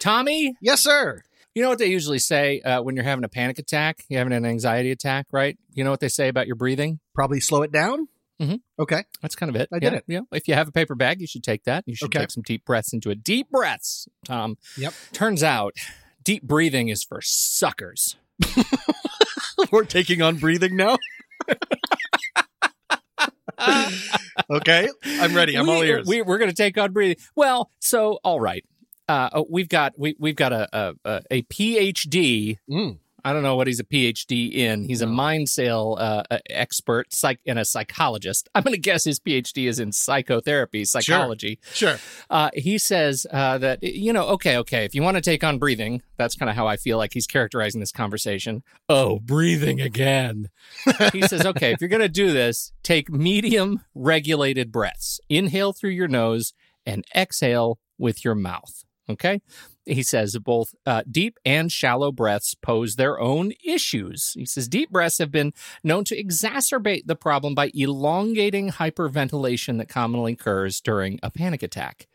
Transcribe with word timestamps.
Tommy, 0.00 0.54
Yes, 0.60 0.80
sir. 0.82 1.22
you 1.54 1.62
know 1.62 1.68
what 1.68 1.78
they 1.78 1.86
usually 1.86 2.18
say 2.18 2.60
uh, 2.62 2.82
when 2.82 2.96
you're 2.96 3.04
having 3.04 3.24
a 3.24 3.28
panic 3.28 3.58
attack, 3.58 4.04
you're 4.08 4.18
having 4.18 4.32
an 4.32 4.44
anxiety 4.46 4.90
attack, 4.90 5.26
right? 5.30 5.56
You 5.74 5.84
know 5.84 5.90
what 5.90 6.00
they 6.00 6.08
say 6.08 6.28
about 6.28 6.46
your 6.46 6.56
breathing? 6.56 6.98
Probably 7.14 7.38
slow 7.40 7.62
it 7.62 7.70
down. 7.70 8.08
Mhm. 8.40 8.60
Okay. 8.78 9.04
That's 9.20 9.36
kind 9.36 9.54
of 9.54 9.56
it. 9.60 9.68
I 9.70 9.78
did 9.78 9.92
it. 9.92 10.04
Yeah. 10.06 10.20
If 10.32 10.48
you 10.48 10.54
have 10.54 10.66
a 10.66 10.72
paper 10.72 10.94
bag, 10.94 11.20
you 11.20 11.26
should 11.26 11.44
take 11.44 11.64
that. 11.64 11.84
You 11.86 11.94
should 11.94 12.06
Okay. 12.06 12.20
take 12.20 12.30
some 12.30 12.42
deep 12.42 12.64
breaths 12.64 12.94
into 12.94 13.10
it. 13.10 13.22
Deep 13.22 13.50
breaths, 13.50 14.08
Tom. 14.24 14.56
Yep. 14.78 14.94
Turns 15.12 15.42
out 15.42 15.74
deep 16.24 16.42
breathing 16.44 16.88
is 16.88 17.04
for 17.04 17.20
suckers. 17.22 18.16
We're 19.70 19.84
taking 19.84 20.22
on 20.22 20.36
breathing 20.38 20.74
now. 20.76 20.96
okay. 24.50 24.88
I'm 25.04 25.34
ready. 25.36 25.56
I'm 25.56 25.66
we, 25.66 25.72
all 25.74 25.82
ears. 25.82 26.06
We, 26.06 26.22
we're 26.22 26.38
going 26.38 26.50
to 26.50 26.56
take 26.56 26.78
on 26.78 26.92
breathing. 26.92 27.16
Well, 27.36 27.70
so 27.78 28.20
all 28.24 28.40
right. 28.40 28.64
Uh, 29.10 29.28
oh, 29.32 29.46
we've 29.50 29.68
got 29.68 29.98
we 29.98 30.14
we've 30.20 30.36
got 30.36 30.52
a 30.52 30.94
a, 31.04 31.22
a- 31.30 31.42
PhD. 31.42 32.58
Mm. 32.70 32.98
I 33.24 33.32
don't 33.32 33.42
know 33.42 33.56
what 33.56 33.66
he's 33.66 33.80
a 33.80 33.84
PhD 33.84 34.54
in. 34.54 34.84
He's 34.84 35.02
a 35.02 35.06
mind 35.06 35.48
sale 35.48 35.96
uh, 35.98 36.22
expert, 36.48 37.12
psych, 37.12 37.40
and 37.44 37.58
a 37.58 37.64
psychologist. 37.64 38.48
I'm 38.54 38.62
going 38.62 38.72
to 38.72 38.80
guess 38.80 39.04
his 39.04 39.18
PhD 39.20 39.68
is 39.68 39.78
in 39.78 39.92
psychotherapy, 39.92 40.86
psychology. 40.86 41.58
Sure. 41.74 41.98
Uh, 42.30 42.50
he 42.54 42.78
says 42.78 43.26
uh, 43.30 43.58
that 43.58 43.82
you 43.82 44.12
know, 44.12 44.28
okay, 44.28 44.56
okay, 44.58 44.84
if 44.84 44.94
you 44.94 45.02
want 45.02 45.16
to 45.16 45.20
take 45.20 45.42
on 45.42 45.58
breathing, 45.58 46.02
that's 46.16 46.36
kind 46.36 46.48
of 46.48 46.54
how 46.54 46.68
I 46.68 46.76
feel 46.76 46.96
like 46.96 47.12
he's 47.12 47.26
characterizing 47.26 47.80
this 47.80 47.92
conversation. 47.92 48.62
Oh, 48.88 49.18
breathing 49.18 49.80
again. 49.80 50.50
he 51.12 51.22
says, 51.22 51.44
okay, 51.44 51.72
if 51.72 51.80
you're 51.80 51.90
going 51.90 52.00
to 52.00 52.08
do 52.08 52.32
this, 52.32 52.72
take 52.84 53.10
medium 53.10 53.82
regulated 53.92 54.70
breaths. 54.70 55.20
Inhale 55.28 55.72
through 55.72 55.90
your 55.90 56.08
nose 56.08 56.54
and 56.86 57.04
exhale 57.14 57.80
with 57.98 58.24
your 58.24 58.36
mouth. 58.36 58.84
Okay. 59.10 59.40
He 59.86 60.02
says 60.02 60.36
both 60.38 60.74
uh, 60.86 61.02
deep 61.10 61.38
and 61.44 61.72
shallow 61.72 62.12
breaths 62.12 62.54
pose 62.54 62.96
their 62.96 63.18
own 63.18 63.52
issues. 63.64 64.34
He 64.34 64.44
says 64.46 64.68
deep 64.68 64.90
breaths 64.90 65.18
have 65.18 65.30
been 65.32 65.52
known 65.82 66.04
to 66.04 66.22
exacerbate 66.22 67.06
the 67.06 67.16
problem 67.16 67.54
by 67.54 67.70
elongating 67.74 68.70
hyperventilation 68.70 69.78
that 69.78 69.88
commonly 69.88 70.34
occurs 70.34 70.80
during 70.80 71.18
a 71.22 71.30
panic 71.30 71.62
attack. 71.62 72.06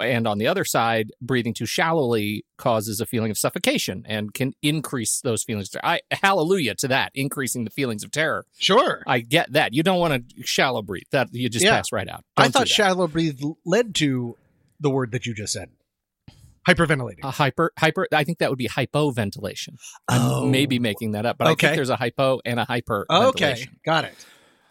And 0.00 0.26
on 0.26 0.38
the 0.38 0.46
other 0.46 0.64
side, 0.64 1.12
breathing 1.20 1.52
too 1.52 1.66
shallowly 1.66 2.46
causes 2.56 2.98
a 2.98 3.04
feeling 3.06 3.30
of 3.30 3.36
suffocation 3.36 4.06
and 4.08 4.32
can 4.32 4.54
increase 4.62 5.20
those 5.20 5.44
feelings. 5.44 5.70
I 5.84 6.00
hallelujah 6.10 6.74
to 6.76 6.88
that, 6.88 7.12
increasing 7.14 7.64
the 7.64 7.70
feelings 7.70 8.02
of 8.02 8.10
terror. 8.10 8.46
Sure. 8.58 9.02
I 9.06 9.20
get 9.20 9.52
that. 9.52 9.74
You 9.74 9.82
don't 9.82 10.00
want 10.00 10.30
to 10.30 10.42
shallow 10.46 10.80
breathe. 10.80 11.04
That 11.10 11.28
you 11.32 11.50
just 11.50 11.64
Yeah. 11.64 11.72
pass 11.76 11.92
right 11.92 12.08
out. 12.08 12.24
I 12.38 12.44
Don't 12.44 12.52
do 12.54 12.58
thought 12.60 12.68
shallow 12.68 13.06
breathe 13.06 13.38
led 13.66 13.94
to 13.96 14.36
the 14.80 14.88
word 14.88 15.12
that 15.12 15.26
you 15.26 15.34
just 15.34 15.52
said. 15.52 15.68
Hyperventilating. 16.68 17.24
a 17.24 17.30
hyper 17.30 17.72
hyper. 17.78 18.06
I 18.12 18.22
think 18.24 18.38
that 18.38 18.50
would 18.50 18.58
be 18.58 18.68
hypoventilation. 18.68 19.76
Oh. 20.10 20.44
I'm 20.44 20.50
maybe 20.50 20.78
making 20.78 21.12
that 21.12 21.24
up, 21.26 21.38
but 21.38 21.46
I 21.46 21.54
think 21.54 21.74
there's 21.74 21.90
a 21.90 21.96
hypo 21.96 22.40
and 22.44 22.60
a 22.60 22.64
hyper. 22.64 23.06
okay. 23.10 23.66
Got 23.84 24.04
it. 24.04 24.14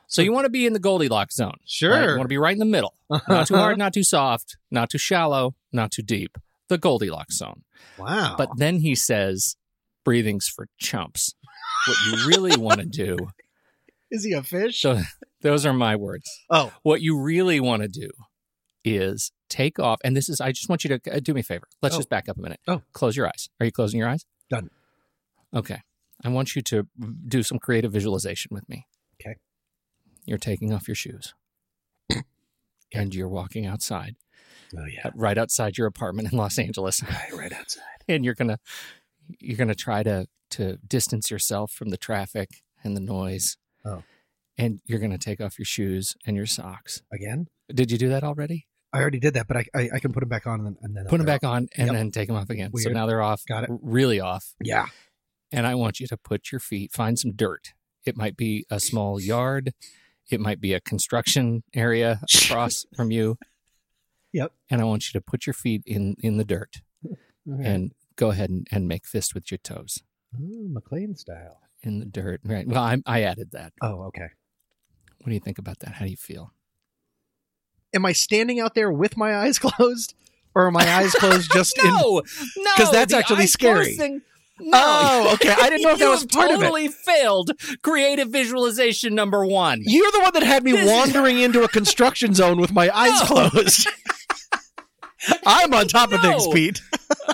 So 0.07 0.21
you 0.23 0.31
want 0.31 0.45
to 0.45 0.49
be 0.49 0.65
in 0.65 0.73
the 0.73 0.79
Goldilocks 0.79 1.35
zone. 1.35 1.57
Sure. 1.65 1.91
right? 1.91 2.01
You 2.09 2.15
want 2.15 2.23
to 2.23 2.27
be 2.27 2.37
right 2.37 2.53
in 2.53 2.57
the 2.59 2.65
middle. 2.65 2.95
Uh-huh. 3.11 3.31
Not 3.33 3.47
too 3.47 3.55
hard, 3.55 3.77
not 3.77 3.93
too 3.93 4.03
soft, 4.03 4.57
not 4.71 4.89
too 4.89 4.97
shallow, 4.97 5.55
not 5.71 5.91
too 5.91 6.01
deep. 6.01 6.37
The 6.67 6.77
Goldilocks 6.79 7.37
zone. 7.37 7.61
Wow. 7.97 8.35
But 8.37 8.49
then 8.57 8.79
he 8.79 8.95
says, 8.95 9.55
breathing's 10.03 10.47
for 10.47 10.67
chumps. 10.79 11.33
What 11.87 11.97
you 12.07 12.27
really 12.27 12.57
want 12.57 12.79
to 12.81 12.85
do, 12.87 13.17
is 14.11 14.23
he 14.25 14.33
a 14.33 14.41
fish? 14.43 14.81
so 14.81 14.99
those 15.41 15.65
are 15.65 15.73
my 15.73 15.95
words. 15.95 16.25
oh, 16.49 16.71
What 16.83 17.01
you 17.01 17.19
really 17.19 17.59
want 17.59 17.83
to 17.83 17.87
do 17.87 18.09
is 18.85 19.31
take 19.49 19.79
off. 19.79 19.99
And 20.03 20.15
this 20.15 20.29
is, 20.29 20.39
I 20.41 20.51
just 20.51 20.69
want 20.69 20.83
you 20.83 20.97
to 20.97 21.15
uh, 21.15 21.19
do 21.19 21.33
me 21.33 21.41
a 21.41 21.43
favor. 21.43 21.67
Let's 21.81 21.95
Oh. 21.95 21.99
just 21.99 22.09
back 22.09 22.29
up 22.29 22.37
a 22.37 22.41
minute. 22.41 22.59
Oh. 22.67 22.81
Close 22.93 23.15
your 23.17 23.27
eyes. 23.27 23.49
Are 23.59 23.65
you 23.65 23.71
closing 23.71 23.99
your 23.99 24.07
eyes? 24.09 24.25
Done. 24.49 24.69
Okay. 25.55 25.81
I 26.23 26.29
want 26.29 26.55
you 26.55 26.61
to 26.63 26.87
do 27.27 27.43
some 27.43 27.59
creative 27.59 27.91
visualization 27.91 28.49
with 28.53 28.67
me. 28.69 28.85
Okay. 29.21 29.35
You're 30.25 30.37
taking 30.37 30.73
off 30.73 30.87
your 30.87 30.95
shoes 30.95 31.33
and 32.93 33.13
you're 33.15 33.29
walking 33.29 33.65
outside, 33.65 34.15
oh 34.77 34.85
yeah. 34.85 35.09
right 35.15 35.37
outside 35.37 35.77
your 35.77 35.87
apartment 35.87 36.31
in 36.31 36.37
Los 36.37 36.57
Angeles. 36.59 37.01
Right, 37.07 37.33
right 37.33 37.53
outside. 37.53 37.83
and 38.07 38.23
you're 38.25 38.33
gonna 38.35 38.59
you're 39.39 39.57
gonna 39.57 39.75
try 39.75 40.03
to 40.03 40.27
to 40.51 40.77
distance 40.87 41.29
yourself 41.31 41.71
from 41.71 41.89
the 41.89 41.97
traffic 41.97 42.49
and 42.83 42.95
the 42.95 43.01
noise. 43.01 43.57
Oh. 43.85 44.03
And 44.57 44.81
you're 44.85 44.99
gonna 44.99 45.17
take 45.17 45.39
off 45.41 45.57
your 45.57 45.65
shoes 45.65 46.15
and 46.25 46.35
your 46.35 46.45
socks. 46.47 47.01
Again? 47.13 47.47
Did 47.73 47.91
you 47.91 47.97
do 47.97 48.09
that 48.09 48.23
already? 48.23 48.67
I 48.91 48.99
already 49.01 49.19
did 49.19 49.35
that, 49.35 49.47
but 49.47 49.57
I 49.57 49.65
I, 49.75 49.89
I 49.95 49.99
can 49.99 50.11
put 50.13 50.21
them 50.21 50.29
back 50.29 50.47
on 50.47 50.65
and, 50.65 50.77
and 50.81 50.95
then 50.95 51.05
Put 51.05 51.17
them 51.17 51.25
back 51.25 51.43
on 51.43 51.67
and 51.77 51.87
Yep. 51.87 51.95
then 51.95 52.11
take 52.11 52.27
them 52.27 52.37
off 52.37 52.49
again. 52.49 52.71
So 52.75 52.89
now 52.89 53.05
they're 53.05 53.21
off. 53.21 53.43
Got 53.47 53.65
it. 53.65 53.69
Really 53.81 54.19
off. 54.19 54.35
off. 54.35 54.53
Yeah. 54.63 54.85
And 55.51 55.65
I 55.67 55.75
want 55.75 55.99
you 55.99 56.07
to 56.07 56.17
put 56.17 56.51
your 56.51 56.59
feet, 56.59 56.91
find 56.91 57.17
some 57.17 57.31
dirt. 57.33 57.73
It 58.05 58.15
might 58.17 58.37
be 58.37 58.65
a 58.69 58.79
small 58.79 59.19
yard. 59.19 59.73
It 60.29 60.39
might 60.39 60.61
be 60.61 60.73
a 60.73 60.79
construction 60.79 61.63
area 61.73 62.21
across 62.43 62.85
from 62.95 63.11
you. 63.11 63.37
Yep. 64.33 64.51
And 64.69 64.79
I 64.81 64.83
want 64.85 65.07
you 65.11 65.19
to 65.19 65.23
put 65.23 65.45
your 65.47 65.53
feet 65.55 65.81
in 65.85 66.15
in 66.19 66.37
the 66.37 66.45
dirt 66.45 66.77
Okay. 67.51 67.65
and 67.67 67.91
go 68.15 68.29
ahead 68.31 68.49
and, 68.49 68.67
and 68.71 68.87
make 68.87 69.05
fist 69.07 69.33
with 69.33 69.49
your 69.49 69.57
toes 69.59 70.03
oh, 70.35 70.67
McLean 70.69 71.15
style. 71.15 71.61
in 71.81 71.99
the 71.99 72.05
dirt. 72.05 72.41
Right. 72.43 72.67
Well, 72.67 72.83
I, 72.83 72.97
I 73.07 73.21
added 73.23 73.51
that. 73.53 73.73
Oh, 73.81 74.03
okay. 74.09 74.27
What 75.19 75.27
do 75.27 75.33
you 75.33 75.39
think 75.39 75.57
about 75.57 75.79
that? 75.79 75.93
How 75.95 76.05
do 76.05 76.11
you 76.11 76.17
feel? 76.17 76.53
Am 77.93 78.05
I 78.05 78.11
standing 78.13 78.59
out 78.59 78.75
there 78.75 78.91
with 78.91 79.17
my 79.17 79.35
eyes 79.35 79.57
closed, 79.63 80.13
or 80.55 80.65
are 80.67 80.71
my 80.71 80.87
eyes 80.87 81.13
closed 81.13 81.51
just 81.53 81.77
in? 81.77 81.85
no, 81.91 82.21
no, 82.57 82.71
'Cause 82.77 82.91
that's 82.91 83.13
actually 83.13 83.47
scary. 83.47 83.95
no. 83.97 84.19
Oh, 84.73 85.31
okay. 85.35 85.49
I 85.57 85.69
didn't 85.69 85.83
know 85.83 85.91
if 85.91 85.99
that 85.99 86.09
was 86.09 86.25
part 86.25 86.51
of 86.51 86.57
it. 86.61 86.63
totally 86.65 86.87
failed 86.89 87.51
creative 87.81 88.27
visualization 88.29 89.15
number 89.15 89.45
one. 89.45 89.81
You're 89.85 90.11
the 90.11 90.19
one 90.19 90.33
that 90.33 90.43
had 90.43 90.63
me 90.63 90.73
This 90.73 90.81
is- 90.81 90.91
wandering 90.91 91.39
into 91.39 91.63
a 91.63 91.67
construction 91.69 92.33
zone 92.33 92.59
with 92.59 92.71
my 92.73 92.89
eyes 92.95 93.19
No. 93.29 93.49
closed. 93.49 93.87
I'm 95.45 95.73
on 95.73 95.87
top 95.87 96.13
of 96.13 96.21
things, 96.21 96.47
Pete. 96.53 96.81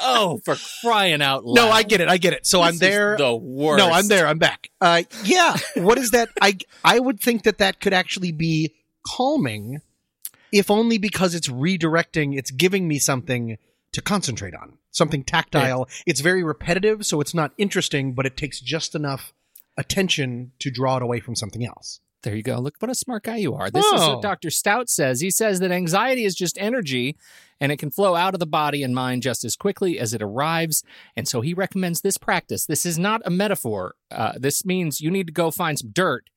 oh, 0.02 0.42
for 0.44 0.56
crying 0.82 1.22
out 1.22 1.46
loud! 1.46 1.54
No, 1.56 1.70
I 1.70 1.84
get 1.84 2.02
it. 2.02 2.08
I 2.08 2.18
get 2.18 2.34
it. 2.34 2.46
So 2.46 2.58
This 2.60 2.68
I'm 2.68 2.74
is 2.74 2.80
there. 2.80 3.16
the 3.18 3.36
worst. 3.36 3.78
No, 3.78 3.92
I'm 3.92 4.08
there. 4.08 4.26
I'm 4.28 4.40
back. 4.40 4.70
Uh, 4.82 5.04
yeah. 5.24 5.56
What 5.76 6.00
is 6.00 6.10
that? 6.12 6.30
I 6.42 6.58
I 6.84 7.00
would 7.00 7.20
think 7.20 7.44
that 7.44 7.60
that 7.60 7.80
could 7.80 7.94
actually 7.94 8.32
be 8.32 8.74
calming, 9.06 9.82
if 10.56 10.72
only 10.72 10.98
because 10.98 11.36
it's 11.36 11.50
redirecting. 11.50 12.38
It's 12.38 12.50
giving 12.50 12.88
me 12.88 12.98
something 12.98 13.58
to 13.92 14.02
concentrate 14.02 14.56
on, 14.56 14.78
something 14.92 15.24
tactile. 15.24 15.88
It's 16.06 16.22
very 16.22 16.44
repetitive, 16.44 17.06
so 17.06 17.20
it's 17.20 17.34
not 17.34 17.52
interesting, 17.58 18.14
but 18.14 18.26
it 18.26 18.38
takes 18.38 18.62
just 18.62 18.96
enough 18.96 19.34
attention 19.78 20.54
to 20.60 20.72
draw 20.72 20.96
it 20.98 21.04
away 21.04 21.20
from 21.20 21.36
something 21.36 21.66
else. 21.66 22.00
There 22.24 22.36
you 22.36 22.42
go. 22.42 22.58
Look 22.60 22.76
what 22.80 22.90
a 22.90 22.96
smart 22.96 23.24
guy 23.24 23.36
you 23.38 23.54
are. 23.54 23.70
This 23.70 23.86
is 23.86 24.02
Oh. 24.02 24.14
what 24.14 24.22
Dr. 24.24 24.50
Stout 24.50 24.90
says. 24.90 25.22
He 25.22 25.30
says 25.30 25.60
that 25.60 25.72
anxiety 25.72 26.24
is 26.26 26.34
just 26.34 26.58
energy 26.60 27.18
and 27.60 27.72
it 27.72 27.78
can 27.78 27.92
flow 27.92 28.16
out 28.16 28.34
of 28.34 28.40
the 28.40 28.48
body 28.48 28.82
and 28.82 28.96
mind 28.96 29.22
just 29.22 29.46
as 29.46 29.56
quickly 29.56 30.00
as 30.00 30.14
it 30.14 30.22
arrives. 30.24 30.84
And 31.16 31.28
so 31.28 31.42
he 31.42 31.54
recommends 31.54 32.02
this 32.02 32.18
practice. 32.18 32.66
This 32.66 32.86
is 32.86 32.98
not 32.98 33.22
a 33.26 33.30
metaphor. 33.30 33.96
Uh, 34.10 34.34
this 34.38 34.66
means 34.66 35.02
you 35.02 35.12
need 35.12 35.28
to 35.28 35.34
go 35.34 35.52
find 35.52 35.78
some 35.78 35.92
dirt 35.92 36.30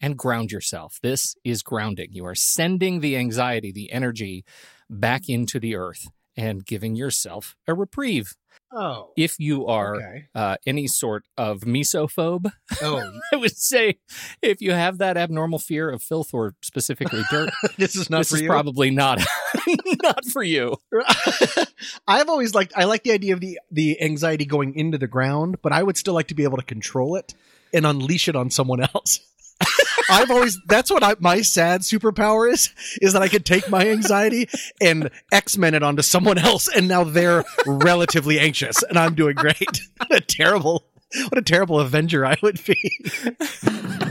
and 0.00 0.16
ground 0.16 0.52
yourself. 0.52 0.98
This 1.02 1.34
is 1.44 1.62
grounding. 1.62 2.08
You 2.12 2.26
are 2.26 2.34
sending 2.34 3.00
the 3.00 3.16
anxiety, 3.16 3.72
the 3.72 3.90
energy 3.92 4.44
back 4.90 5.28
into 5.28 5.58
the 5.58 5.74
earth 5.76 6.08
and 6.36 6.64
giving 6.66 6.94
yourself 6.94 7.56
a 7.66 7.74
reprieve. 7.74 8.34
Oh. 8.72 9.10
If 9.16 9.36
you 9.38 9.66
are 9.66 9.96
Okay. 9.96 10.24
uh, 10.34 10.56
any 10.66 10.86
sort 10.86 11.24
of 11.38 11.60
mysophobe, 11.60 12.50
Oh, 12.82 13.10
I 13.32 13.36
would 13.36 13.56
say 13.56 13.98
if 14.42 14.60
you 14.60 14.72
have 14.72 14.98
that 14.98 15.16
abnormal 15.16 15.58
fear 15.60 15.88
of 15.88 16.02
filth 16.02 16.34
or 16.34 16.54
specifically 16.62 17.22
dirt, 17.30 17.50
this 17.78 17.96
is 17.96 18.10
not 18.10 18.18
this 18.18 18.32
is 18.32 18.42
you. 18.42 18.48
probably 18.48 18.90
not 18.90 19.20
not 20.02 20.24
for 20.26 20.42
you. 20.42 20.76
I've 22.06 22.28
always 22.28 22.54
liked. 22.54 22.72
I 22.76 22.84
like 22.84 23.02
the 23.04 23.12
idea 23.12 23.34
of 23.34 23.40
the 23.40 23.58
the 23.70 24.00
anxiety 24.02 24.44
going 24.44 24.74
into 24.74 24.98
the 24.98 25.06
ground, 25.06 25.56
but 25.62 25.72
I 25.72 25.82
would 25.82 25.96
still 25.96 26.14
like 26.14 26.28
to 26.28 26.34
be 26.34 26.44
able 26.44 26.56
to 26.58 26.64
control 26.64 27.16
it 27.16 27.34
and 27.72 27.86
unleash 27.86 28.28
it 28.28 28.36
on 28.36 28.50
someone 28.50 28.80
else. 28.80 29.20
I've 30.08 30.30
always 30.30 30.58
that's 30.66 30.90
what 30.90 31.02
I, 31.02 31.16
my 31.20 31.42
sad 31.42 31.82
superpower 31.82 32.50
is 32.50 32.70
is 33.00 33.12
that 33.12 33.22
I 33.22 33.28
could 33.28 33.44
take 33.44 33.68
my 33.68 33.88
anxiety 33.88 34.48
and 34.80 35.10
X 35.32 35.56
Men 35.56 35.74
it 35.74 35.82
onto 35.82 36.02
someone 36.02 36.38
else, 36.38 36.68
and 36.68 36.88
now 36.88 37.04
they're 37.04 37.44
relatively 37.66 38.38
anxious, 38.38 38.82
and 38.82 38.98
I'm 38.98 39.14
doing 39.14 39.34
great. 39.34 39.80
what 39.98 40.12
a 40.12 40.20
terrible, 40.20 40.86
what 41.28 41.38
a 41.38 41.42
terrible 41.42 41.80
Avenger 41.80 42.24
I 42.24 42.36
would 42.42 42.60
be. 42.64 42.90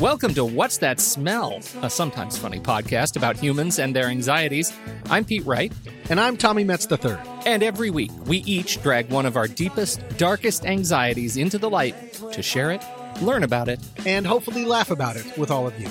Welcome 0.00 0.32
to 0.32 0.46
What's 0.46 0.78
That 0.78 0.98
Smell, 0.98 1.60
a 1.82 1.90
sometimes 1.90 2.38
funny 2.38 2.58
podcast 2.58 3.16
about 3.16 3.36
humans 3.36 3.78
and 3.78 3.94
their 3.94 4.06
anxieties. 4.06 4.72
I'm 5.10 5.26
Pete 5.26 5.44
Wright. 5.44 5.74
And 6.08 6.18
I'm 6.18 6.38
Tommy 6.38 6.64
Metz 6.64 6.86
the 6.86 6.96
third. 6.96 7.20
And 7.44 7.62
every 7.62 7.90
week, 7.90 8.10
we 8.24 8.38
each 8.38 8.82
drag 8.82 9.10
one 9.10 9.26
of 9.26 9.36
our 9.36 9.46
deepest, 9.46 10.00
darkest 10.16 10.64
anxieties 10.64 11.36
into 11.36 11.58
the 11.58 11.68
light 11.68 12.14
to 12.32 12.40
share 12.40 12.70
it, 12.70 12.82
learn 13.20 13.42
about 13.42 13.68
it, 13.68 13.78
and 14.06 14.26
hopefully 14.26 14.64
laugh 14.64 14.90
about 14.90 15.16
it 15.16 15.36
with 15.36 15.50
all 15.50 15.66
of 15.66 15.78
you. 15.78 15.88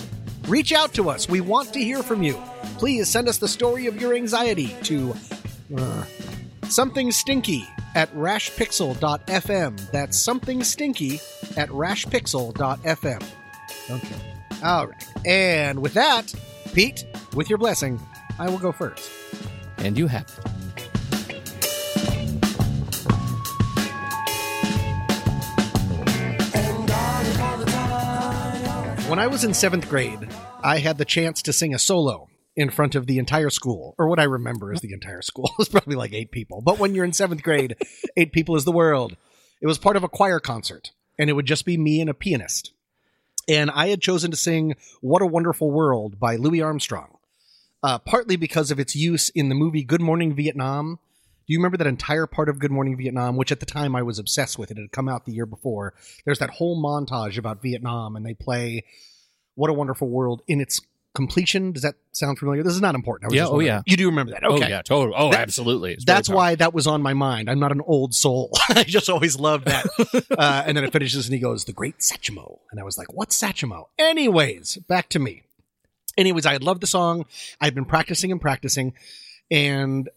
Reach 0.48 0.74
out 0.74 0.92
to 0.96 1.12
us. 1.12 1.30
We 1.30 1.42
want 1.42 1.72
to 1.74 1.80
hear 1.80 2.02
from 2.02 2.24
you. 2.24 2.34
Please 2.80 3.08
send 3.08 3.28
us 3.28 3.38
the 3.38 3.48
story 3.48 3.86
of 3.86 4.02
your 4.02 4.16
anxiety 4.16 4.76
to 4.86 5.14
uh, 5.78 6.04
something 6.64 7.12
stinky 7.12 7.64
at 7.94 8.12
rashpixel.fm. 8.16 9.92
That's 9.92 10.18
something 10.18 10.64
stinky 10.64 11.22
at 11.56 11.70
rashpixel.fm. 11.70 13.24
Okay. 13.90 14.16
All 14.64 14.88
right. 14.88 15.08
And 15.26 15.80
with 15.82 15.94
that, 15.94 16.34
Pete, 16.74 17.06
with 17.34 17.50
your 17.50 17.58
blessing, 17.58 18.00
I 18.38 18.50
will 18.50 18.60
go 18.60 18.72
first. 18.72 19.10
and 19.78 19.98
you 19.98 20.08
have 20.08 20.28
it. 20.46 21.60
When 29.10 29.18
I 29.18 29.26
was 29.26 29.44
in 29.44 29.56
seventh 29.56 29.90
grade, 29.90 30.30
I 30.64 30.78
had 30.78 31.00
the 31.00 31.06
chance 31.06 31.42
to 31.42 31.52
sing 31.54 31.74
a 31.74 31.80
solo 31.80 32.30
in 32.56 32.70
front 32.70 32.94
of 32.94 33.08
the 33.08 33.18
entire 33.18 33.50
school, 33.50 33.96
or 33.98 34.08
what 34.08 34.20
I 34.20 34.24
remember 34.26 34.72
is 34.72 34.82
the 34.82 34.94
entire 34.94 35.24
school. 35.24 35.46
It 35.54 35.58
was 35.58 35.70
probably 35.70 35.96
like 35.96 36.14
eight 36.14 36.30
people. 36.30 36.62
But 36.62 36.78
when 36.78 36.94
you're 36.94 37.06
in 37.06 37.14
seventh 37.14 37.42
grade, 37.42 37.76
eight 38.18 38.32
people 38.32 38.56
is 38.56 38.66
the 38.66 38.72
world. 38.72 39.18
It 39.62 39.68
was 39.68 39.80
part 39.80 39.96
of 39.96 40.04
a 40.04 40.10
choir 40.10 40.40
concert, 40.40 40.92
and 41.18 41.28
it 41.28 41.34
would 41.34 41.48
just 41.48 41.66
be 41.66 41.76
me 41.76 42.02
and 42.02 42.10
a 42.10 42.14
pianist. 42.14 42.72
And 43.50 43.72
I 43.72 43.88
had 43.88 44.00
chosen 44.00 44.30
to 44.30 44.38
sing 44.38 44.76
What 45.02 45.24
a 45.24 45.26
Wonderful 45.26 45.72
World 45.72 46.20
by 46.20 46.36
Louis 46.36 46.62
Armstrong, 46.62 47.18
uh, 47.82 47.98
partly 47.98 48.36
because 48.36 48.70
of 48.70 48.80
its 48.80 48.96
use 48.96 49.30
in 49.30 49.50
the 49.50 49.56
movie 49.56 49.84
Good 49.84 50.02
Morning 50.02 50.36
Vietnam. 50.36 51.00
Do 51.48 51.54
you 51.54 51.58
remember 51.58 51.78
that 51.78 51.88
entire 51.88 52.28
part 52.28 52.48
of 52.48 52.60
Good 52.60 52.70
Morning 52.70 52.96
Vietnam, 52.96 53.38
which 53.38 53.52
at 53.52 53.60
the 53.60 53.66
time 53.66 53.96
I 53.96 54.04
was 54.04 54.20
obsessed 54.20 54.60
with? 54.60 54.70
It 54.70 54.78
had 54.78 54.92
come 54.92 55.10
out 55.10 55.26
the 55.26 55.34
year 55.34 55.48
before. 55.48 55.96
There's 56.26 56.38
that 56.38 56.52
whole 56.52 56.80
montage 56.80 57.40
about 57.40 57.64
Vietnam, 57.64 58.16
and 58.16 58.24
they 58.24 58.36
play 58.36 58.84
What 59.56 59.72
a 59.72 59.74
Wonderful 59.74 60.10
World 60.10 60.44
in 60.48 60.62
its 60.62 60.80
completion. 61.16 61.72
Does 61.72 61.84
that 61.84 61.96
sound 62.12 62.38
familiar? 62.40 62.64
This 62.64 62.74
is 62.74 62.82
not 62.82 62.96
important. 62.96 63.26
I 63.26 63.28
was 63.30 63.36
Yeah, 63.36 63.46
oh, 63.48 63.52
wondering. 63.52 63.68
yeah. 63.68 63.82
You 63.86 63.98
do 63.98 64.06
remember 64.08 64.32
that? 64.34 64.44
Okay. 64.44 64.66
Oh, 64.66 64.68
yeah, 64.68 64.82
totally. 64.82 65.16
Oh, 65.18 65.32
That- 65.32 65.42
absolutely. 65.42 65.98
That's 66.06 66.30
why 66.30 66.56
that 66.56 66.74
was 66.74 66.88
on 66.88 67.02
my 67.02 67.14
mind. 67.14 67.50
I'm 67.50 67.60
not 67.60 67.72
an 67.72 67.82
old 67.86 68.14
soul. 68.14 68.52
I 68.70 68.84
just 68.84 69.10
always 69.10 69.40
loved 69.40 69.66
that. 69.66 69.86
uh, 70.38 70.64
and 70.66 70.78
then 70.78 70.84
it 70.84 70.92
finishes 70.94 71.26
and 71.28 71.34
he 71.34 71.40
goes, 71.40 71.66
The 71.66 71.74
Great 71.74 72.00
Satchmo. 72.00 72.60
And 72.72 72.80
I 72.80 72.84
was 72.84 72.98
like, 72.98 73.12
What's 73.14 73.40
Satchmo? 73.42 73.86
Anyways, 73.98 74.78
back 74.88 75.10
to 75.10 75.20
me. 75.20 75.44
Anyways, 76.18 76.46
I 76.46 76.54
had 76.54 76.64
loved 76.64 76.82
the 76.82 76.88
song. 76.88 77.26
I'd 77.62 77.76
been 77.76 77.86
practicing 77.86 78.32
and 78.32 78.42
practicing. 78.42 78.94
And 79.50 80.10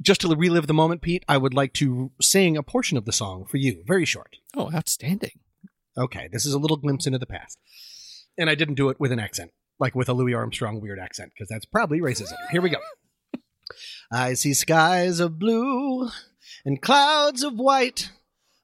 just 0.00 0.20
to 0.22 0.28
relive 0.34 0.66
the 0.66 0.74
moment, 0.74 1.02
Pete, 1.02 1.24
I 1.28 1.36
would 1.36 1.54
like 1.54 1.72
to 1.74 2.12
sing 2.20 2.56
a 2.56 2.62
portion 2.62 2.96
of 2.96 3.04
the 3.04 3.12
song 3.12 3.44
for 3.44 3.56
you. 3.56 3.82
Very 3.86 4.04
short. 4.04 4.36
Oh, 4.56 4.70
outstanding. 4.72 5.38
Okay, 5.96 6.28
this 6.32 6.44
is 6.44 6.54
a 6.54 6.58
little 6.58 6.76
glimpse 6.76 7.06
into 7.06 7.18
the 7.18 7.26
past. 7.26 7.58
And 8.38 8.50
I 8.50 8.54
didn't 8.54 8.74
do 8.74 8.88
it 8.88 8.98
with 8.98 9.12
an 9.12 9.20
accent, 9.20 9.52
like 9.84 9.94
with 9.94 10.08
a 10.08 10.14
Louis 10.14 10.32
Armstrong 10.32 10.80
weird 10.80 10.98
accent, 10.98 11.32
because 11.34 11.50
that's 11.50 11.66
probably 11.66 12.00
racism. 12.00 12.36
Here 12.50 12.62
we 12.62 12.70
go. 12.70 12.78
I 14.10 14.32
see 14.32 14.54
skies 14.54 15.20
of 15.20 15.38
blue 15.38 16.08
and 16.64 16.80
clouds 16.80 17.42
of 17.42 17.58
white, 17.58 18.10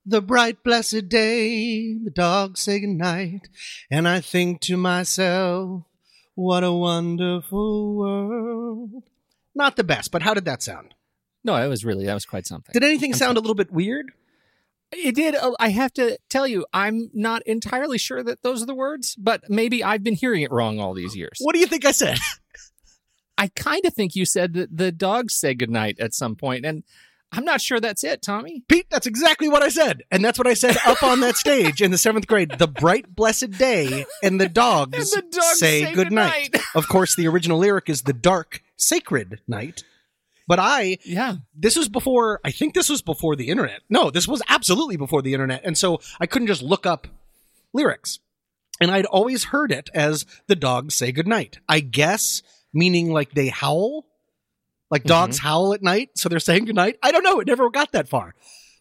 the 0.06 0.22
bright 0.22 0.64
blessed 0.64 1.10
day, 1.10 1.92
the 2.02 2.10
dogs 2.10 2.60
say 2.60 2.80
goodnight, 2.80 3.48
and 3.90 4.08
I 4.08 4.22
think 4.22 4.62
to 4.62 4.78
myself, 4.78 5.82
what 6.36 6.64
a 6.64 6.72
wonderful 6.72 7.96
world. 7.96 9.02
Not 9.54 9.76
the 9.76 9.84
best, 9.84 10.10
but 10.10 10.22
how 10.22 10.32
did 10.32 10.46
that 10.46 10.62
sound? 10.62 10.94
No, 11.44 11.54
that 11.54 11.66
was 11.66 11.84
really, 11.84 12.06
that 12.06 12.14
was 12.14 12.24
quite 12.24 12.46
something. 12.46 12.72
Did 12.72 12.82
anything 12.82 13.12
sound 13.12 13.36
a 13.36 13.42
little 13.42 13.54
bit 13.54 13.70
weird? 13.70 14.06
It 14.92 15.14
did. 15.14 15.34
uh, 15.34 15.52
I 15.60 15.68
have 15.70 15.92
to 15.94 16.18
tell 16.28 16.46
you, 16.46 16.66
I'm 16.72 17.10
not 17.14 17.42
entirely 17.46 17.98
sure 17.98 18.22
that 18.22 18.42
those 18.42 18.62
are 18.62 18.66
the 18.66 18.74
words, 18.74 19.14
but 19.16 19.48
maybe 19.48 19.84
I've 19.84 20.02
been 20.02 20.14
hearing 20.14 20.42
it 20.42 20.50
wrong 20.50 20.80
all 20.80 20.94
these 20.94 21.14
years. 21.16 21.38
What 21.40 21.54
do 21.54 21.60
you 21.60 21.66
think 21.66 21.84
I 21.84 21.92
said? 21.92 22.18
I 23.38 23.48
kind 23.48 23.86
of 23.86 23.94
think 23.94 24.14
you 24.14 24.24
said 24.26 24.52
that 24.54 24.76
the 24.76 24.92
dogs 24.92 25.34
say 25.34 25.54
goodnight 25.54 25.98
at 25.98 26.12
some 26.12 26.36
point, 26.36 26.66
and 26.66 26.82
I'm 27.32 27.44
not 27.44 27.60
sure 27.60 27.78
that's 27.78 28.02
it, 28.04 28.20
Tommy. 28.22 28.64
Pete, 28.68 28.86
that's 28.90 29.06
exactly 29.06 29.48
what 29.48 29.62
I 29.62 29.68
said. 29.68 30.02
And 30.10 30.24
that's 30.24 30.36
what 30.36 30.48
I 30.48 30.54
said 30.54 30.76
up 30.84 31.02
on 31.04 31.20
that 31.20 31.36
stage 31.36 31.80
in 31.80 31.92
the 31.92 31.96
seventh 31.96 32.26
grade. 32.26 32.50
The 32.58 32.66
bright, 32.66 33.14
blessed 33.14 33.52
day, 33.52 34.04
and 34.22 34.40
the 34.40 34.48
dogs, 34.48 35.14
And 35.14 35.24
the 35.24 35.30
dogs 35.30 35.58
say, 35.58 35.84
say 35.84 35.92
good 35.94 36.10
night. 36.12 36.50
goodnight. 36.52 36.64
Of 36.74 36.88
course, 36.88 37.14
the 37.14 37.28
original 37.28 37.58
lyric 37.58 37.88
is 37.88 38.02
the 38.02 38.12
dark, 38.12 38.62
sacred 38.76 39.40
night. 39.46 39.84
But 40.50 40.58
I, 40.58 40.98
Yeah. 41.04 41.36
this 41.54 41.76
was 41.76 41.88
before, 41.88 42.40
I 42.44 42.50
think 42.50 42.74
this 42.74 42.88
was 42.88 43.02
before 43.02 43.36
the 43.36 43.50
internet. 43.50 43.82
No, 43.88 44.10
this 44.10 44.26
was 44.26 44.42
absolutely 44.48 44.96
before 44.96 45.22
the 45.22 45.32
internet. 45.32 45.60
And 45.64 45.78
so 45.78 46.00
I 46.20 46.26
couldn't 46.26 46.48
just 46.48 46.60
look 46.60 46.86
up 46.86 47.06
lyrics. 47.72 48.18
And 48.80 48.90
I'd 48.90 49.06
always 49.06 49.44
heard 49.44 49.70
it 49.70 49.90
as 49.94 50.26
the 50.48 50.56
dogs 50.56 50.96
say 50.96 51.12
goodnight. 51.12 51.60
I 51.68 51.78
guess 51.78 52.42
meaning 52.74 53.12
like 53.12 53.30
they 53.30 53.46
howl, 53.46 54.06
like 54.90 55.04
dogs 55.04 55.38
Mm-hmm. 55.38 55.46
howl 55.46 55.72
at 55.74 55.82
night. 55.82 56.10
So 56.16 56.28
they're 56.28 56.40
saying 56.40 56.64
goodnight. 56.64 56.98
I 57.00 57.12
don't 57.12 57.22
know. 57.22 57.38
It 57.38 57.46
never 57.46 57.70
got 57.70 57.92
that 57.92 58.08
far. 58.08 58.34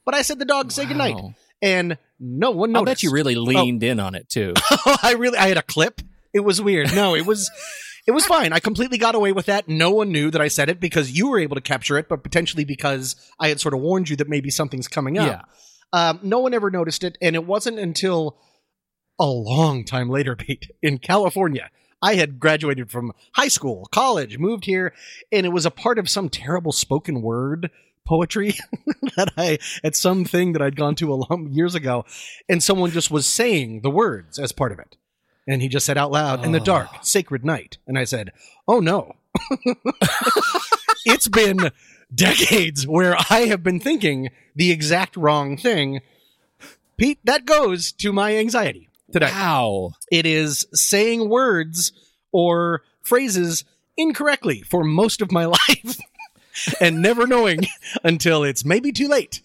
But 0.05 0.15
I 0.15 0.23
said 0.23 0.39
the 0.39 0.45
dogs 0.45 0.73
say 0.73 0.87
goodnight. 0.87 1.17
And 1.61 1.99
no 2.19 2.49
one 2.49 2.71
noticed. 2.71 2.79
I'll 2.79 2.85
bet 2.85 3.03
you 3.03 3.11
really 3.11 3.35
leaned 3.35 3.83
in 3.83 3.99
on 3.99 4.15
it 4.15 4.27
too. 4.27 4.55
I 5.03 5.13
really, 5.19 5.37
I 5.37 5.49
had 5.49 5.57
a 5.57 5.61
clip. 5.61 6.01
It 6.33 6.39
was 6.39 6.59
weird. 6.59 6.95
No, 6.95 7.13
it 7.13 7.27
was, 7.27 7.51
it 8.09 8.13
was 8.13 8.25
fine. 8.25 8.53
I 8.53 8.59
completely 8.59 8.97
got 8.97 9.13
away 9.13 9.33
with 9.33 9.45
that. 9.45 9.69
No 9.69 9.91
one 9.91 10.11
knew 10.11 10.31
that 10.31 10.41
I 10.41 10.47
said 10.47 10.67
it 10.67 10.79
because 10.79 11.11
you 11.11 11.29
were 11.29 11.37
able 11.37 11.53
to 11.53 11.61
capture 11.61 11.95
it, 11.95 12.09
but 12.09 12.23
potentially 12.23 12.65
because 12.65 13.15
I 13.39 13.49
had 13.49 13.59
sort 13.59 13.75
of 13.75 13.81
warned 13.81 14.09
you 14.09 14.15
that 14.15 14.27
maybe 14.27 14.49
something's 14.49 14.87
coming 14.87 15.19
up. 15.19 15.45
Yeah. 15.93 16.09
Um, 16.09 16.19
no 16.23 16.39
one 16.39 16.55
ever 16.55 16.71
noticed 16.71 17.03
it, 17.03 17.19
and 17.21 17.35
it 17.35 17.45
wasn't 17.45 17.77
until 17.77 18.39
a 19.19 19.27
long 19.27 19.85
time 19.85 20.09
later, 20.09 20.35
Pete, 20.35 20.71
in 20.81 20.97
California. 20.97 21.69
I 22.01 22.15
had 22.15 22.39
graduated 22.39 22.89
from 22.89 23.13
high 23.35 23.47
school, 23.47 23.87
college, 23.91 24.39
moved 24.39 24.65
here, 24.65 24.91
and 25.31 25.45
it 25.45 25.49
was 25.49 25.67
a 25.67 25.71
part 25.71 25.99
of 25.99 26.09
some 26.09 26.29
terrible 26.29 26.71
spoken 26.71 27.21
word 27.21 27.69
poetry 28.07 28.55
that 29.17 29.33
I 29.37 29.59
at 29.83 29.95
something 29.95 30.53
that 30.53 30.63
I'd 30.63 30.75
gone 30.75 30.95
to 30.95 31.13
a 31.13 31.21
long 31.29 31.49
years 31.51 31.75
ago, 31.75 32.05
and 32.49 32.63
someone 32.63 32.89
just 32.89 33.11
was 33.11 33.27
saying 33.27 33.81
the 33.81 33.91
words 33.91 34.39
as 34.39 34.51
part 34.51 34.71
of 34.71 34.79
it. 34.79 34.97
And 35.49 35.61
he 35.63 35.67
just 35.67 35.85
said 35.85 35.97
out 35.97 36.11
loud, 36.11 36.45
"In 36.45 36.51
the 36.51 36.59
Oh. 36.61 36.63
dark, 36.63 36.89
sacred 37.01 37.43
night." 37.43 37.77
And 37.87 37.97
I 37.97 38.03
said, 38.03 38.31
"Oh 38.67 38.79
no." 38.79 39.15
it's 41.05 41.27
been 41.27 41.71
decades 42.13 42.85
where 42.87 43.15
I 43.29 43.41
have 43.47 43.63
been 43.63 43.79
thinking 43.79 44.29
the 44.55 44.71
exact 44.71 45.15
wrong 45.17 45.57
thing. 45.57 46.01
Pete, 46.97 47.19
that 47.23 47.45
goes 47.45 47.91
to 47.93 48.11
my 48.11 48.35
anxiety 48.37 48.89
today. 49.11 49.31
Wow. 49.31 49.91
It 50.11 50.25
is 50.25 50.67
saying 50.73 51.29
words 51.29 51.93
or 52.31 52.83
phrases 53.01 53.63
incorrectly 53.97 54.61
for 54.61 54.83
most 54.83 55.21
of 55.21 55.31
my 55.31 55.45
life 55.45 55.99
and 56.79 57.01
never 57.01 57.25
knowing 57.25 57.61
until 58.03 58.43
it's 58.43 58.65
maybe 58.65 58.91
too 58.91 59.07
late. 59.07 59.41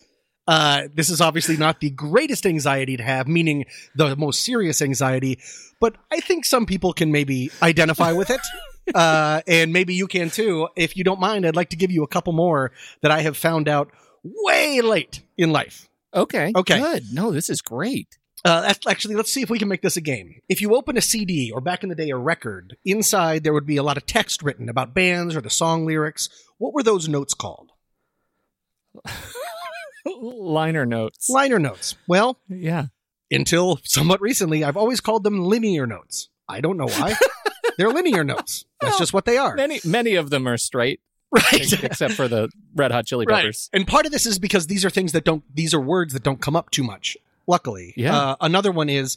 Uh, 0.46 0.88
this 0.94 1.08
is 1.08 1.20
obviously 1.20 1.56
not 1.56 1.80
the 1.80 1.90
greatest 1.90 2.46
anxiety 2.46 2.96
to 2.96 3.02
have, 3.02 3.26
meaning 3.26 3.64
the 3.94 4.14
most 4.16 4.44
serious 4.44 4.82
anxiety, 4.82 5.38
but 5.80 5.96
I 6.10 6.20
think 6.20 6.44
some 6.44 6.66
people 6.66 6.92
can 6.92 7.10
maybe 7.12 7.50
identify 7.62 8.12
with 8.12 8.30
it. 8.30 8.40
Uh, 8.94 9.40
and 9.46 9.72
maybe 9.72 9.94
you 9.94 10.06
can 10.06 10.28
too. 10.28 10.68
If 10.76 10.94
you 10.94 11.04
don't 11.04 11.18
mind, 11.18 11.46
I'd 11.46 11.56
like 11.56 11.70
to 11.70 11.76
give 11.76 11.90
you 11.90 12.02
a 12.02 12.06
couple 12.06 12.34
more 12.34 12.70
that 13.00 13.10
I 13.10 13.22
have 13.22 13.34
found 13.34 13.66
out 13.66 13.90
way 14.22 14.82
late 14.82 15.22
in 15.38 15.52
life. 15.52 15.88
Okay. 16.12 16.52
Okay. 16.54 16.78
Good. 16.78 17.04
No, 17.10 17.30
this 17.30 17.48
is 17.48 17.62
great. 17.62 18.18
Uh, 18.44 18.74
actually, 18.86 19.14
let's 19.14 19.32
see 19.32 19.40
if 19.40 19.48
we 19.48 19.58
can 19.58 19.68
make 19.68 19.80
this 19.80 19.96
a 19.96 20.02
game. 20.02 20.34
If 20.50 20.60
you 20.60 20.74
open 20.74 20.98
a 20.98 21.00
CD 21.00 21.50
or 21.50 21.62
back 21.62 21.82
in 21.82 21.88
the 21.88 21.94
day 21.94 22.10
a 22.10 22.16
record, 22.16 22.76
inside 22.84 23.42
there 23.42 23.54
would 23.54 23.66
be 23.66 23.78
a 23.78 23.82
lot 23.82 23.96
of 23.96 24.04
text 24.04 24.42
written 24.42 24.68
about 24.68 24.92
bands 24.92 25.34
or 25.34 25.40
the 25.40 25.48
song 25.48 25.86
lyrics. 25.86 26.28
What 26.58 26.74
were 26.74 26.82
those 26.82 27.08
notes 27.08 27.32
called? 27.32 27.72
Liner 30.06 30.84
notes. 30.86 31.28
Liner 31.30 31.58
notes. 31.58 31.96
Well, 32.06 32.38
yeah. 32.48 32.86
until 33.30 33.80
somewhat 33.84 34.20
recently, 34.20 34.62
I've 34.64 34.76
always 34.76 35.00
called 35.00 35.24
them 35.24 35.40
linear 35.44 35.86
notes. 35.86 36.28
I 36.48 36.60
don't 36.60 36.76
know 36.76 36.88
why. 36.88 37.14
They're 37.78 37.90
linear 37.90 38.22
notes. 38.24 38.64
That's 38.80 38.98
just 38.98 39.12
what 39.12 39.24
they 39.24 39.36
are. 39.38 39.54
Many 39.56 39.80
many 39.84 40.14
of 40.14 40.30
them 40.30 40.46
are 40.46 40.56
straight, 40.58 41.00
Right. 41.32 41.72
except 41.82 42.14
for 42.14 42.28
the 42.28 42.50
Red 42.74 42.92
Hot 42.92 43.06
Chili 43.06 43.24
right. 43.26 43.42
Peppers. 43.42 43.68
And 43.72 43.86
part 43.86 44.06
of 44.06 44.12
this 44.12 44.26
is 44.26 44.38
because 44.38 44.66
these 44.68 44.84
are 44.84 44.90
things 44.90 45.12
that 45.12 45.24
don't, 45.24 45.42
these 45.52 45.74
are 45.74 45.80
words 45.80 46.12
that 46.12 46.22
don't 46.22 46.40
come 46.40 46.54
up 46.54 46.70
too 46.70 46.84
much, 46.84 47.16
luckily. 47.46 47.94
Yeah. 47.96 48.16
Uh, 48.16 48.36
another 48.40 48.70
one 48.70 48.88
is 48.88 49.16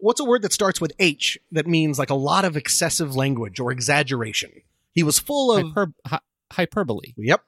what's 0.00 0.20
a 0.20 0.24
word 0.24 0.42
that 0.42 0.52
starts 0.52 0.80
with 0.80 0.92
H 0.98 1.38
that 1.52 1.66
means 1.66 1.98
like 1.98 2.10
a 2.10 2.14
lot 2.14 2.44
of 2.44 2.56
excessive 2.56 3.16
language 3.16 3.58
or 3.60 3.70
exaggeration? 3.72 4.50
He 4.92 5.02
was 5.02 5.18
full 5.18 5.52
of. 5.52 5.68
Hyper, 5.68 5.92
hy- 6.04 6.20
hyperbole. 6.52 7.14
Yep. 7.16 7.42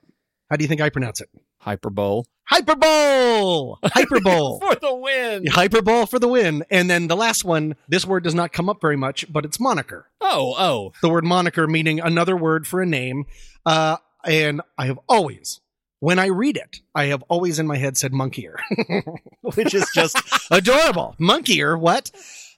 How 0.48 0.56
do 0.56 0.64
you 0.64 0.68
think 0.68 0.80
I 0.80 0.88
pronounce 0.88 1.20
it? 1.20 1.28
Hyperbole. 1.58 2.22
Hyperbole! 2.50 3.76
Hyperbole! 3.84 4.58
For 4.66 4.74
the 4.74 4.94
win. 4.94 5.46
Hyperbole 5.46 6.06
for 6.06 6.18
the 6.18 6.28
win. 6.28 6.64
And 6.70 6.90
then 6.90 7.06
the 7.06 7.16
last 7.16 7.44
one, 7.44 7.76
this 7.88 8.04
word 8.04 8.24
does 8.24 8.34
not 8.34 8.52
come 8.52 8.68
up 8.68 8.80
very 8.80 8.96
much, 8.96 9.24
but 9.32 9.44
it's 9.44 9.60
moniker. 9.60 10.08
Oh, 10.20 10.54
oh. 10.58 10.92
The 11.00 11.08
word 11.08 11.24
moniker 11.24 11.66
meaning 11.66 12.00
another 12.00 12.36
word 12.36 12.66
for 12.66 12.82
a 12.82 12.86
name. 12.86 13.26
Uh, 13.64 13.98
and 14.24 14.62
I 14.76 14.86
have 14.86 14.98
always, 15.08 15.60
When 16.00 16.18
I 16.18 16.26
read 16.26 16.56
it, 16.56 16.80
I 16.94 17.06
have 17.06 17.22
always 17.28 17.58
in 17.58 17.66
my 17.66 17.76
head 17.76 17.96
said 17.96 18.12
monkeyer, 18.12 18.56
which 19.54 19.72
is 19.74 19.86
just 19.94 20.18
adorable. 20.50 21.14
Monkeyer, 21.20 21.78
what? 21.78 22.10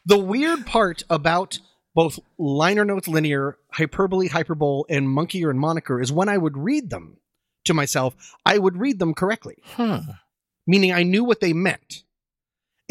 The 0.07 0.19
weird 0.19 0.65
part 0.65 1.05
about 1.11 1.59
both 1.95 2.19
liner 2.39 2.85
notes 2.85 3.09
linear, 3.09 3.59
hyperbole, 3.73 4.29
hyperbole, 4.29 4.85
and 4.89 5.07
monkeyer 5.07 5.51
and 5.51 5.61
moniker 5.61 6.01
is 6.01 6.11
when 6.11 6.29
I 6.29 6.39
would 6.39 6.57
read 6.57 6.89
them 6.89 7.19
to 7.65 7.75
myself, 7.75 8.15
I 8.47 8.59
would 8.59 8.77
read 8.77 8.99
them 8.99 9.15
correctly, 9.15 9.57
Huh. 9.65 10.01
meaning 10.67 10.93
I 10.93 11.03
knew 11.03 11.25
what 11.25 11.41
they 11.41 11.53
meant. 11.53 12.03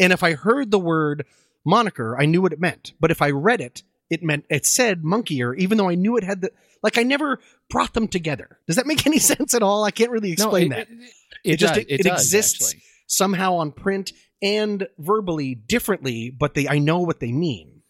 And 0.00 0.12
if 0.12 0.22
I 0.22 0.32
heard 0.34 0.70
the 0.70 0.78
word 0.78 1.26
moniker, 1.64 2.18
I 2.20 2.26
knew 2.26 2.42
what 2.42 2.52
it 2.52 2.60
meant. 2.60 2.92
But 3.00 3.10
if 3.10 3.22
I 3.22 3.30
read 3.30 3.60
it, 3.60 3.82
it 4.10 4.22
meant 4.22 4.44
it 4.50 4.66
said 4.66 5.04
monkey 5.04 5.38
monkeyer, 5.38 5.56
even 5.58 5.78
though 5.78 5.88
I 5.88 5.94
knew 5.94 6.16
it 6.16 6.24
had 6.24 6.40
the 6.42 6.50
like 6.82 6.98
I 6.98 7.02
never 7.04 7.38
brought 7.70 7.94
them 7.94 8.08
together. 8.08 8.58
Does 8.66 8.76
that 8.76 8.86
make 8.86 9.06
any 9.06 9.18
sense 9.30 9.54
at 9.54 9.62
all? 9.62 9.84
I 9.84 9.90
can't 9.90 10.10
really 10.10 10.32
explain 10.32 10.70
no, 10.70 10.76
that. 10.76 10.88
it, 10.90 10.98
It, 11.44 11.52
It 11.52 11.56
just- 11.56 11.74
does, 11.74 11.82
it- 11.84 11.90
it 11.90 12.02
does, 12.02 12.22
exists. 12.24 12.68
actually. 12.74 12.82
somehow 13.06 13.54
on 13.56 13.70
print 13.72 14.12
and 14.42 14.88
verbally 14.98 15.54
differently, 15.54 16.30
but 16.30 16.54
they 16.54 16.66
I 16.68 16.78
know 16.78 16.98
what 17.00 17.20
they 17.20 17.30
mean. 17.32 17.82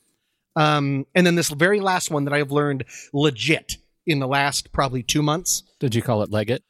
Um, 0.55 1.07
and 1.15 1.27
then 1.27 1.35
this 1.35 1.49
very 1.49 1.81
last 1.81 2.11
one 2.11 2.25
that 2.27 2.35
I've 2.35 2.53
learned 2.53 2.85
legit 3.15 3.79
in 4.07 4.19
the 4.19 4.29
last 4.29 4.71
probably 4.73 5.03
two 5.03 5.23
months. 5.23 5.63
Did 5.81 5.95
you 5.95 6.03
call 6.03 6.23
it 6.23 6.31
Leggett? 6.31 6.63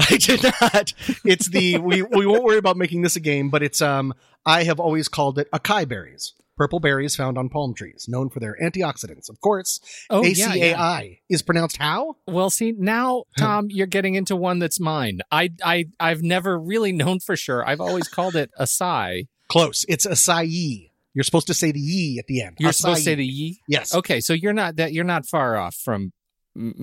I 0.10 0.16
did 0.16 0.42
not. 0.42 0.92
It's 1.24 1.48
the 1.48 1.78
we 1.78 2.02
we 2.02 2.26
won't 2.26 2.44
worry 2.44 2.58
about 2.58 2.76
making 2.76 3.02
this 3.02 3.16
a 3.16 3.20
game, 3.20 3.50
but 3.50 3.62
it's 3.62 3.82
um 3.82 4.14
I 4.46 4.64
have 4.64 4.80
always 4.80 5.08
called 5.08 5.38
it 5.38 5.50
acai 5.52 5.86
berries. 5.88 6.32
Purple 6.56 6.78
berries 6.80 7.16
found 7.16 7.38
on 7.38 7.48
palm 7.48 7.72
trees, 7.72 8.04
known 8.06 8.28
for 8.28 8.38
their 8.38 8.54
antioxidants. 8.62 9.30
Of 9.30 9.40
course, 9.40 9.80
Oh, 10.10 10.22
A 10.22 10.28
yeah, 10.28 10.52
yeah. 10.52 11.02
Is 11.30 11.40
pronounced 11.40 11.78
how? 11.78 12.16
Well, 12.26 12.50
see 12.50 12.72
now, 12.76 13.24
Tom, 13.38 13.68
you're 13.70 13.86
getting 13.86 14.14
into 14.14 14.36
one 14.36 14.58
that's 14.58 14.78
mine. 14.78 15.20
I, 15.32 15.52
I, 15.64 15.86
I've 15.98 16.22
never 16.22 16.58
really 16.58 16.92
known 16.92 17.18
for 17.20 17.34
sure. 17.34 17.66
I've 17.66 17.80
always 17.80 18.08
called 18.08 18.36
it 18.36 18.50
acai. 18.60 19.28
Close. 19.48 19.86
It's 19.88 20.06
acai. 20.06 20.90
You're 21.14 21.24
supposed 21.24 21.46
to 21.46 21.54
say 21.54 21.72
the 21.72 21.80
ye 21.80 22.18
at 22.18 22.26
the 22.26 22.42
end. 22.42 22.56
You're 22.60 22.72
supposed 22.72 22.98
to 22.98 23.04
say 23.04 23.14
the 23.14 23.24
ye. 23.24 23.60
yes. 23.66 23.94
Okay, 23.94 24.20
so 24.20 24.34
you're 24.34 24.52
not 24.52 24.76
that 24.76 24.92
you're 24.92 25.02
not 25.04 25.24
far 25.26 25.56
off 25.56 25.74
from 25.74 26.12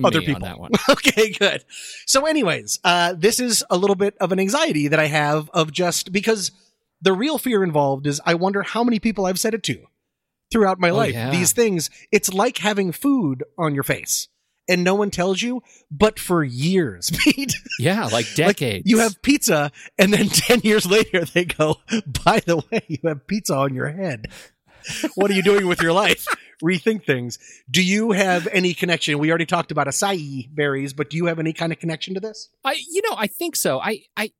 Other 0.02 0.20
people. 0.20 0.36
on 0.36 0.40
that 0.42 0.58
one. 0.58 0.70
okay, 0.90 1.30
good. 1.32 1.64
So, 2.06 2.26
anyways, 2.26 2.78
uh, 2.84 3.14
this 3.16 3.38
is 3.38 3.62
a 3.70 3.76
little 3.76 3.96
bit 3.96 4.14
of 4.20 4.32
an 4.32 4.40
anxiety 4.40 4.88
that 4.88 4.98
I 4.98 5.06
have 5.06 5.50
of 5.50 5.72
just 5.72 6.10
because 6.12 6.50
the 7.02 7.12
real 7.12 7.38
fear 7.38 7.62
involved 7.62 8.06
is 8.06 8.20
I 8.24 8.34
wonder 8.34 8.62
how 8.62 8.82
many 8.82 8.98
people 8.98 9.26
I've 9.26 9.38
said 9.38 9.54
it 9.54 9.62
to 9.64 9.84
throughout 10.50 10.80
my 10.80 10.90
Oh, 10.90 10.96
life. 10.96 11.12
yeah. 11.12 11.30
These 11.30 11.52
things, 11.52 11.90
it's 12.10 12.32
like 12.32 12.58
having 12.58 12.92
food 12.92 13.44
on 13.58 13.74
your 13.74 13.84
face 13.84 14.28
and 14.66 14.82
no 14.84 14.94
one 14.94 15.10
tells 15.10 15.40
you, 15.42 15.62
but 15.90 16.18
for 16.18 16.42
years, 16.44 17.10
Pete. 17.24 17.54
Yeah, 17.78 18.06
like 18.06 18.26
decades. 18.34 18.84
You 18.90 18.98
have 18.98 19.20
pizza, 19.22 19.70
and 19.98 20.12
then 20.12 20.28
10 20.28 20.60
years 20.60 20.84
later, 20.86 21.24
they 21.24 21.44
go, 21.46 21.76
by 22.24 22.40
the 22.40 22.58
way, 22.70 22.82
you 22.88 22.98
have 23.04 23.26
pizza 23.26 23.54
on 23.54 23.74
your 23.74 23.88
head. 23.88 24.26
What 25.14 25.30
are 25.30 25.34
you 25.34 25.42
doing 25.42 25.66
with 25.66 25.80
your 25.82 25.92
life? 25.92 26.26
Rethink 26.62 27.04
things. 27.04 27.38
Do 27.70 27.82
you 27.82 28.12
have 28.12 28.48
any 28.48 28.74
connection? 28.74 29.18
We 29.18 29.30
already 29.30 29.46
talked 29.46 29.70
about 29.70 29.86
acai 29.86 30.48
berries, 30.54 30.92
but 30.92 31.10
do 31.10 31.16
you 31.16 31.26
have 31.26 31.38
any 31.38 31.52
kind 31.52 31.72
of 31.72 31.78
connection 31.78 32.14
to 32.14 32.20
this? 32.20 32.50
I, 32.64 32.76
you 32.90 33.02
know, 33.02 33.14
I 33.16 33.26
think 33.26 33.56
so. 33.56 33.80
I, 33.80 34.02
I, 34.16 34.32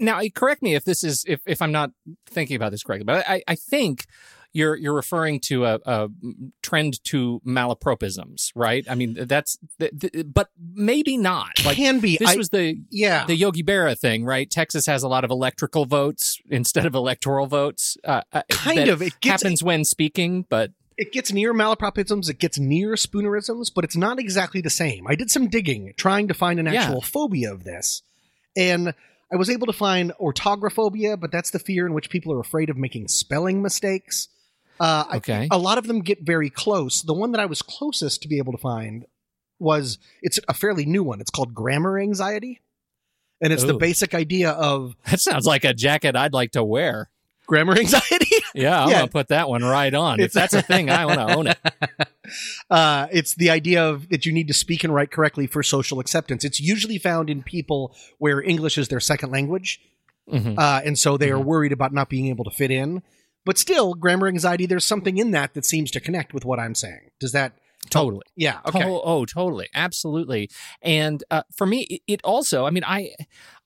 now 0.00 0.20
correct 0.34 0.62
me 0.62 0.74
if 0.74 0.84
this 0.84 1.04
is 1.04 1.24
if 1.26 1.40
if 1.46 1.62
I'm 1.62 1.72
not 1.72 1.90
thinking 2.28 2.56
about 2.56 2.72
this 2.72 2.82
correctly, 2.82 3.04
but 3.04 3.28
I, 3.28 3.42
I 3.46 3.54
think 3.54 4.06
you're 4.52 4.76
you're 4.76 4.94
referring 4.94 5.40
to 5.40 5.64
a, 5.66 5.78
a 5.84 6.08
trend 6.62 7.02
to 7.04 7.40
malapropisms, 7.46 8.50
right? 8.54 8.84
I 8.88 8.94
mean, 8.94 9.16
that's, 9.26 9.58
th- 9.78 9.92
th- 9.98 10.26
but 10.32 10.48
maybe 10.58 11.16
not. 11.16 11.64
Like 11.64 11.76
Can 11.76 12.00
be. 12.00 12.16
this 12.16 12.30
I, 12.30 12.36
was 12.36 12.48
the 12.48 12.80
yeah. 12.90 13.26
the 13.26 13.36
Yogi 13.36 13.62
Berra 13.62 13.98
thing, 13.98 14.24
right? 14.24 14.50
Texas 14.50 14.86
has 14.86 15.02
a 15.02 15.08
lot 15.08 15.24
of 15.24 15.30
electrical 15.30 15.84
votes 15.84 16.40
instead 16.50 16.86
of 16.86 16.94
electoral 16.94 17.46
votes. 17.46 17.96
Uh, 18.04 18.22
uh, 18.32 18.42
kind 18.48 18.88
of. 18.88 19.02
It 19.02 19.20
gets 19.20 19.42
happens 19.42 19.62
when 19.62 19.84
speaking, 19.84 20.46
but 20.48 20.72
it 20.98 21.12
gets 21.12 21.32
near 21.32 21.54
malapropisms. 21.54 22.28
It 22.28 22.38
gets 22.38 22.58
near 22.58 22.90
spoonerisms, 22.94 23.72
but 23.74 23.84
it's 23.84 23.96
not 23.96 24.18
exactly 24.18 24.60
the 24.60 24.68
same. 24.70 25.06
I 25.06 25.14
did 25.14 25.30
some 25.30 25.48
digging 25.48 25.94
trying 25.96 26.28
to 26.28 26.34
find 26.34 26.60
an 26.60 26.66
Yeah. 26.66 26.82
actual 26.84 27.00
phobia 27.00 27.52
of 27.52 27.64
this, 27.64 28.02
and 28.56 28.92
I 29.32 29.36
was 29.36 29.48
able 29.48 29.66
to 29.68 29.72
find 29.72 30.12
orthographobia, 30.20 31.18
but 31.18 31.30
that's 31.32 31.50
the 31.50 31.58
fear 31.58 31.86
in 31.86 31.94
which 31.94 32.10
people 32.10 32.32
are 32.32 32.40
afraid 32.40 32.68
of 32.70 32.76
making 32.76 33.08
spelling 33.08 33.62
mistakes. 33.62 34.28
Uh, 34.80 35.04
okay. 35.16 35.48
a 35.50 35.58
lot 35.58 35.76
of 35.76 35.86
them 35.88 36.00
get 36.02 36.22
very 36.22 36.50
close. 36.50 37.02
The 37.02 37.12
one 37.12 37.32
that 37.32 37.40
I 37.40 37.46
was 37.46 37.62
closest 37.62 38.22
to 38.22 38.28
be 38.28 38.38
able 38.38 38.52
to 38.52 38.58
find 38.58 39.06
was 39.58 39.98
it's 40.22 40.38
a 40.48 40.54
fairly 40.54 40.86
new 40.86 41.02
one. 41.02 41.20
It's 41.20 41.30
called 41.30 41.52
grammar 41.52 41.98
anxiety. 41.98 42.60
And 43.40 43.52
it's 43.52 43.64
the 43.64 43.74
basic 43.74 44.14
idea 44.14 44.50
of 44.50 44.94
That 45.10 45.20
sounds 45.20 45.46
like 45.46 45.64
a 45.64 45.74
jacket 45.74 46.16
I'd 46.16 46.32
like 46.32 46.52
to 46.52 46.62
wear. 46.64 47.10
Grammar 47.48 47.72
anxiety. 47.78 48.36
Yeah, 48.54 48.80
I'm 48.84 48.90
Yeah. 48.90 48.98
gonna 49.00 49.08
put 49.08 49.28
that 49.28 49.48
one 49.48 49.64
right 49.64 49.92
on. 49.92 50.20
If 50.20 50.32
that's 50.32 50.54
a 50.54 50.62
thing, 50.62 50.88
I 50.90 51.04
want 51.06 51.18
to 51.18 51.34
own 51.36 51.46
it. 51.48 51.58
uh, 52.70 53.08
it's 53.10 53.34
the 53.34 53.50
idea 53.50 53.84
of 53.84 54.08
that 54.10 54.24
you 54.26 54.32
need 54.32 54.46
to 54.48 54.54
speak 54.54 54.84
and 54.84 54.94
write 54.94 55.10
correctly 55.10 55.46
for 55.48 55.62
social 55.62 55.98
acceptance. 55.98 56.44
It's 56.44 56.60
usually 56.60 56.98
found 56.98 57.28
in 57.30 57.42
people 57.42 57.96
where 58.18 58.40
English 58.40 58.78
is 58.78 58.88
their 58.88 59.00
second 59.00 59.32
language. 59.32 59.80
Mhm. 60.32 60.58
uh, 60.58 60.82
and 60.84 60.98
so 60.98 61.16
they 61.16 61.30
are 61.30 61.38
Mhm. 61.38 61.44
worried 61.46 61.72
about 61.72 61.90
not 61.94 62.10
being 62.10 62.26
able 62.26 62.44
to 62.44 62.50
fit 62.50 62.70
in. 62.70 63.02
But 63.46 63.56
still, 63.56 63.94
grammar 63.94 64.28
anxiety, 64.28 64.66
there's 64.66 64.84
something 64.84 65.16
in 65.16 65.30
that 65.30 65.54
that 65.54 65.64
seems 65.64 65.90
to 65.92 66.00
connect 66.00 66.34
with 66.34 66.44
what 66.44 66.60
I'm 66.60 66.74
saying. 66.74 67.12
Does 67.18 67.32
that? 67.32 67.52
Totally. 67.90 68.24
Yeah. 68.36 68.58
Okay. 68.66 68.84
Oh, 68.84 69.00
oh, 69.02 69.24
totally, 69.24 69.68
absolutely. 69.74 70.50
And 70.82 71.24
uh, 71.30 71.42
for 71.56 71.66
me, 71.66 71.82
it, 71.88 72.02
it 72.06 72.20
also. 72.22 72.66
I 72.66 72.70
mean, 72.70 72.84
I, 72.84 73.12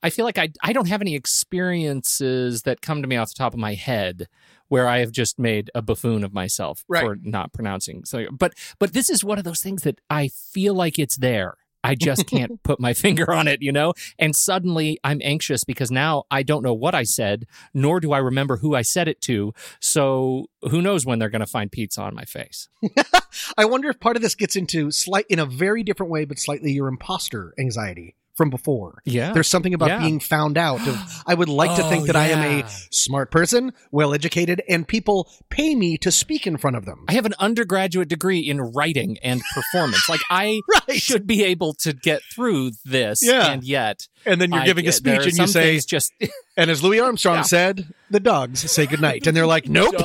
I 0.01 0.09
feel 0.09 0.23
like 0.23 0.37
I, 0.37 0.49
I 0.61 0.71
don't 0.71 0.87
have 0.87 1.01
any 1.01 1.15
experiences 1.15 2.61
that 2.63 2.81
come 2.81 3.01
to 3.01 3.07
me 3.07 3.17
off 3.17 3.29
the 3.29 3.35
top 3.35 3.53
of 3.53 3.59
my 3.59 3.73
head 3.73 4.27
where 4.69 4.87
I 4.87 4.99
have 4.99 5.11
just 5.11 5.37
made 5.37 5.69
a 5.75 5.81
buffoon 5.81 6.23
of 6.23 6.33
myself 6.33 6.83
Right. 6.87 7.03
for 7.03 7.17
not 7.21 7.53
pronouncing. 7.53 8.05
So, 8.05 8.27
but, 8.31 8.53
but 8.79 8.93
this 8.93 9.09
is 9.09 9.23
one 9.23 9.37
of 9.37 9.43
those 9.43 9.61
things 9.61 9.83
that 9.83 9.99
I 10.09 10.29
feel 10.29 10.73
like 10.73 10.97
it's 10.97 11.17
there. 11.17 11.57
I 11.83 11.95
just 11.95 12.27
can't 12.27 12.61
put 12.63 12.79
my 12.79 12.93
finger 12.93 13.33
on 13.33 13.47
it, 13.47 13.61
you 13.61 13.71
know? 13.71 13.93
And 14.17 14.35
suddenly 14.35 14.99
I'm 15.03 15.21
anxious 15.23 15.63
because 15.63 15.91
now 15.91 16.23
I 16.31 16.43
don't 16.43 16.63
know 16.63 16.73
what 16.73 16.95
I 16.95 17.03
said, 17.03 17.45
nor 17.73 17.99
do 17.99 18.11
I 18.11 18.19
remember 18.19 18.57
who 18.57 18.75
I 18.75 18.81
said 18.81 19.07
it 19.07 19.21
to. 19.21 19.53
So 19.79 20.47
who 20.61 20.81
knows 20.81 21.05
when 21.05 21.19
they're 21.19 21.29
going 21.29 21.41
to 21.41 21.47
find 21.47 21.71
pizza 21.71 22.01
on 22.01 22.15
my 22.15 22.25
face? 22.25 22.69
I 23.57 23.65
wonder 23.65 23.89
if 23.89 23.99
part 23.99 24.15
of 24.15 24.21
this 24.21 24.35
gets 24.35 24.55
into 24.55 24.91
slight, 24.91 25.25
in 25.29 25.39
a 25.39 25.45
very 25.45 25.83
different 25.83 26.11
way, 26.11 26.25
but 26.25 26.39
slightly 26.39 26.71
your 26.71 26.87
imposter 26.87 27.53
anxiety 27.59 28.15
from 28.35 28.49
before. 28.49 28.99
Yeah. 29.05 29.31
There's 29.33 29.47
something 29.47 29.73
about 29.73 29.89
Yeah. 29.89 29.99
being 30.01 30.19
found 30.19 30.57
out. 30.57 30.85
Of, 30.87 31.23
I 31.27 31.33
would 31.33 31.49
like 31.49 31.75
to 31.77 31.83
think 31.89 32.03
Oh, 32.03 32.07
that 32.07 32.15
I 32.15 32.27
am 32.29 32.39
a 32.59 32.63
oh, 32.63 32.69
smart 32.91 33.29
person, 33.31 33.73
well 33.91 34.13
educated, 34.13 34.61
and 34.67 34.87
people 34.87 35.29
pay 35.49 35.75
me 35.75 35.97
to 35.99 36.11
speak 36.11 36.47
in 36.47 36.57
front 36.57 36.75
of 36.75 36.85
them. 36.85 37.05
I 37.07 37.13
have 37.13 37.25
an 37.25 37.35
undergraduate 37.39 38.07
degree 38.09 38.39
in 38.39 38.59
writing 38.61 39.17
and 39.23 39.41
performance. 39.53 40.09
like 40.09 40.21
I 40.29 40.61
Right. 40.87 40.99
should 41.01 41.27
be 41.27 41.43
able 41.43 41.73
to 41.81 41.93
get 41.93 42.21
through 42.33 42.71
this, 42.85 43.19
Yeah. 43.21 43.51
and 43.51 43.63
yet 43.63 44.07
And 44.25 44.41
then 44.41 44.51
you're 44.51 44.61
I- 44.61 44.65
giving 44.65 44.87
a 44.87 44.91
speech 44.91 45.25
and 45.27 45.37
you 45.37 45.47
say, 45.47 45.79
just 45.79 46.11
and 46.57 46.71
as 46.71 46.81
Louis 46.83 46.99
Armstrong 46.99 47.35
Yeah. 47.37 47.41
said, 47.43 47.87
the 48.09 48.19
dogs 48.19 48.69
say 48.71 48.85
goodnight. 48.87 49.27
And 49.27 49.35
they're 49.37 49.45
like, 49.47 49.67
nope. 49.69 49.95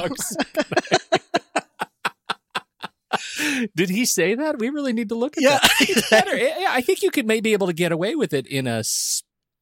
Did 3.75 3.91
he 3.91 4.05
say 4.05 4.35
that? 4.35 4.59
We 4.59 4.71
really 4.71 4.93
need 4.93 5.09
to 5.11 5.15
look 5.15 5.37
at 5.37 5.43
Yeah. 5.43 5.59
that. 5.61 6.05
Better. 6.11 6.37
Yeah, 6.39 6.69
I 6.71 6.81
think 6.81 7.03
you 7.03 7.11
could 7.11 7.27
maybe 7.27 7.41
be 7.49 7.53
able 7.53 7.67
to 7.69 7.73
get 7.73 7.93
away 7.93 8.15
with 8.15 8.33
it 8.33 8.47
in 8.47 8.67
a 8.67 8.83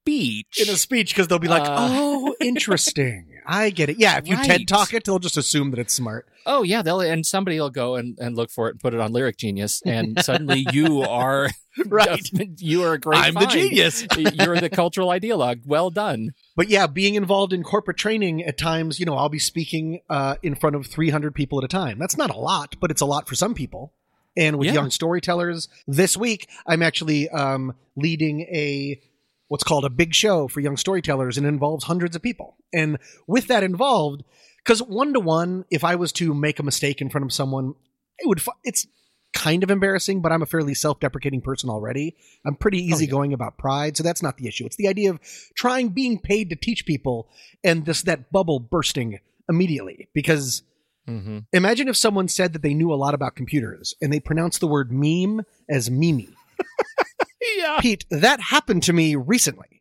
speech. 0.06 0.60
in 0.60 0.68
a 0.72 0.76
speech 0.76 1.10
because 1.14 1.28
they'll 1.28 1.38
be 1.38 1.48
like, 1.48 1.62
Uh, 1.64 1.88
"Oh, 1.90 2.34
interesting. 2.40 3.26
I 3.46 3.70
get 3.70 3.88
it." 3.90 3.98
Yeah, 3.98 4.18
if 4.18 4.28
you 4.28 4.36
Right. 4.36 4.46
TED 4.46 4.68
talk 4.68 4.92
it, 4.94 5.04
they'll 5.04 5.18
just 5.18 5.36
assume 5.36 5.70
that 5.70 5.78
it's 5.80 5.94
smart. 5.94 6.26
oh 6.46 6.62
yeah, 6.62 6.80
they'll 6.82 7.00
and 7.00 7.26
somebody 7.26 7.58
will 7.58 7.70
go 7.70 7.96
and, 7.96 8.16
and 8.20 8.36
look 8.36 8.50
for 8.50 8.68
it 8.68 8.72
and 8.72 8.80
put 8.80 8.94
it 8.94 9.00
on 9.00 9.12
Lyric 9.12 9.36
Genius, 9.36 9.82
and 9.84 10.18
suddenly 10.25 10.64
you 10.72 11.02
are 11.02 11.50
Right. 11.86 12.30
you 12.58 12.82
are 12.84 12.94
a 12.94 12.98
great. 12.98 13.18
I'm 13.20 13.34
the 13.34 13.46
genius. 13.46 14.06
You're 14.16 14.58
the 14.60 14.70
cultural 14.70 15.08
ideologue. 15.08 15.66
Well 15.66 15.90
done. 15.90 16.32
But 16.56 16.68
yeah, 16.70 16.86
being 16.86 17.16
involved 17.16 17.52
in 17.52 17.62
corporate 17.62 17.98
training 17.98 18.42
at 18.44 18.56
times, 18.56 18.98
you 18.98 19.04
know, 19.06 19.14
I'll 19.16 19.28
be 19.28 19.38
speaking 19.38 20.00
uh, 20.08 20.36
in 20.42 20.54
front 20.54 20.75
of 20.76 20.86
300 20.86 21.34
people 21.34 21.58
at 21.58 21.64
a 21.64 21.68
time. 21.68 21.98
That's 21.98 22.16
not 22.16 22.30
a 22.30 22.38
lot, 22.38 22.76
but 22.80 22.90
it's 22.90 23.02
a 23.02 23.06
lot 23.06 23.28
for 23.28 23.34
some 23.34 23.52
people. 23.54 23.92
And 24.38 24.56
with 24.58 24.66
Yeah. 24.68 24.75
young 24.75 24.90
storytellers, 24.90 25.68
this 25.86 26.16
week 26.16 26.48
I'm 26.66 26.82
actually 26.82 27.28
um, 27.28 27.75
leading 27.94 28.40
a 28.42 29.00
what's 29.49 29.65
called 29.65 29.85
a 29.85 29.91
big 29.91 30.15
show 30.15 30.49
for 30.49 30.61
young 30.61 30.76
storytellers, 30.76 31.37
and 31.37 31.47
it 31.47 31.50
involves 31.50 31.85
hundreds 31.85 32.17
of 32.17 32.23
people. 32.23 32.57
And 32.73 32.99
with 33.26 33.47
that 33.49 33.62
involved, 33.62 34.25
because 34.65 34.81
one 34.83 35.12
to 35.12 35.21
one, 35.21 35.65
if 35.71 35.85
I 35.85 35.95
was 35.95 36.12
to 36.12 36.35
make 36.35 36.59
a 36.59 36.62
mistake 36.65 37.00
in 37.00 37.11
front 37.11 37.25
of 37.25 37.33
someone, 37.33 37.75
it 38.19 38.26
would 38.29 38.41
it's 38.65 38.87
kind 39.35 39.62
of 39.62 39.71
embarrassing, 39.71 40.23
but 40.23 40.33
I'm 40.33 40.41
a 40.43 40.47
fairly 40.47 40.73
self-deprecating 40.75 41.43
person 41.43 41.69
already. 41.69 42.17
I'm 42.47 42.55
pretty 42.57 42.79
Oh, 42.79 42.81
yeah. 42.87 42.95
easygoing 42.95 43.33
about 43.35 43.59
pride, 43.59 43.97
so 43.97 44.03
that's 44.03 44.23
not 44.23 44.38
the 44.38 44.49
issue. 44.49 44.65
It's 44.65 44.76
the 44.76 44.88
idea 44.88 45.11
of 45.11 45.21
trying 45.55 45.91
being 45.91 46.19
paid 46.19 46.49
to 46.50 46.57
teach 46.57 46.87
people 46.87 47.29
and 47.62 47.85
this 47.85 48.03
that 48.03 48.33
bubble 48.33 48.59
bursting 48.61 49.19
immediately 49.49 50.09
because 50.15 50.62
Mm-hmm. 51.09 51.38
imagine 51.53 51.87
if 51.87 51.97
someone 51.97 52.26
said 52.26 52.53
that 52.53 52.62
they 52.62 52.75
knew 52.75 52.93
a 52.93 52.97
lot 52.97 53.15
about 53.15 53.37
computers 53.37 53.95
and 54.03 54.12
they 54.12 54.19
pronounced 54.19 54.59
the 54.59 54.67
word 54.67 54.91
meme 54.91 55.41
as 55.71 55.88
mimi 55.88 56.31
Yeah. 57.59 57.79
pete 57.81 58.05
that 58.11 58.41
happened 58.41 58.83
to 58.85 58.93
me 58.93 59.17
recently 59.17 59.76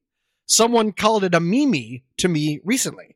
someone 0.45 0.91
called 0.91 1.23
it 1.23 1.35
a 1.35 1.39
mimi 1.39 2.03
to 2.17 2.27
me 2.27 2.59
recently. 2.63 3.15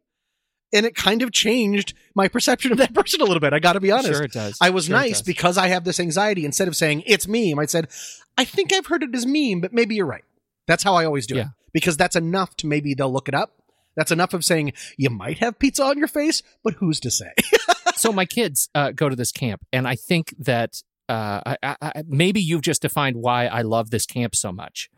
And 0.72 0.86
it 0.86 0.96
kind 0.96 1.24
of 1.24 1.32
changed 1.32 1.96
my 2.14 2.28
perception 2.28 2.72
of 2.72 2.78
that 2.78 2.94
person 2.94 3.22
a 3.22 3.24
little 3.24 3.40
bit. 3.40 3.54
I 3.54 3.60
got 3.60 3.74
to 3.74 3.80
be 3.80 3.92
honest. 3.92 4.14
Sure, 4.14 4.24
it 4.24 4.32
does. 4.32 4.58
I 4.62 4.70
was 4.70 4.86
Sure 4.86 4.96
nice 4.96 5.22
because 5.22 5.58
I 5.58 5.68
have 5.68 5.84
this 5.84 6.00
anxiety. 6.00 6.46
Instead 6.46 6.68
of 6.68 6.76
saying 6.76 7.04
it's 7.08 7.28
meme, 7.28 7.58
I 7.58 7.66
said, 7.66 7.88
I 8.38 8.46
think 8.46 8.72
I've 8.72 8.86
heard 8.86 9.02
it 9.04 9.16
as 9.16 9.26
meme, 9.26 9.62
but 9.62 9.74
maybe 9.74 9.96
you're 9.96 10.06
right. 10.06 10.24
That's 10.68 10.84
how 10.84 10.94
I 10.94 11.06
always 11.06 11.26
do 11.26 11.38
it 11.38 11.48
because 11.74 11.98
that's 11.98 12.16
enough 12.16 12.56
to 12.58 12.68
maybe 12.68 12.94
they'll 12.94 13.12
look 13.12 13.28
it 13.28 13.34
up. 13.34 13.56
That's 13.96 14.12
enough 14.12 14.34
of 14.36 14.46
saying 14.46 14.74
you 14.98 15.10
might 15.10 15.40
have 15.40 15.58
pizza 15.58 15.84
on 15.84 15.98
your 15.98 16.08
face, 16.08 16.44
but 16.64 16.76
who's 16.76 17.00
to 17.02 17.12
say? 17.12 17.34
so 17.96 18.14
my 18.14 18.26
kids 18.26 18.70
uh, 18.76 18.92
go 18.92 19.10
to 19.10 19.16
this 19.16 19.32
camp, 19.32 19.66
and 19.74 19.88
I 19.88 19.96
think 19.96 20.36
that 20.38 20.84
uh, 21.10 21.56
I, 21.64 21.76
I, 21.82 22.04
maybe 22.08 22.40
you've 22.40 22.62
just 22.62 22.82
defined 22.82 23.18
why 23.18 23.48
I 23.48 23.64
love 23.64 23.90
this 23.90 24.06
camp 24.06 24.36
so 24.36 24.52
much. 24.52 24.90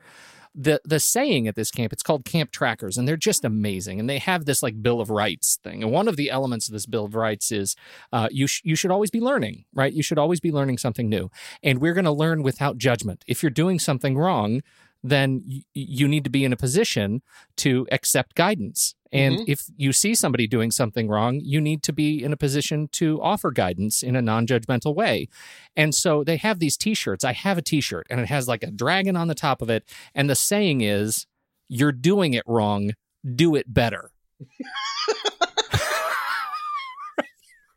The 0.53 0.81
the 0.83 0.99
saying 0.99 1.47
at 1.47 1.55
this 1.55 1.71
camp, 1.71 1.93
it's 1.93 2.03
called 2.03 2.25
Camp 2.25 2.51
Trackers, 2.51 2.97
and 2.97 3.07
they're 3.07 3.15
just 3.15 3.45
amazing. 3.45 4.01
And 4.01 4.09
they 4.09 4.17
have 4.17 4.43
this 4.43 4.61
like 4.61 4.83
Bill 4.83 4.99
of 4.99 5.09
Rights 5.09 5.57
thing. 5.63 5.81
And 5.81 5.93
one 5.93 6.09
of 6.09 6.17
the 6.17 6.29
elements 6.29 6.67
of 6.67 6.73
this 6.73 6.85
Bill 6.85 7.05
of 7.05 7.15
Rights 7.15 7.53
is 7.53 7.77
uh, 8.11 8.27
you 8.31 8.47
sh- 8.47 8.61
you 8.65 8.75
should 8.75 8.91
always 8.91 9.09
be 9.09 9.21
learning, 9.21 9.63
right? 9.73 9.93
You 9.93 10.03
should 10.03 10.19
always 10.19 10.41
be 10.41 10.51
learning 10.51 10.77
something 10.77 11.07
new, 11.07 11.31
and 11.63 11.79
we're 11.79 11.93
going 11.93 12.03
to 12.05 12.11
learn 12.11 12.43
without 12.43 12.77
judgment. 12.77 13.23
If 13.27 13.41
you're 13.41 13.49
doing 13.49 13.79
something 13.79 14.17
wrong, 14.17 14.61
then 15.03 15.43
y- 15.47 15.61
you 15.73 16.07
need 16.07 16.23
to 16.23 16.29
be 16.29 16.45
in 16.45 16.53
a 16.53 16.57
position 16.57 17.21
to 17.57 17.85
accept 17.91 18.35
guidance. 18.35 18.95
And 19.11 19.39
Mhm. 19.39 19.43
if 19.47 19.63
you 19.75 19.91
see 19.91 20.15
somebody 20.15 20.47
doing 20.47 20.71
something 20.71 21.09
wrong, 21.09 21.41
you 21.43 21.59
need 21.59 21.83
to 21.83 21.91
be 21.93 22.23
in 22.23 22.31
a 22.31 22.37
position 22.37 22.87
to 22.93 23.21
offer 23.21 23.51
guidance 23.51 24.01
in 24.03 24.15
a 24.15 24.21
non 24.21 24.47
judgmental 24.47 24.95
way. 24.95 25.27
And 25.75 25.93
so 25.93 26.23
they 26.23 26.37
have 26.37 26.59
these 26.59 26.77
t 26.77 26.93
shirts. 26.93 27.25
I 27.25 27.33
have 27.33 27.57
a 27.57 27.61
t 27.61 27.81
shirt 27.81 28.07
and 28.09 28.21
it 28.21 28.27
has 28.27 28.47
like 28.47 28.63
a 28.63 28.71
dragon 28.71 29.17
on 29.17 29.27
the 29.27 29.35
top 29.35 29.61
of 29.61 29.69
it. 29.69 29.83
And 30.15 30.29
the 30.29 30.35
saying 30.35 30.79
is, 30.81 31.25
You're 31.67 31.91
doing 31.93 32.33
it 32.33 32.43
wrong. 32.47 32.91
Do 33.35 33.55
it 33.55 33.73
better. 33.73 34.11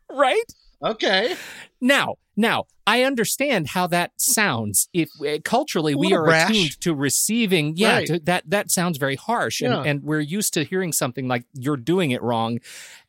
right? 0.09 0.43
okay. 0.83 1.35
Now, 1.81 2.15
now 2.35 2.65
I 2.87 3.03
understand 3.03 3.69
how 3.69 3.87
that 3.87 4.11
sounds. 4.17 4.89
If 4.93 5.09
uh, 5.21 5.39
culturally 5.43 5.95
we 5.95 6.13
are 6.13 6.23
brash. 6.23 6.49
attuned 6.51 6.79
to 6.81 6.93
receiving, 6.93 7.75
yeah, 7.75 7.95
Right. 7.97 8.07
to, 8.07 8.19
that 8.19 8.49
that 8.49 8.69
sounds 8.71 8.97
very 8.97 9.15
harsh, 9.15 9.61
and, 9.61 9.73
Yeah. 9.73 9.83
and 9.83 10.03
we're 10.03 10.19
used 10.19 10.53
to 10.53 10.63
hearing 10.63 10.91
something 10.91 11.27
like 11.27 11.45
"you're 11.53 11.77
doing 11.77 12.11
it 12.11 12.21
wrong," 12.21 12.59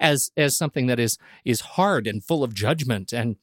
as 0.01 0.31
as 0.37 0.57
something 0.57 0.87
that 0.87 0.99
is 0.99 1.19
is 1.45 1.61
hard 1.61 2.07
and 2.07 2.25
full 2.25 2.43
of 2.45 2.55
judgment 2.55 3.13
and. 3.13 3.37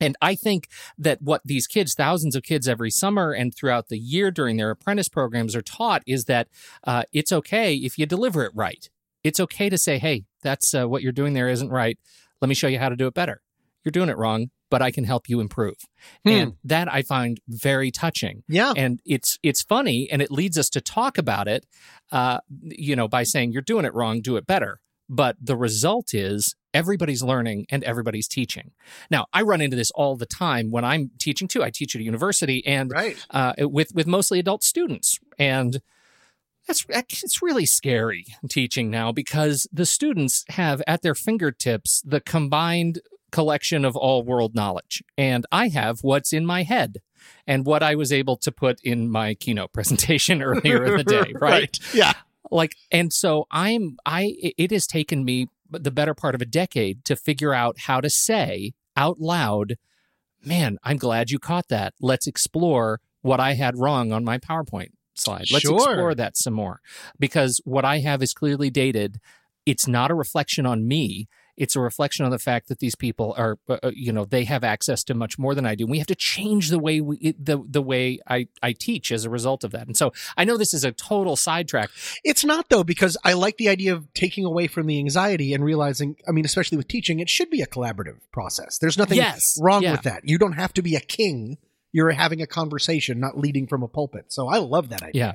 And 0.00 0.16
I 0.20 0.34
think 0.34 0.66
that 0.98 1.22
what 1.22 1.42
these 1.44 1.68
kids, 1.68 1.94
thousands 1.94 2.34
of 2.34 2.42
kids 2.42 2.66
every 2.66 2.90
summer 2.90 3.30
and 3.30 3.54
throughout 3.54 3.86
the 3.88 3.98
year 3.98 4.32
during 4.32 4.56
their 4.56 4.70
apprentice 4.70 5.08
programs, 5.08 5.54
are 5.54 5.62
taught 5.62 6.02
is 6.08 6.24
that 6.24 6.48
uh, 6.82 7.04
it's 7.12 7.30
okay 7.30 7.76
if 7.76 7.96
you 7.98 8.04
deliver 8.04 8.42
it 8.44 8.50
right. 8.52 8.90
It's 9.22 9.38
okay 9.38 9.68
to 9.70 9.78
say, 9.78 9.98
"Hey, 9.98 10.24
that's 10.42 10.74
uh, 10.74 10.88
what 10.88 11.02
you're 11.02 11.12
doing 11.12 11.34
there 11.34 11.48
isn't 11.48 11.68
right. 11.70 12.00
Let 12.40 12.48
me 12.48 12.54
show 12.56 12.66
you 12.66 12.80
how 12.80 12.88
to 12.88 12.96
do 12.96 13.06
it 13.06 13.14
better." 13.14 13.42
you're 13.84 13.90
doing 13.92 14.08
it 14.08 14.16
wrong, 14.16 14.50
but 14.72 14.80
I 14.80 14.90
can 14.90 15.04
help 15.04 15.28
you 15.28 15.38
improve. 15.38 15.76
Hmm. 16.24 16.30
And 16.30 16.52
that 16.64 16.90
I 16.90 17.02
find 17.02 17.38
very 17.46 17.90
touching. 17.90 18.42
Yeah. 18.48 18.72
And 18.74 19.00
it's 19.04 19.38
it's 19.42 19.60
funny, 19.62 20.08
and 20.10 20.22
it 20.22 20.30
leads 20.30 20.56
us 20.56 20.70
to 20.70 20.80
talk 20.80 21.18
about 21.18 21.46
it, 21.46 21.66
uh, 22.10 22.38
you 22.62 22.96
know, 22.96 23.06
by 23.06 23.22
saying 23.22 23.52
you're 23.52 23.60
doing 23.60 23.84
it 23.84 23.92
wrong, 23.92 24.22
do 24.22 24.36
it 24.36 24.46
better. 24.46 24.80
But 25.10 25.36
the 25.38 25.56
result 25.58 26.14
is 26.14 26.54
everybody's 26.72 27.22
learning 27.22 27.66
and 27.68 27.84
everybody's 27.84 28.26
teaching. 28.26 28.70
Now, 29.10 29.26
I 29.30 29.42
run 29.42 29.60
into 29.60 29.76
this 29.76 29.90
all 29.90 30.16
the 30.16 30.24
time 30.24 30.70
when 30.70 30.86
I'm 30.86 31.10
teaching 31.18 31.48
too. 31.48 31.62
I 31.62 31.68
teach 31.68 31.94
at 31.94 32.00
a 32.00 32.04
university 32.04 32.66
and 32.66 32.90
Right. 32.90 33.18
uh, 33.28 33.52
with 33.58 33.94
with 33.94 34.06
mostly 34.06 34.38
adult 34.38 34.64
students, 34.64 35.18
and 35.38 35.82
that's 36.66 36.86
it's 36.88 37.42
really 37.42 37.66
scary 37.66 38.24
teaching 38.48 38.90
now 38.90 39.12
because 39.12 39.66
the 39.70 39.84
students 39.84 40.46
have 40.48 40.80
at 40.86 41.02
their 41.02 41.14
fingertips 41.14 42.00
the 42.06 42.20
combined 42.20 43.00
collection 43.32 43.84
of 43.84 43.96
all 43.96 44.22
world 44.22 44.54
knowledge, 44.54 45.02
and 45.18 45.44
I 45.50 45.68
have 45.68 45.98
what's 46.02 46.32
in 46.32 46.46
my 46.46 46.62
head 46.62 46.98
and 47.46 47.66
what 47.66 47.82
I 47.82 47.94
was 47.96 48.12
able 48.12 48.36
to 48.36 48.52
put 48.52 48.78
in 48.84 49.10
my 49.10 49.34
keynote 49.34 49.72
presentation 49.78 50.42
earlier 50.42 50.84
in 50.84 50.96
the 50.98 51.04
day, 51.04 51.32
right? 51.40 51.76
Yeah. 51.92 52.12
like 52.50 52.76
and 52.90 53.12
so 53.12 53.46
i'm 53.50 53.96
i 54.04 54.34
it 54.58 54.70
has 54.72 54.86
taken 54.86 55.24
me 55.24 55.46
the 55.70 55.90
better 55.90 56.12
part 56.14 56.34
of 56.34 56.42
a 56.42 56.44
decade 56.44 57.02
to 57.06 57.16
figure 57.16 57.54
out 57.54 57.74
how 57.86 57.98
to 58.00 58.10
say 58.10 58.72
out 58.96 59.18
loud 59.20 59.76
man 60.44 60.76
i'm 60.82 60.96
glad 60.98 61.30
you 61.30 61.38
caught 61.38 61.68
that. 61.68 61.94
Let's 62.00 62.26
explore 62.26 63.00
what 63.22 63.40
i 63.40 63.54
had 63.54 63.78
wrong 63.78 64.12
on 64.12 64.24
my 64.24 64.36
powerpoint 64.38 64.90
slide. 65.14 65.46
Let's 65.52 65.62
Sure. 65.62 65.76
explore 65.76 66.14
that 66.14 66.36
some 66.36 66.54
more. 66.54 66.80
Because 67.18 67.60
what 67.64 67.84
i 67.84 68.00
have 68.00 68.22
is 68.22 68.34
clearly 68.34 68.68
dated. 68.70 69.18
It's 69.64 69.86
not 69.86 70.10
a 70.10 70.14
reflection 70.14 70.66
on 70.66 70.86
me 70.88 71.28
it's 71.56 71.76
a 71.76 71.80
reflection 71.80 72.24
on 72.24 72.30
the 72.30 72.38
fact 72.38 72.68
that 72.68 72.78
these 72.78 72.94
people 72.94 73.34
are 73.36 73.58
uh, 73.68 73.76
uh, 73.82 73.90
you 73.94 74.12
know 74.12 74.24
they 74.24 74.44
have 74.44 74.64
access 74.64 75.04
to 75.04 75.14
much 75.14 75.38
more 75.38 75.54
than 75.54 75.66
i 75.66 75.74
do 75.74 75.86
we 75.86 75.98
have 75.98 76.06
to 76.06 76.14
change 76.14 76.70
the 76.70 76.78
way 76.78 77.00
we 77.00 77.34
the 77.38 77.62
the 77.68 77.82
way 77.82 78.18
i 78.28 78.46
i 78.62 78.72
teach 78.72 79.12
as 79.12 79.24
a 79.24 79.30
result 79.30 79.62
of 79.64 79.70
that 79.70 79.86
and 79.86 79.96
so 79.96 80.12
i 80.36 80.44
know 80.44 80.56
this 80.56 80.72
is 80.74 80.84
a 80.84 80.92
total 80.92 81.36
sidetrack 81.36 81.90
It's 82.24 82.44
not 82.44 82.68
though, 82.68 82.84
because 82.84 83.16
I 83.24 83.32
like 83.34 83.56
the 83.56 83.68
idea 83.68 83.92
of 83.94 84.12
taking 84.14 84.44
away 84.44 84.66
from 84.66 84.86
the 84.86 84.98
anxiety 84.98 85.52
and 85.54 85.64
realizing, 85.64 86.16
I 86.28 86.32
mean, 86.32 86.44
especially 86.44 86.76
with 86.78 86.88
teaching, 86.88 87.20
it 87.20 87.28
should 87.28 87.50
be 87.50 87.60
a 87.62 87.66
collaborative 87.66 88.18
process. 88.32 88.78
There's 88.78 88.96
nothing 88.98 89.18
Yes. 89.18 89.58
wrong 89.60 89.82
Yeah. 89.82 89.92
with 89.92 90.02
that. 90.02 90.22
You 90.24 90.38
don't 90.38 90.52
have 90.52 90.72
to 90.74 90.82
be 90.82 90.94
a 90.96 91.00
king. 91.00 91.58
You're 91.92 92.10
having 92.12 92.40
a 92.40 92.46
conversation, 92.46 93.20
not 93.20 93.36
leading 93.38 93.66
from 93.66 93.82
a 93.82 93.88
pulpit. 93.88 94.26
So 94.32 94.48
I 94.48 94.58
love 94.58 94.88
that 94.90 95.02
idea. 95.02 95.12
Yeah. 95.24 95.32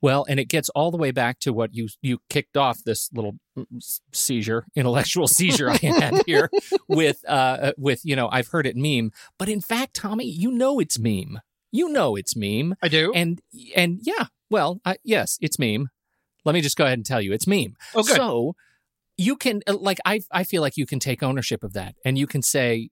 Well, 0.00 0.24
and 0.28 0.38
it 0.40 0.46
gets 0.46 0.68
all 0.70 0.90
the 0.90 0.96
way 0.96 1.10
back 1.10 1.38
to 1.40 1.52
what 1.52 1.74
you 1.74 1.88
you 2.02 2.18
kicked 2.28 2.56
off 2.56 2.82
this 2.84 3.10
little 3.12 3.36
mm, 3.56 3.64
seizure, 4.12 4.66
intellectual 4.76 5.28
seizure 5.28 5.70
I 5.70 5.76
had 5.76 6.22
here 6.26 6.50
with 6.88 7.18
uh 7.28 7.72
with 7.76 8.00
you 8.04 8.16
know 8.16 8.28
I've 8.30 8.48
heard 8.48 8.66
it 8.66 8.76
meme, 8.76 9.10
but 9.38 9.48
in 9.48 9.60
fact, 9.60 9.94
Tommy, 9.94 10.26
you 10.26 10.50
know 10.50 10.78
it's 10.78 10.98
meme. 10.98 11.40
You 11.72 11.88
know 11.88 12.16
it's 12.16 12.36
meme, 12.36 12.74
I 12.82 12.88
do. 12.88 13.12
and 13.14 13.40
and 13.74 14.00
yeah, 14.02 14.26
well, 14.50 14.80
I, 14.84 14.96
yes, 15.04 15.36
it's 15.40 15.58
meme. 15.58 15.88
Let 16.44 16.54
me 16.54 16.60
just 16.60 16.76
go 16.76 16.84
ahead 16.84 16.98
and 16.98 17.04
tell 17.04 17.20
you, 17.20 17.32
it's 17.32 17.46
meme. 17.46 17.74
oh, 17.94 18.02
good. 18.02 18.16
So 18.16 18.54
you 19.16 19.36
can 19.36 19.62
uh, 19.66 19.76
like 19.76 19.98
I 20.04 20.20
I 20.30 20.44
feel 20.44 20.62
like 20.62 20.76
you 20.76 20.86
can 20.86 20.98
take 20.98 21.22
ownership 21.22 21.64
of 21.64 21.72
that, 21.72 21.94
and 22.04 22.16
you 22.18 22.26
can 22.26 22.42
say, 22.42 22.90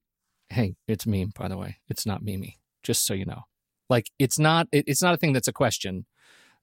"Hey, 0.48 0.76
it's 0.88 1.06
meme." 1.06 1.32
By 1.38 1.48
the 1.48 1.56
way, 1.56 1.78
it's 1.88 2.06
not 2.06 2.22
memey. 2.22 2.54
Just 2.82 3.06
so 3.06 3.14
you 3.14 3.24
know, 3.24 3.42
like 3.88 4.10
it's 4.18 4.38
not 4.38 4.68
it, 4.72 4.84
it's 4.86 5.02
not 5.02 5.14
a 5.14 5.16
thing 5.16 5.32
that's 5.32 5.48
a 5.48 5.52
question 5.52 6.06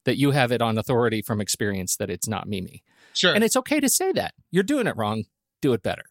that 0.06 0.18
you 0.18 0.32
have 0.32 0.52
it 0.52 0.62
on 0.62 0.78
authority 0.78 1.22
from 1.22 1.40
experience 1.42 1.96
that 1.98 2.10
it's 2.10 2.28
not 2.28 2.48
memey, 2.48 2.82
sure. 3.14 3.34
and 3.34 3.44
it's 3.44 3.56
okay 3.58 3.80
to 3.80 3.90
say 3.90 4.12
that 4.14 4.34
you're 4.52 4.64
doing 4.64 4.88
it 4.88 4.96
wrong. 4.98 5.26
Do 5.62 5.74
it 5.74 5.84
better. 5.84 6.04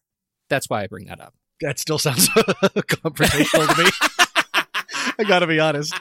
That's 0.49 0.69
why 0.71 0.83
I 0.83 0.87
bring 0.87 1.07
that 1.07 1.21
up. 1.21 1.35
that 1.61 1.79
still 1.79 1.99
sounds 1.99 2.29
confrontational 2.29 3.75
to 3.75 3.85
me. 3.85 3.91
I 5.19 5.25
got 5.25 5.41
to 5.41 5.47
be 5.47 5.59
honest. 5.61 5.95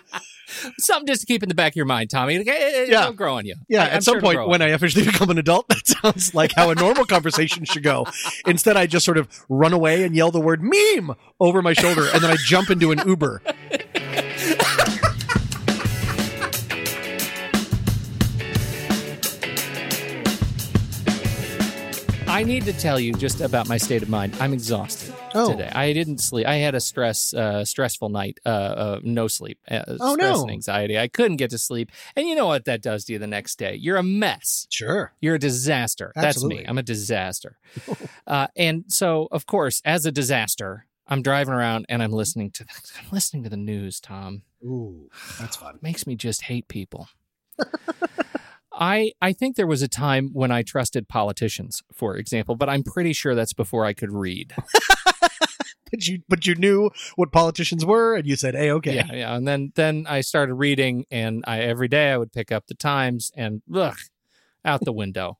Something 0.79 1.05
just 1.07 1.21
to 1.21 1.27
keep 1.27 1.43
in 1.43 1.49
the 1.49 1.55
back 1.55 1.73
of 1.73 1.75
your 1.75 1.85
mind, 1.85 2.09
Tommy. 2.09 2.39
Okay, 2.39 2.87
Yeah. 2.89 3.01
it'll 3.01 3.13
grow 3.13 3.35
on 3.37 3.45
you. 3.45 3.55
Yeah, 3.69 3.83
I- 3.83 3.87
I'm 3.87 3.93
at 3.97 4.03
some 4.03 4.15
sure 4.15 4.21
point 4.21 4.47
when. 4.47 4.61
I 4.61 4.67
officially 4.69 5.05
become 5.11 5.29
an 5.29 5.37
adult, 5.37 5.67
that 5.69 5.85
sounds 5.87 6.33
like 6.33 6.53
how 6.55 6.69
a 6.71 6.75
normal 6.75 7.05
conversation 7.05 7.65
should 7.65 7.83
go. 7.83 8.05
Instead, 8.47 8.75
I 8.75 8.87
just 8.87 9.05
sort 9.05 9.17
of 9.17 9.27
run 9.47 9.73
away 9.73 10.03
and 10.03 10.15
yell 10.15 10.31
the 10.31 10.39
word 10.39 10.61
meme 10.63 11.15
over 11.39 11.61
my 11.61 11.73
shoulder, 11.73 12.07
and 12.13 12.23
then 12.23 12.31
I 12.31 12.35
jump 12.45 12.69
into 12.71 12.91
an 12.91 12.99
Uber. 13.07 13.41
I 22.39 22.43
need 22.43 22.63
to 22.67 22.71
tell 22.73 23.01
you 23.01 23.11
just 23.11 23.41
about 23.41 23.67
my 23.67 23.75
state 23.75 24.01
of 24.01 24.07
mind. 24.07 24.33
I'm 24.39 24.53
exhausted 24.53 25.13
Oh. 25.35 25.51
today. 25.51 25.67
I 25.75 25.91
didn't 25.91 26.19
sleep. 26.19 26.47
I 26.47 26.55
had 26.55 26.73
a 26.73 26.79
stress, 26.79 27.33
uh, 27.33 27.65
stressful 27.65 28.07
night. 28.07 28.39
Uh, 28.45 28.49
uh, 28.49 28.99
no 29.03 29.27
sleep. 29.27 29.59
Uh, 29.69 29.83
Oh, 29.99 30.13
stress 30.13 30.37
no. 30.37 30.41
and 30.43 30.51
anxiety. 30.51 30.97
I 30.97 31.09
couldn't 31.09 31.35
get 31.35 31.49
to 31.49 31.57
sleep. 31.57 31.91
And 32.15 32.29
you 32.29 32.35
know 32.35 32.47
what 32.47 32.63
that 32.63 32.81
does 32.81 33.03
to 33.05 33.11
you 33.13 33.19
the 33.19 33.27
next 33.27 33.59
day? 33.59 33.75
You're 33.75 33.97
a 33.97 34.03
mess. 34.03 34.67
Sure. 34.69 35.11
You're 35.19 35.35
a 35.35 35.39
disaster. 35.39 36.13
That's 36.15 36.27
Absolutely. 36.37 36.59
me. 36.63 36.65
I'm 36.69 36.77
a 36.77 36.81
disaster. 36.83 37.57
uh, 38.27 38.47
and 38.55 38.85
so, 38.87 39.27
of 39.33 39.45
course, 39.45 39.81
as 39.83 40.05
a 40.05 40.11
disaster, 40.11 40.85
I'm 41.07 41.21
driving 41.21 41.53
around 41.53 41.87
and 41.89 42.01
I'm 42.01 42.13
listening 42.13 42.51
to 42.51 42.65
I'm 42.97 43.07
listening 43.11 43.43
to 43.43 43.49
the 43.49 43.57
news. 43.57 43.99
Tom 43.99 44.43
Ooh, 44.63 45.09
that's 45.37 45.57
fun. 45.57 45.79
makes 45.81 46.07
me 46.07 46.15
just 46.15 46.43
hate 46.43 46.69
people. 46.69 47.09
I 48.79 49.11
I 49.21 49.33
think 49.33 49.57
there 49.57 49.67
was 49.67 49.81
a 49.81 49.87
time 49.87 50.29
when 50.33 50.51
I 50.51 50.63
trusted 50.63 51.09
politicians, 51.09 51.83
for 51.93 52.15
example, 52.15 52.55
but 52.55 52.69
I'm 52.69 52.83
pretty 52.83 53.13
sure 53.13 53.35
that's 53.35 53.53
before 53.53 53.85
I 53.85 53.93
could 53.93 54.11
read. 54.11 54.55
But 55.91 56.07
you, 56.07 56.21
but 56.29 56.45
you 56.45 56.53
knew 56.55 56.91
what 57.15 57.31
politicians 57.31 57.83
were, 57.83 58.15
and 58.15 58.27
you 58.27 58.35
said, 58.35 58.53
"Hey, 58.53 58.69
okay." 58.71 58.95
Yeah, 58.95 59.11
yeah. 59.11 59.35
And 59.35 59.47
then 59.47 59.71
then 59.75 60.05
I 60.07 60.21
started 60.21 60.53
reading, 60.53 61.05
and 61.09 61.43
I 61.47 61.61
every 61.61 61.87
day 61.87 62.11
I 62.11 62.17
would 62.17 62.31
pick 62.31 62.51
up 62.51 62.67
the 62.67 62.75
Times, 62.75 63.31
and 63.35 63.61
look 63.67 63.97
out 64.63 64.85
the 64.85 64.93
window. 64.93 65.39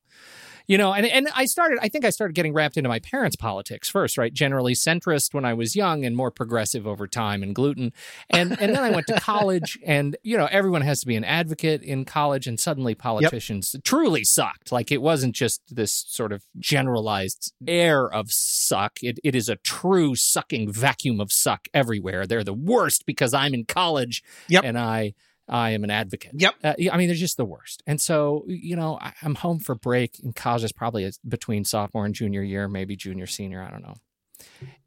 You 0.70 0.78
know 0.78 0.94
and, 0.94 1.06
and 1.06 1.28
i 1.36 1.44
started 1.46 1.78
i 1.82 1.90
think 1.90 2.06
i 2.06 2.10
started 2.10 2.34
getting 2.34 2.54
wrapped 2.54 2.78
into 2.78 2.88
my 2.88 3.00
parents 3.00 3.36
politics 3.36 3.90
first 3.90 4.18
right? 4.20 4.34
Generally 4.34 4.76
centrist 4.76 5.34
when 5.34 5.46
i 5.46 5.54
was 5.54 5.76
young 5.76 6.06
and 6.06 6.16
more 6.16 6.30
progressive 6.30 6.86
over 6.86 7.08
time 7.08 7.42
and 7.42 7.56
gluten. 7.56 7.92
And 8.30 8.52
and 8.62 8.76
then 8.76 8.84
i 8.84 8.92
went 8.92 9.08
to 9.08 9.20
college 9.20 9.80
and 9.86 10.16
you 10.24 10.38
know 10.38 10.48
everyone 10.52 10.82
has 10.82 11.00
to 11.02 11.08
be 11.08 11.16
an 11.16 11.24
advocate 11.24 11.82
in 11.82 12.06
college 12.06 12.48
and 12.48 12.60
suddenly 12.60 12.94
politicians 12.96 13.72
yep. 13.74 13.84
truly 13.84 14.24
sucked. 14.24 14.72
Like 14.72 14.92
it 14.92 15.02
wasn't 15.02 15.36
just 15.36 15.62
this 15.74 16.06
sort 16.08 16.32
of 16.32 16.44
generalized 16.58 17.54
air 17.68 18.12
of 18.12 18.32
suck. 18.32 19.00
It, 19.02 19.20
it 19.24 19.36
is 19.36 19.50
a 19.50 19.56
true 19.56 20.16
sucking 20.16 20.72
vacuum 20.72 21.20
of 21.20 21.32
suck 21.32 21.68
everywhere. 21.74 22.28
They're 22.28 22.44
the 22.44 22.54
worst 22.54 23.06
because 23.06 23.34
i'm 23.34 23.54
in 23.54 23.66
college 23.66 24.24
yep. 24.48 24.64
and 24.64 24.78
i 24.78 25.14
I 25.50 25.72
am 25.72 25.84
an 25.84 25.90
advocate. 25.90 26.32
Yep. 26.36 26.56
Uh, 26.64 26.74
I 26.92 26.98
mean, 26.98 27.08
they're 27.08 27.16
just 27.16 27.38
the 27.38 27.46
worst. 27.46 27.82
And 27.88 28.00
so, 28.00 28.46
you 28.48 28.76
know, 28.76 28.98
I, 29.02 29.14
am 29.24 29.36
home 29.36 29.60
for 29.60 29.76
break 29.76 30.20
in 30.20 30.34
college 30.34 30.64
is 30.64 30.72
probably 30.72 31.10
between 31.28 31.66
sophomore 31.66 32.06
and 32.06 32.14
junior 32.14 32.44
year, 32.44 32.68
maybe 32.68 32.96
junior, 32.96 33.28
senior. 33.28 33.62
I 33.64 33.72
don't 33.72 33.82
know. 33.82 33.96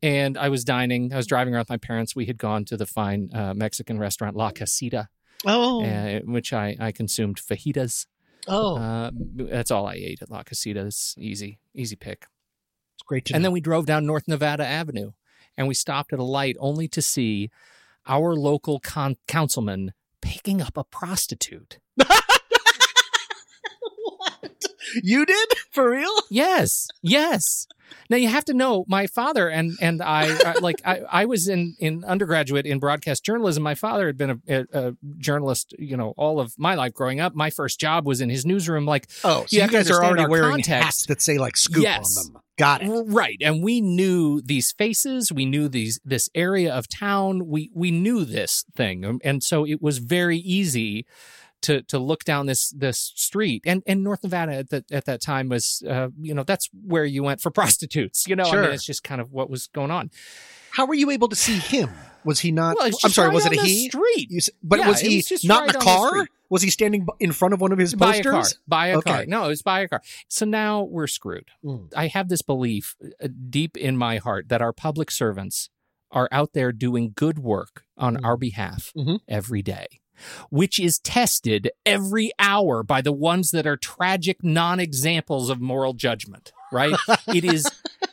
And 0.03 0.39
I 0.39 0.49
was 0.49 0.65
dining. 0.65 1.13
I 1.13 1.17
was 1.17 1.27
driving 1.27 1.53
around 1.55 1.63
with 1.63 1.71
my 1.71 1.77
parents. 1.77 2.17
We 2.17 2.27
had 2.27 2.39
gone 2.39 2.65
to 2.67 2.77
the 2.77 2.87
fine 2.87 3.31
uh, 3.35 3.55
Mexican 3.55 3.99
restaurant 3.99 4.37
La 4.37 4.51
Casita. 4.51 5.09
Oh. 5.45 5.85
Uh, 5.85 6.21
which 6.21 6.53
I, 6.53 6.77
I 6.79 6.93
consumed 6.93 7.37
fajitas. 7.37 8.07
Oh. 8.47 8.77
Uh, 8.77 9.11
that's 9.15 9.71
all 9.71 9.87
I 9.87 9.95
ate 9.95 10.23
at 10.23 10.31
La 10.31 10.43
Casita. 10.43 10.87
It's 10.87 11.15
easy, 11.19 11.59
easy 11.75 11.97
pick. 11.97 12.27
It's 12.95 13.03
great 13.03 13.25
to 13.27 13.35
And 13.35 13.43
know. 13.43 13.47
then 13.47 13.53
we 13.53 13.61
drove 13.61 13.87
down 13.87 14.07
North 14.07 14.29
Nevada 14.29 14.65
Avenue 14.65 15.13
and 15.57 15.69
we 15.69 15.75
stopped 15.75 16.13
at 16.13 16.19
a 16.19 16.25
light 16.25 16.57
only 16.61 16.89
to 16.89 17.03
see 17.03 17.51
our 18.07 18.35
local 18.35 18.81
con- 18.81 19.17
councilman 19.29 19.93
picking 20.23 20.63
up 20.63 20.79
a 20.79 20.85
prostitute. 20.85 21.79
You 25.03 25.27
did? 25.27 25.49
For 25.71 25.91
real? 25.91 26.15
Yes. 26.31 26.89
Yes. 27.03 27.67
Now 28.11 28.17
you 28.17 28.29
have 28.29 28.45
to 28.47 28.55
know 28.55 28.85
my 28.89 29.07
father 29.07 29.49
and 29.49 29.77
and 29.81 30.03
I 30.03 30.31
uh, 30.31 30.55
like 30.61 30.81
I, 30.85 31.01
I 31.11 31.25
was 31.27 31.49
in 31.49 31.77
in 31.79 32.05
undergraduate 32.05 32.67
in 32.67 32.79
broadcast 32.79 33.25
journalism. 33.25 33.63
My 33.63 33.75
father 33.75 34.07
had 34.07 34.17
been 34.17 34.31
a, 34.31 34.39
a, 34.49 34.67
a, 34.73 34.97
journalist, 35.19 35.75
you 35.79 35.97
know, 35.97 36.15
all 36.17 36.41
of 36.41 36.55
my 36.59 36.75
life 36.75 36.95
growing 36.95 37.21
up. 37.21 37.35
My 37.35 37.51
first 37.51 37.81
job 37.81 38.07
was 38.07 38.21
in 38.21 38.31
his 38.31 38.45
newsroom. 38.45 38.87
Like, 38.87 39.09
oh, 39.25 39.45
so 39.47 39.57
you, 39.57 39.63
you 39.63 39.69
guys 39.69 39.91
are 39.91 40.05
already 40.05 40.27
wearing 40.27 40.63
context. 40.63 40.71
hats 40.71 41.07
that 41.07 41.23
say 41.23 41.39
like 41.39 41.57
"scoop" 41.57 41.83
yes. 41.83 42.17
on 42.19 42.33
them. 42.33 42.43
Got 42.59 42.83
it. 42.83 42.91
Right. 43.07 43.39
And 43.41 43.63
we 43.63 43.81
knew 43.81 44.43
these 44.43 44.73
faces. 44.73 45.33
We 45.33 45.47
knew 45.47 45.69
these 45.69 45.99
this 46.05 46.29
area 46.35 46.73
of 46.73 46.89
town. 46.89 47.47
We 47.47 47.71
we 47.75 47.91
knew 47.91 48.25
this 48.25 48.65
thing, 48.77 49.21
and 49.25 49.43
so 49.43 49.67
it 49.67 49.81
was 49.81 49.99
very 49.99 50.39
easy 50.39 51.07
to 51.63 51.83
to 51.83 51.99
look 51.99 52.25
down 52.25 52.47
this 52.47 52.71
this 52.71 53.13
street 53.17 53.63
and 53.67 53.83
and 53.87 54.03
North 54.05 54.23
Nevada 54.23 54.53
at 54.55 54.71
that 54.71 54.91
at 54.93 55.05
that 55.07 55.21
time 55.21 55.49
was 55.49 55.83
uh, 55.89 56.09
you 56.21 56.35
know 56.35 56.43
that's 56.45 56.69
where 56.85 57.05
you 57.05 57.23
went 57.23 57.41
for 57.41 57.51
prostitutes 57.61 58.27
you 58.29 58.37
know 58.37 58.45
sure. 58.45 58.61
I 58.61 58.63
mean 58.67 58.73
it's 58.73 58.85
just 58.87 59.03
kind 59.05 59.21
of 59.21 59.33
what 59.33 59.49
was 59.51 59.67
going 59.69 59.91
on. 59.91 60.11
How 60.71 60.87
were 60.87 60.95
you 60.95 61.11
able 61.11 61.29
to 61.29 61.37
see 61.37 61.59
him? 61.59 61.91
Was 62.25 62.41
he 62.41 62.51
not? 62.53 62.77
Well, 62.77 62.87
I'm 63.05 63.11
sorry. 63.11 63.29
right 63.29 63.35
was 63.35 63.45
it 63.47 63.53
a 63.53 63.61
he? 63.61 63.89
Street. 63.89 64.29
You, 64.31 64.41
but 64.63 64.79
yeah, 64.79 64.89
was 64.89 65.01
he 65.01 65.23
was 65.31 65.45
not 65.45 65.63
right 65.63 65.71
in 65.71 65.77
a 65.77 65.85
car? 65.85 66.27
Was 66.49 66.63
he 66.63 66.71
standing 66.71 67.07
in 67.21 67.33
front 67.33 67.53
of 67.55 67.61
one 67.61 67.73
of 67.73 67.79
his 67.79 67.95
by 67.95 68.21
posters? 68.23 68.25
a 68.27 68.31
car? 68.33 68.45
By 68.69 68.87
a 68.89 68.99
okay. 68.99 69.11
car. 69.11 69.25
No, 69.27 69.45
it 69.45 69.49
was 69.49 69.63
by 69.63 69.81
a 69.81 69.89
car. 69.89 70.01
So 70.29 70.45
now 70.47 70.83
we're 70.83 71.07
screwed. 71.09 71.49
Mm. 71.65 71.93
I 71.97 72.07
have 72.09 72.29
this 72.29 72.43
belief 72.43 72.95
uh, 73.23 73.29
deep 73.51 73.77
in 73.77 73.97
my 73.97 74.19
heart 74.19 74.49
that 74.51 74.63
our 74.63 74.73
public 74.73 75.11
servants 75.11 75.69
are 76.11 76.29
out 76.31 76.53
there 76.53 76.73
doing 76.73 77.13
good 77.15 77.39
work 77.39 77.85
on 77.97 78.17
Mm. 78.17 78.25
our 78.25 78.37
behalf 78.37 78.93
Mhm. 78.97 79.19
every 79.29 79.63
day 79.63 79.87
which 80.51 80.79
is 80.79 80.99
tested 80.99 81.71
every 81.87 82.33
hour 82.39 82.83
by 82.83 83.01
the 83.01 83.13
ones 83.13 83.51
that 83.51 83.67
are 83.67 83.77
tragic 83.77 84.43
non-examples 84.43 85.51
of 85.51 85.61
moral 85.61 85.93
judgment 85.93 86.53
right? 86.73 86.97
It 87.35 87.45
is 87.45 87.67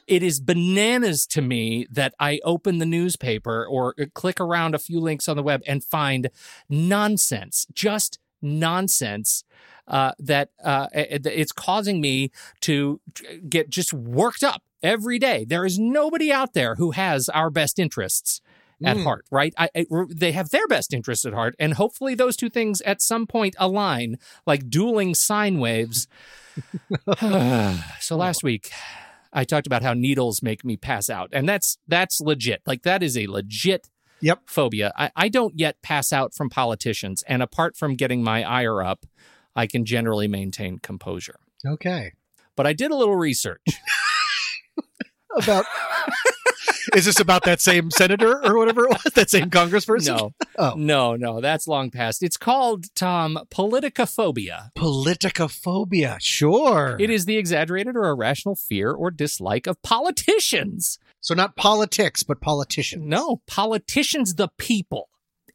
it 0.07 0.21
is 0.23 0.39
bananas 0.39 1.25
to 1.27 1.41
me 1.41 1.87
that 1.91 2.13
i 2.19 2.39
open 2.43 2.79
the 2.79 2.85
newspaper 2.85 3.65
or 3.65 3.93
uh, 3.99 4.05
click 4.13 4.39
around 4.39 4.75
a 4.75 4.79
few 4.79 4.99
links 4.99 5.27
on 5.27 5.37
the 5.37 5.43
web 5.43 5.61
and 5.67 5.83
find 5.83 6.29
nonsense 6.67 7.67
just 7.73 8.19
nonsense 8.41 9.43
uh, 9.87 10.11
that 10.19 10.49
uh, 10.63 10.87
it's 10.93 11.51
causing 11.51 11.99
me 11.99 12.31
to 12.61 13.01
get 13.47 13.69
just 13.69 13.91
worked 13.91 14.43
up 14.43 14.61
every 14.83 15.17
day. 15.17 15.45
There 15.45 15.65
is 15.65 15.79
nobody 15.79 16.31
out 16.31 16.53
there 16.53 16.75
who 16.75 16.91
has 16.91 17.27
our 17.29 17.49
best 17.49 17.79
interests 17.79 18.39
at 18.85 18.97
Mm. 18.97 19.03
heart, 19.03 19.25
right? 19.31 19.53
I, 19.57 19.69
I, 19.75 19.85
they 20.09 20.31
have 20.31 20.49
their 20.49 20.67
best 20.67 20.93
interest 20.93 21.25
at 21.25 21.33
heart, 21.33 21.55
and 21.59 21.73
hopefully 21.73 22.15
those 22.15 22.35
two 22.37 22.49
things 22.49 22.81
at 22.81 23.01
some 23.01 23.27
point 23.27 23.55
align, 23.59 24.17
like 24.45 24.69
dueling 24.69 25.15
sine 25.15 25.59
waves. 25.59 26.07
so 27.99 28.15
last 28.17 28.43
week, 28.43 28.71
I 29.31 29.43
talked 29.43 29.67
about 29.67 29.83
how 29.83 29.93
needles 29.93 30.41
make 30.41 30.63
me 30.65 30.77
pass 30.77 31.09
out, 31.09 31.29
and 31.31 31.47
that's 31.47 31.77
that's 31.87 32.19
legit. 32.21 32.61
Like 32.65 32.83
that 32.83 33.03
is 33.03 33.17
a 33.17 33.27
legit 33.27 33.89
Yep. 34.21 34.41
phobia. 34.47 34.91
I, 34.97 35.11
I 35.15 35.29
don't 35.29 35.57
yet 35.57 35.81
pass 35.81 36.11
out 36.11 36.33
from 36.33 36.49
politicians, 36.49 37.23
and 37.27 37.41
apart 37.41 37.77
from 37.77 37.95
getting 37.95 38.21
my 38.23 38.43
ire 38.43 38.83
up, 38.83 39.05
I 39.55 39.65
can 39.65 39.85
generally 39.85 40.27
maintain 40.27 40.77
composure. 40.79 41.39
Okay. 41.65 42.13
But 42.55 42.67
I 42.67 42.73
did 42.73 42.91
a 42.91 42.95
little 42.95 43.15
research. 43.15 43.61
About. 45.41 45.65
Is 46.95 47.05
this 47.05 47.19
about 47.19 47.43
that 47.43 47.61
same 47.61 47.91
senator 47.91 48.43
or 48.45 48.57
whatever 48.57 48.85
it 48.85 48.89
was? 48.89 49.13
That 49.13 49.29
same 49.29 49.49
congressperson? 49.49 50.07
No, 50.17 50.31
Oh. 50.57 50.73
no, 50.77 51.15
no, 51.15 51.41
that's 51.41 51.67
long 51.67 51.91
past. 51.91 52.23
It's 52.23 52.37
called 52.37 52.85
Tom 52.95 53.39
politicophobia. 53.51 54.69
Politicophobia. 54.77 56.17
Sure. 56.19 56.95
It 56.99 57.09
is 57.09 57.25
the 57.25 57.37
exaggerated 57.37 57.95
or 57.95 58.05
irrational 58.09 58.55
fear 58.55 58.91
or 58.91 59.11
dislike 59.11 59.67
of 59.67 59.81
politicians. 59.81 60.99
So 61.21 61.33
not 61.33 61.55
politics, 61.55 62.23
but 62.23 62.39
politicians. 62.41 63.03
No, 63.05 63.41
politicians, 63.47 64.35
the 64.35 64.49
people. 64.57 65.09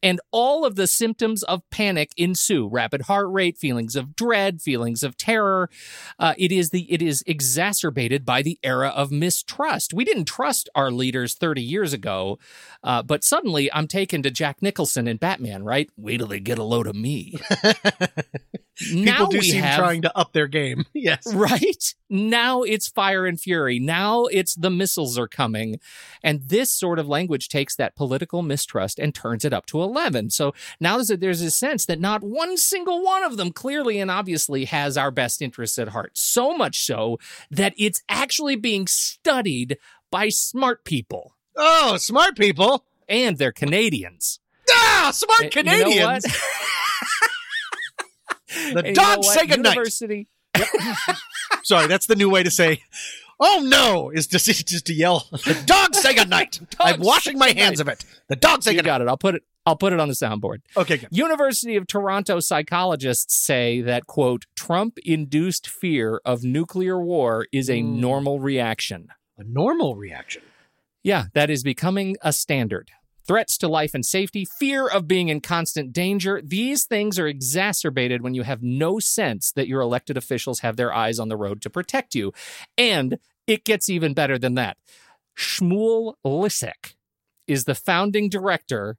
And 0.04 0.20
all 0.30 0.66
of 0.66 0.76
the 0.76 0.86
symptoms 0.86 1.42
of 1.42 1.62
panic 1.70 2.12
ensue: 2.16 2.68
rapid 2.68 3.02
heart 3.02 3.28
rate, 3.30 3.56
feelings 3.56 3.96
of 3.96 4.14
dread, 4.14 4.60
feelings 4.60 5.02
of 5.02 5.16
terror. 5.16 5.70
Uh, 6.18 6.34
it 6.36 6.52
is 6.52 6.70
the 6.70 6.82
it 6.92 7.00
is 7.00 7.24
exacerbated 7.26 8.26
by 8.26 8.42
the 8.42 8.58
era 8.62 8.90
of 8.90 9.10
mistrust. 9.10 9.94
We 9.94 10.04
didn't 10.04 10.26
trust 10.26 10.68
our 10.74 10.90
leaders 10.90 11.34
thirty 11.34 11.62
years 11.62 11.94
ago, 11.94 12.38
uh, 12.82 13.02
but 13.02 13.24
suddenly 13.24 13.72
I'm 13.72 13.88
taken 13.88 14.22
to 14.22 14.30
Jack 14.30 14.60
Nicholson 14.60 15.08
in 15.08 15.16
Batman. 15.16 15.64
Right? 15.64 15.88
Wait 15.96 16.18
till 16.18 16.26
they 16.26 16.40
get 16.40 16.58
a 16.58 16.64
load 16.64 16.86
of 16.86 16.94
me. 16.94 17.38
People 18.76 19.04
now 19.04 19.26
do 19.26 19.38
we 19.38 19.44
seem 19.44 19.62
have 19.62 19.78
trying 19.78 20.02
to 20.02 20.16
up 20.18 20.32
their 20.32 20.48
game. 20.48 20.84
Yes. 20.94 21.34
Right? 21.34 21.94
Now 22.08 22.62
it's 22.62 22.88
fire 22.88 23.26
and 23.26 23.38
fury. 23.38 23.78
Now 23.78 24.24
it's 24.24 24.54
the 24.54 24.70
missiles 24.70 25.18
are 25.18 25.28
coming. 25.28 25.78
And 26.22 26.48
this 26.48 26.70
sort 26.70 26.98
of 26.98 27.06
language 27.06 27.48
takes 27.50 27.76
that 27.76 27.94
political 27.94 28.40
mistrust 28.40 28.98
and 28.98 29.14
turns 29.14 29.44
it 29.44 29.52
up 29.52 29.66
to 29.66 29.82
11. 29.82 30.30
So 30.30 30.54
now 30.80 30.96
there's 30.96 31.10
a, 31.10 31.16
there's 31.18 31.42
a 31.42 31.50
sense 31.50 31.84
that 31.87 32.00
not 32.00 32.22
one 32.22 32.56
single 32.56 33.02
one 33.02 33.22
of 33.22 33.37
them 33.37 33.52
clearly 33.52 33.98
and 33.98 34.10
obviously 34.10 34.64
has 34.64 34.96
our 34.96 35.10
best 35.10 35.42
interests 35.42 35.78
at 35.78 35.88
heart. 35.88 36.12
So 36.16 36.56
much 36.56 36.87
so 36.87 37.18
that 37.50 37.74
it's 37.76 38.02
actually 38.08 38.56
being 38.56 38.87
studied 38.87 39.76
by 40.10 40.30
smart 40.30 40.84
people. 40.84 41.37
Oh, 41.56 41.98
smart 41.98 42.37
people. 42.37 42.87
And 43.08 43.37
they're 43.37 43.52
Canadians. 43.52 44.40
Ah, 44.70 45.10
smart 45.12 45.42
And 45.42 45.54
you 45.54 45.62
know 45.62 45.72
Canadians. 45.84 46.24
The 48.72 48.79
And 48.79 48.87
you 48.88 48.94
dog 48.94 49.14
know 49.16 49.18
what? 49.18 49.38
say 49.38 49.46
goodnight. 49.46 49.74
University. 49.74 50.29
Sorry, 51.64 51.87
that's 51.87 52.07
the 52.07 52.16
new 52.16 52.31
way 52.31 52.42
to 52.42 52.50
say. 52.50 52.83
Oh 53.40 53.62
no! 53.66 54.11
Is 54.11 54.27
just 54.27 54.46
just 54.68 54.87
to 54.87 54.94
yell. 54.94 55.27
The 55.33 55.61
dog 55.66 55.94
say 55.94 56.14
goodnight. 56.14 56.61
I'm 56.81 57.00
washing 57.00 57.37
my 57.38 57.50
hands 57.50 57.81
of 57.81 57.88
it. 57.88 58.05
The 58.29 58.37
dog 58.37 58.62
say 58.62 58.70
You 58.72 58.79
goodnight. 58.79 58.87
got 58.87 59.00
it. 59.03 59.09
I'll 59.09 59.16
put 59.16 59.35
it. 59.35 59.42
I'll 59.66 59.77
put 59.77 59.92
it 59.94 59.98
on 60.00 60.09
the 60.09 60.14
soundboard. 60.14 60.61
Okay, 60.77 60.98
good. 60.98 61.09
University 61.11 61.74
of 61.77 61.87
Toronto 61.87 62.38
psychologists 62.38 63.35
say 63.35 63.81
that, 63.81 64.07
quote, 64.07 64.44
Trump 64.55 64.98
induced 65.05 65.66
fear 65.68 66.20
of 66.24 66.44
nuclear 66.44 67.03
war 67.03 67.46
is 67.50 67.70
a 67.70 67.81
Mm. 67.81 67.96
normal 67.98 68.40
reaction. 68.40 69.09
A 69.38 69.42
normal 69.42 69.96
reaction. 69.96 70.42
Yeah, 71.03 71.24
that 71.33 71.48
is 71.48 71.62
becoming 71.62 72.16
a 72.22 72.31
standard. 72.33 72.90
Threats 73.26 73.56
to 73.58 73.68
life 73.68 73.94
and 73.94 74.04
safety, 74.04 74.44
fear 74.44 74.87
of 74.87 75.08
being 75.08 75.28
in 75.28 75.40
constant 75.40 75.92
danger, 75.92 76.42
these 76.44 76.84
things 76.84 77.18
are 77.18 77.26
exacerbated 77.26 78.22
when 78.22 78.34
you 78.34 78.42
have 78.42 78.62
no 78.62 78.98
sense 78.98 79.50
that 79.52 79.66
your 79.66 79.80
elected 79.80 80.16
officials 80.16 80.60
have 80.60 80.76
their 80.76 80.92
eyes 80.92 81.18
on 81.18 81.28
the 81.28 81.37
road 81.37 81.62
to 81.62 81.70
protect 81.70 82.14
you. 82.14 82.32
And 82.76 83.18
it 83.46 83.64
gets 83.64 83.88
even 83.88 84.12
better 84.12 84.38
than 84.38 84.54
that. 84.54 84.76
Shmuel 85.37 86.14
Lissek 86.24 86.94
is 87.46 87.64
the 87.64 87.74
founding 87.74 88.28
director 88.28 88.98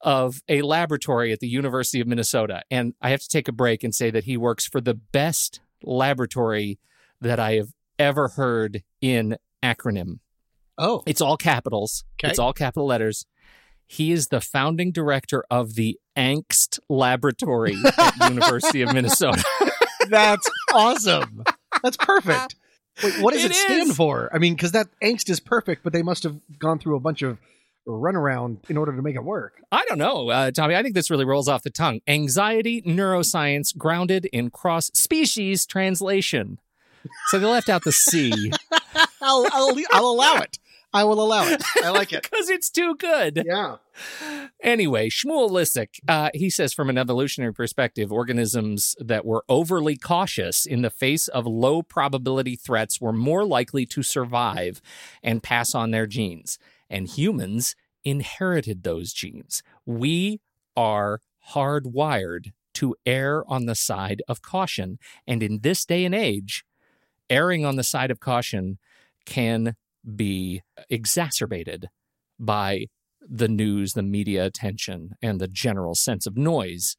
of 0.00 0.42
a 0.48 0.62
laboratory 0.62 1.32
at 1.32 1.40
the 1.40 1.48
University 1.48 2.00
of 2.00 2.06
Minnesota. 2.06 2.62
And 2.70 2.94
I 3.02 3.10
have 3.10 3.20
to 3.20 3.28
take 3.28 3.48
a 3.48 3.52
break 3.52 3.82
and 3.84 3.94
say 3.94 4.10
that 4.10 4.24
he 4.24 4.36
works 4.36 4.66
for 4.66 4.80
the 4.80 4.94
best 4.94 5.60
laboratory 5.82 6.78
that 7.20 7.40
I 7.40 7.54
have 7.54 7.72
ever 7.98 8.28
heard 8.28 8.82
in 9.00 9.36
acronym. 9.62 10.20
Oh, 10.76 11.02
It's 11.06 11.20
all 11.20 11.36
capitals. 11.36 12.04
Okay. 12.18 12.30
It's 12.30 12.38
all 12.38 12.52
capital 12.52 12.86
letters. 12.86 13.26
He 13.88 14.12
is 14.12 14.28
the 14.28 14.40
founding 14.40 14.92
director 14.92 15.44
of 15.50 15.74
the 15.74 15.98
Angst 16.16 16.78
Laboratory 16.88 17.76
at 17.98 18.14
University 18.28 18.82
of 18.82 18.92
Minnesota. 18.92 19.42
that's 20.08 20.48
awesome. 20.72 21.42
That's 21.82 21.96
perfect. 21.96 22.54
Wait, 23.02 23.20
what 23.22 23.32
does 23.32 23.44
it, 23.44 23.50
It 23.52 23.54
stand 23.54 23.90
is. 23.90 23.96
for? 23.96 24.30
I 24.32 24.38
mean, 24.38 24.54
because 24.54 24.72
that 24.72 24.88
angst 25.02 25.30
is 25.30 25.40
perfect, 25.40 25.82
but 25.84 25.92
they 25.92 26.02
must 26.02 26.22
have 26.24 26.36
gone 26.58 26.78
through 26.78 26.96
a 26.96 27.00
bunch 27.00 27.22
of 27.22 27.38
runaround 27.86 28.58
in 28.68 28.76
order 28.76 28.94
to 28.94 29.00
make 29.00 29.14
it 29.14 29.24
work. 29.24 29.54
I 29.72 29.84
don't 29.88 29.98
know, 29.98 30.28
uh, 30.28 30.50
Tommy. 30.50 30.74
I 30.76 30.82
think 30.82 30.94
this 30.94 31.10
really 31.10 31.24
rolls 31.24 31.48
off 31.48 31.62
the 31.62 31.70
tongue. 31.70 32.00
Anxiety 32.06 32.82
neuroscience 32.82 33.74
grounded 33.76 34.26
in 34.26 34.50
cross 34.50 34.90
species 34.94 35.64
translation. 35.64 36.58
So 37.28 37.38
they 37.38 37.46
left 37.46 37.68
out 37.70 37.84
the 37.84 37.92
C 37.92 38.52
I'll, 39.22 39.46
I'll, 39.52 39.74
I'll 39.92 40.06
allow 40.06 40.36
it. 40.38 40.58
I 40.92 41.04
will 41.04 41.22
allow 41.22 41.46
it. 41.46 41.62
I 41.82 41.90
like 41.90 42.12
it. 42.12 42.22
because 42.30 42.48
it's 42.48 42.70
too 42.70 42.94
good. 42.96 43.42
Yeah. 43.46 43.76
Anyway, 44.62 45.10
Shmuel 45.10 45.50
Lissek, 45.50 46.00
uh, 46.08 46.30
he 46.32 46.48
says 46.48 46.72
from 46.72 46.88
an 46.88 46.96
evolutionary 46.96 47.52
perspective, 47.52 48.10
organisms 48.10 48.96
that 48.98 49.26
were 49.26 49.44
overly 49.48 49.96
cautious 49.96 50.64
in 50.64 50.82
the 50.82 50.90
face 50.90 51.28
of 51.28 51.46
low 51.46 51.82
probability 51.82 52.56
threats 52.56 53.00
were 53.00 53.12
more 53.12 53.44
likely 53.44 53.84
to 53.86 54.02
survive 54.02 54.80
and 55.22 55.42
pass 55.42 55.74
on 55.74 55.90
their 55.90 56.06
genes. 56.06 56.58
And 56.88 57.06
humans 57.06 57.74
inherited 58.04 58.82
those 58.82 59.12
genes. 59.12 59.62
We 59.84 60.40
are 60.76 61.20
hardwired 61.52 62.52
to 62.74 62.94
err 63.04 63.44
on 63.48 63.66
the 63.66 63.74
side 63.74 64.22
of 64.28 64.40
caution. 64.40 64.98
And 65.26 65.42
in 65.42 65.60
this 65.60 65.84
day 65.84 66.04
and 66.04 66.14
age, 66.14 66.64
erring 67.28 67.64
on 67.64 67.76
the 67.76 67.82
side 67.82 68.10
of 68.10 68.20
caution 68.20 68.78
can 69.26 69.76
be 70.16 70.62
exacerbated 70.88 71.88
by 72.38 72.86
the 73.20 73.48
news, 73.48 73.92
the 73.92 74.02
media 74.02 74.44
attention, 74.44 75.14
and 75.20 75.40
the 75.40 75.48
general 75.48 75.94
sense 75.94 76.26
of 76.26 76.36
noise 76.36 76.96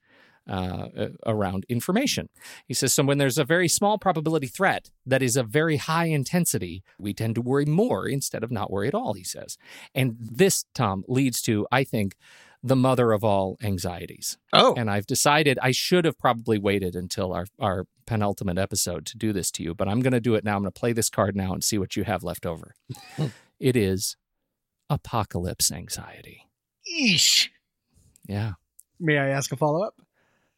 uh, 0.48 1.10
around 1.26 1.66
information. 1.70 2.28
He 2.66 2.74
says, 2.74 2.94
so 2.94 3.04
when 3.04 3.20
there's 3.20 3.38
a 3.38 3.44
very 3.44 3.68
small 3.68 3.98
probability 3.98 4.48
threat 4.48 4.90
that 5.06 5.22
is 5.22 5.38
of 5.38 5.50
very 5.50 5.78
high 5.78 6.06
intensity, 6.06 6.84
we 6.98 7.14
tend 7.14 7.36
to 7.36 7.42
worry 7.42 7.66
more 7.66 8.08
instead 8.08 8.44
of 8.44 8.52
not 8.52 8.72
worry 8.72 8.88
at 8.88 8.96
all, 8.96 9.14
he 9.14 9.24
says. 9.24 9.58
And 9.94 10.16
this, 10.20 10.66
Tom, 10.74 11.04
leads 11.08 11.42
to, 11.44 11.68
I 11.72 11.84
think, 11.84 12.16
the 12.62 12.76
mother 12.76 13.12
of 13.12 13.24
all 13.24 13.58
anxieties. 13.62 14.38
Oh, 14.52 14.74
And 14.76 14.90
I've 14.90 15.08
decided 15.08 15.58
I 15.62 15.72
should 15.72 16.04
have 16.06 16.18
probably 16.18 16.58
waited 16.60 16.96
until 16.96 17.32
our, 17.34 17.46
our 17.60 17.86
penultimate 18.06 18.58
episode 18.58 19.06
to 19.08 19.18
do 19.18 19.32
this 19.32 19.50
to 19.52 19.64
you, 19.64 19.74
but 19.74 19.88
I'm 19.88 20.02
going 20.02 20.14
to 20.14 20.20
do 20.20 20.36
it 20.36 20.44
now. 20.44 20.56
I'm 20.58 20.64
going 20.64 20.72
to 20.74 20.80
play 20.80 20.92
this 20.92 21.10
card 21.10 21.36
now 21.36 21.54
and 21.54 21.64
see 21.64 21.78
what 21.78 21.96
you 21.96 22.04
have 22.04 22.24
left 22.24 22.46
over. 22.46 22.76
it 23.60 23.76
is 23.78 24.18
apocalypse 24.90 25.72
anxiety. 25.72 26.48
eesh. 27.00 27.48
Yeah, 28.28 28.54
May 29.00 29.18
I 29.18 29.30
ask 29.30 29.52
a 29.54 29.56
follow 29.56 29.84
up? 29.84 29.96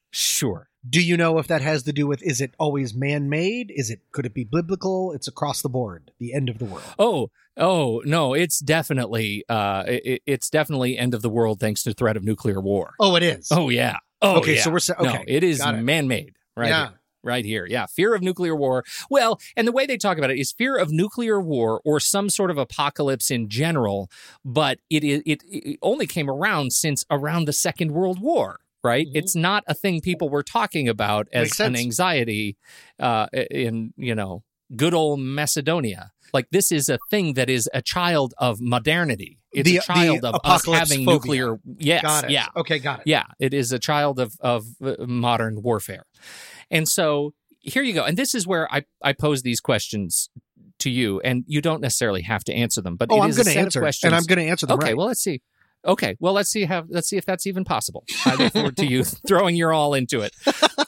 sure. 0.10 0.68
Do 0.90 1.02
you 1.02 1.16
know 1.16 1.38
if 1.38 1.48
that 1.48 1.62
has 1.62 1.84
to 1.84 1.94
do 1.94 2.08
with 2.08 2.24
is 2.24 2.42
it 2.42 2.56
always 2.58 2.96
man 2.96 3.30
made? 3.30 3.72
Is 3.76 3.92
it 3.92 4.02
could 4.12 4.26
it 4.26 4.34
be 4.34 4.44
biblical? 4.44 5.12
It's 5.14 5.28
across 5.28 5.62
the 5.62 5.70
board, 5.70 6.12
the 6.20 6.34
end 6.34 6.50
of 6.50 6.58
the 6.58 6.66
world. 6.66 6.84
Oh, 6.98 7.30
oh 7.56 8.02
no, 8.04 8.34
it's 8.34 8.60
definitely 8.60 9.44
uh, 9.48 9.84
it, 9.88 10.24
it's 10.26 10.50
definitely 10.50 10.98
end 10.98 11.14
of 11.14 11.22
the 11.22 11.30
world 11.30 11.60
thanks 11.60 11.84
to 11.84 11.94
threat 11.94 12.18
of 12.18 12.24
nuclear 12.24 12.60
war. 12.60 12.94
Oh, 13.00 13.16
it 13.16 13.24
is. 13.24 13.50
Oh 13.52 13.70
yeah. 13.70 13.98
Oh 14.24 14.38
okay, 14.38 14.56
yeah. 14.56 14.62
so 14.64 14.72
we're 14.72 14.80
no, 15.04 15.16
okay. 15.16 15.24
it 15.28 15.44
is 15.44 15.60
man-made. 15.64 16.36
Right. 16.56 16.70
Yeah. 16.70 16.90
here. 16.90 16.98
Right 17.24 17.46
here. 17.46 17.68
Yeah. 17.68 17.86
Fear 17.86 18.16
of 18.16 18.24
nuclear 18.24 18.56
war. 18.56 18.84
Well, 19.10 19.40
and 19.56 19.68
the 19.68 19.72
way 19.72 19.86
they 19.86 19.98
talk 19.98 20.18
about 20.18 20.32
it 20.32 20.40
is 20.40 20.52
fear 20.52 20.76
of 20.76 20.92
nuclear 20.92 21.40
war 21.40 21.80
or 21.86 22.00
some 22.00 22.30
sort 22.30 22.50
of 22.50 22.58
apocalypse 22.58 23.30
in 23.30 23.48
general, 23.48 24.10
but 24.44 24.80
it 24.90 25.04
is 25.04 25.22
it, 25.28 25.44
it 25.48 25.78
only 25.84 26.08
came 26.08 26.30
around 26.30 26.74
since 26.74 27.06
around 27.12 27.46
the 27.46 27.54
Second 27.54 27.92
World 27.92 28.20
War. 28.20 28.60
Right. 28.84 29.06
Mhm. 29.08 29.12
It's 29.16 29.36
not 29.36 29.64
a 29.68 29.74
thing 29.74 30.02
people 30.02 30.30
were 30.30 30.44
talking 30.44 30.88
about 30.90 31.28
as 31.32 31.60
an 31.60 31.76
anxiety 31.76 32.58
uh, 33.00 33.28
in, 33.52 33.94
you 33.98 34.16
know, 34.16 34.44
good 34.76 34.94
old 34.94 35.20
Macedonia. 35.20 36.12
Like 36.34 36.48
this 36.52 36.72
is 36.72 36.88
a 36.90 36.98
thing 37.10 37.34
that 37.34 37.50
is 37.50 37.70
a 37.74 37.82
child 37.82 38.34
of 38.38 38.60
modernity. 38.62 39.38
It's 39.52 39.70
The- 39.70 39.78
a 39.78 39.82
child 39.82 40.24
of 40.24 40.36
us 40.44 40.66
having 40.66 41.06
phobia. 41.06 41.14
nuclear. 41.42 41.60
Yes. 41.78 42.02
got 42.04 42.24
it. 42.24 42.30
Yeah. 42.32 42.48
Okay, 42.56 42.80
got 42.80 43.02
it. 43.02 43.08
Yeah, 43.08 43.26
it 43.40 43.54
is 43.54 43.72
a 43.74 43.80
child 43.80 44.20
of 44.20 44.36
of 44.40 44.66
uh, 44.84 44.96
modern 45.06 45.62
warfare, 45.62 46.06
and 46.72 46.88
so 46.88 47.34
here 47.60 47.84
you 47.84 47.94
go. 47.94 48.06
And 48.06 48.18
this 48.18 48.34
is 48.34 48.48
where 48.48 48.72
I 48.74 48.84
I 49.04 49.12
pose 49.14 49.42
these 49.42 49.60
questions 49.60 50.30
to 50.80 50.90
you, 50.90 51.20
and 51.20 51.44
you 51.48 51.62
don't 51.62 51.82
necessarily 51.82 52.22
have 52.22 52.44
to 52.46 52.54
answer 52.54 52.82
them, 52.82 52.96
but 52.96 53.10
Oh, 53.12 53.18
it 53.18 53.20
I'm 53.26 53.30
going 53.32 53.36
to 53.36 53.44
set 53.44 53.58
of 53.58 53.64
answer, 53.66 53.80
questions. 53.82 54.08
and 54.08 54.16
I'm 54.16 54.24
going 54.24 54.40
to 54.40 54.46
answer 54.50 54.66
them 54.66 54.78
okay, 54.80 54.88
right. 54.88 54.98
well 54.98 55.08
let's 55.08 55.22
see. 55.22 55.42
Okay, 55.86 56.16
well 56.20 56.34
let's 56.34 56.50
see 56.50 56.66
how 56.66 56.84
let's 56.90 57.10
see 57.10 57.18
if 57.18 57.26
that's 57.26 57.48
even 57.48 57.64
possible. 57.64 58.04
I 58.26 58.36
look 58.36 58.54
forward 58.54 58.78
to 58.78 58.86
you 58.86 59.04
throwing 59.28 59.56
your 59.56 59.74
all 59.74 59.94
into 59.94 60.22
it. 60.22 60.34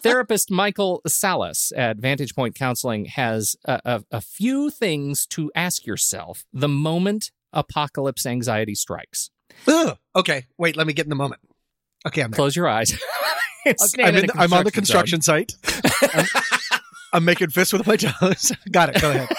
Therapist 0.01 0.51
Michael 0.51 1.01
Salas 1.07 1.71
at 1.75 1.97
Vantage 1.97 2.35
Point 2.35 2.55
Counseling 2.55 3.05
has 3.05 3.55
a, 3.65 3.81
a, 3.85 4.03
a 4.11 4.21
few 4.21 4.69
things 4.69 5.25
to 5.27 5.51
ask 5.55 5.85
yourself 5.85 6.45
the 6.53 6.69
moment 6.69 7.31
apocalypse 7.51 8.25
anxiety 8.25 8.75
strikes. 8.75 9.29
Ugh. 9.67 9.97
Okay, 10.15 10.45
wait. 10.57 10.75
Let 10.75 10.87
me 10.87 10.93
get 10.93 11.05
in 11.05 11.09
the 11.09 11.15
moment. 11.15 11.41
Okay, 12.05 12.21
I'm 12.21 12.31
there. 12.31 12.35
Close 12.35 12.55
your 12.55 12.67
eyes. 12.67 12.97
I'm, 13.99 14.15
in 14.15 14.29
I'm 14.35 14.51
on 14.51 14.65
the 14.65 14.71
construction 14.71 15.21
zone. 15.21 15.45
site. 15.47 15.53
I'm, 16.13 16.25
I'm 17.13 17.25
making 17.25 17.49
fists 17.49 17.71
with 17.73 17.87
my 17.87 17.95
toes. 17.97 18.51
got 18.71 18.89
it. 18.89 19.01
Go 19.01 19.11
ahead. 19.11 19.29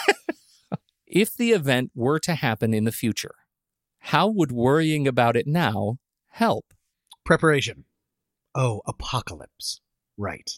If 1.06 1.36
the 1.36 1.50
event 1.50 1.90
were 1.94 2.18
to 2.20 2.34
happen 2.34 2.72
in 2.72 2.84
the 2.84 2.92
future, 2.92 3.34
how 4.08 4.28
would 4.28 4.52
worrying 4.52 5.08
about 5.08 5.36
it 5.36 5.46
now 5.46 5.98
help? 6.28 6.74
Preparation. 7.24 7.84
Oh, 8.54 8.82
apocalypse. 8.86 9.80
Right. 10.18 10.50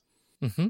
Mm-hmm. 0.42 0.68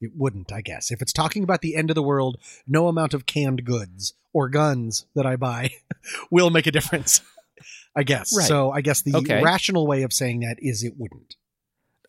It 0.00 0.10
wouldn't, 0.16 0.52
I 0.52 0.60
guess. 0.60 0.90
If 0.90 1.02
it's 1.02 1.12
talking 1.12 1.44
about 1.44 1.60
the 1.60 1.76
end 1.76 1.90
of 1.90 1.94
the 1.94 2.02
world, 2.02 2.38
no 2.66 2.88
amount 2.88 3.14
of 3.14 3.26
canned 3.26 3.64
goods 3.64 4.14
or 4.32 4.48
guns 4.48 5.06
that 5.14 5.26
I 5.26 5.36
buy 5.36 5.70
will 6.30 6.50
make 6.50 6.66
a 6.66 6.72
difference. 6.72 7.20
I 7.96 8.02
guess. 8.02 8.36
Right. 8.36 8.46
So 8.46 8.70
I 8.70 8.80
guess 8.80 9.02
the 9.02 9.14
Okay. 9.16 9.42
rational 9.42 9.86
way 9.86 10.02
of 10.02 10.12
saying 10.12 10.40
that 10.40 10.56
is 10.58 10.82
it 10.82 10.94
wouldn't. 10.96 11.36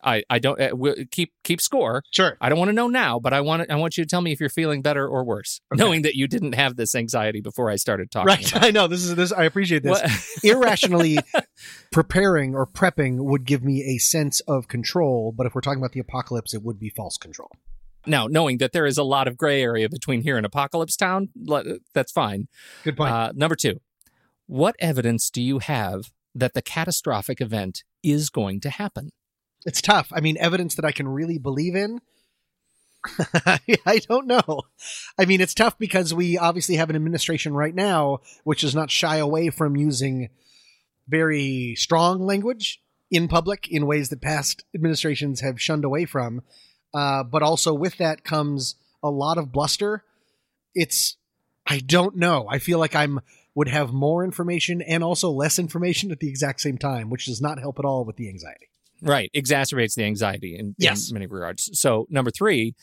I, 0.04 0.24
I 0.28 0.38
don't 0.38 0.60
uh, 0.60 0.70
we'll 0.72 0.96
keep 1.10 1.32
keep 1.44 1.60
score. 1.60 2.02
Sure. 2.10 2.36
I 2.40 2.48
don't 2.48 2.58
want 2.58 2.70
to 2.70 2.72
know 2.74 2.88
now, 2.88 3.18
but 3.20 3.32
I 3.32 3.40
want 3.40 3.70
I 3.70 3.76
want 3.76 3.96
you 3.96 4.04
to 4.04 4.08
tell 4.08 4.20
me 4.20 4.32
if 4.32 4.40
you're 4.40 4.48
feeling 4.48 4.82
better 4.82 5.06
or 5.06 5.22
worse, 5.24 5.60
Okay. 5.72 5.82
knowing 5.82 6.02
that 6.02 6.14
you 6.16 6.26
didn't 6.26 6.54
have 6.54 6.76
this 6.76 6.94
anxiety 6.94 7.40
before 7.40 7.70
I 7.70 7.76
started 7.76 8.10
talking. 8.10 8.26
Right. 8.26 8.62
I 8.62 8.70
know. 8.72 8.88
This 8.88 9.04
is 9.04 9.14
this 9.14 9.32
I 9.32 9.44
appreciate 9.44 9.82
this. 9.84 10.40
Irrationally 10.44 11.18
preparing 11.90 12.54
or 12.54 12.66
prepping 12.66 13.18
would 13.24 13.44
give 13.44 13.62
me 13.62 13.82
a 13.94 13.98
sense 13.98 14.40
of 14.40 14.68
control, 14.68 15.32
but 15.36 15.46
if 15.46 15.54
we're 15.54 15.60
talking 15.60 15.80
about 15.80 15.92
the 15.92 16.00
apocalypse, 16.00 16.54
it 16.54 16.62
would 16.62 16.78
be 16.78 16.88
false 16.90 17.16
control. 17.16 17.50
now, 18.06 18.26
knowing 18.26 18.58
that 18.58 18.72
there 18.72 18.86
is 18.86 18.98
a 18.98 19.04
lot 19.04 19.28
of 19.28 19.36
gray 19.36 19.62
area 19.62 19.88
between 19.88 20.22
here 20.22 20.36
and 20.36 20.44
Apocalypse 20.44 20.96
Town, 20.96 21.28
that's 21.94 22.10
fine. 22.12 22.48
Good 22.82 22.96
point. 22.96 23.12
Uh, 23.12 23.32
number 23.34 23.54
two, 23.54 23.80
what 24.46 24.74
evidence 24.80 25.30
do 25.30 25.40
you 25.40 25.60
have 25.60 26.10
that 26.34 26.54
the 26.54 26.62
catastrophic 26.62 27.40
event 27.40 27.84
is 28.02 28.28
going 28.30 28.58
to 28.60 28.70
happen? 28.70 29.10
It's 29.64 29.82
tough. 29.82 30.12
I 30.12 30.20
mean, 30.20 30.36
evidence 30.38 30.74
that 30.74 30.84
I 30.84 30.92
can 30.92 31.08
really 31.08 31.38
believe 31.38 31.74
in. 31.74 32.00
I 33.46 34.00
don't 34.08 34.26
know. 34.26 34.62
I 35.18 35.24
mean, 35.24 35.40
it's 35.40 35.54
tough 35.54 35.78
because 35.78 36.14
we 36.14 36.38
obviously 36.38 36.76
have 36.76 36.90
an 36.90 36.96
administration 36.96 37.54
right 37.54 37.74
now 37.74 38.20
which 38.44 38.60
does 38.60 38.74
not 38.74 38.90
shy 38.90 39.16
away 39.16 39.50
from 39.50 39.76
using 39.76 40.30
very 41.08 41.74
strong 41.76 42.24
language 42.24 42.80
in 43.10 43.28
public 43.28 43.68
in 43.68 43.86
ways 43.86 44.08
that 44.08 44.20
past 44.20 44.64
administrations 44.74 45.40
have 45.40 45.60
shunned 45.60 45.84
away 45.84 46.04
from. 46.04 46.42
Uh, 46.94 47.24
but 47.24 47.42
also 47.42 47.74
with 47.74 47.96
that 47.98 48.24
comes 48.24 48.76
a 49.02 49.10
lot 49.10 49.38
of 49.38 49.52
bluster. 49.52 50.04
It's 50.74 51.16
I 51.66 51.78
don't 51.78 52.16
know. 52.16 52.46
I 52.50 52.58
feel 52.58 52.78
like 52.78 52.94
I'm 52.94 53.20
would 53.54 53.68
have 53.68 53.92
more 53.92 54.24
information 54.24 54.80
and 54.80 55.04
also 55.04 55.30
less 55.30 55.58
information 55.58 56.10
at 56.10 56.20
the 56.20 56.28
exact 56.28 56.60
same 56.60 56.78
time, 56.78 57.10
which 57.10 57.26
does 57.26 57.40
not 57.40 57.58
help 57.58 57.78
at 57.78 57.84
all 57.84 58.04
with 58.04 58.16
the 58.16 58.28
anxiety. 58.28 58.71
Right. 59.02 59.30
Exacerbates 59.34 59.94
the 59.94 60.04
anxiety 60.04 60.56
in, 60.56 60.74
Yes. 60.78 61.08
in 61.10 61.14
many 61.14 61.26
regards. 61.26 61.68
So 61.78 62.06
number 62.08 62.30
three, 62.30 62.74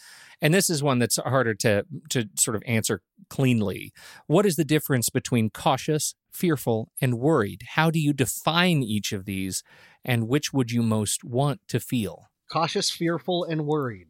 and 0.41 0.53
this 0.53 0.69
is 0.69 0.84
one 0.84 0.99
that's 0.99 1.17
harder 1.17 1.53
to 1.55 1.86
to 2.10 2.29
sort 2.38 2.55
of 2.55 2.63
answer 2.65 3.01
cleanly. 3.29 3.91
What 4.27 4.45
is 4.45 4.55
the 4.55 4.65
difference 4.65 5.10
between 5.10 5.49
cautious, 5.49 6.15
fearful, 6.32 6.91
and 7.01 7.15
worried? 7.19 7.62
How 7.75 7.89
do 7.89 7.99
you 7.99 8.13
define 8.13 8.84
each 8.84 9.12
of 9.13 9.25
these, 9.25 9.63
and 10.03 10.27
which 10.27 10.53
would 10.53 10.71
you 10.71 10.84
most 10.84 11.23
want 11.23 11.62
to 11.69 11.79
feel? 11.79 12.25
cautious, 12.51 12.89
fearful, 12.89 13.43
and 13.43 13.65
worried. 13.67 14.08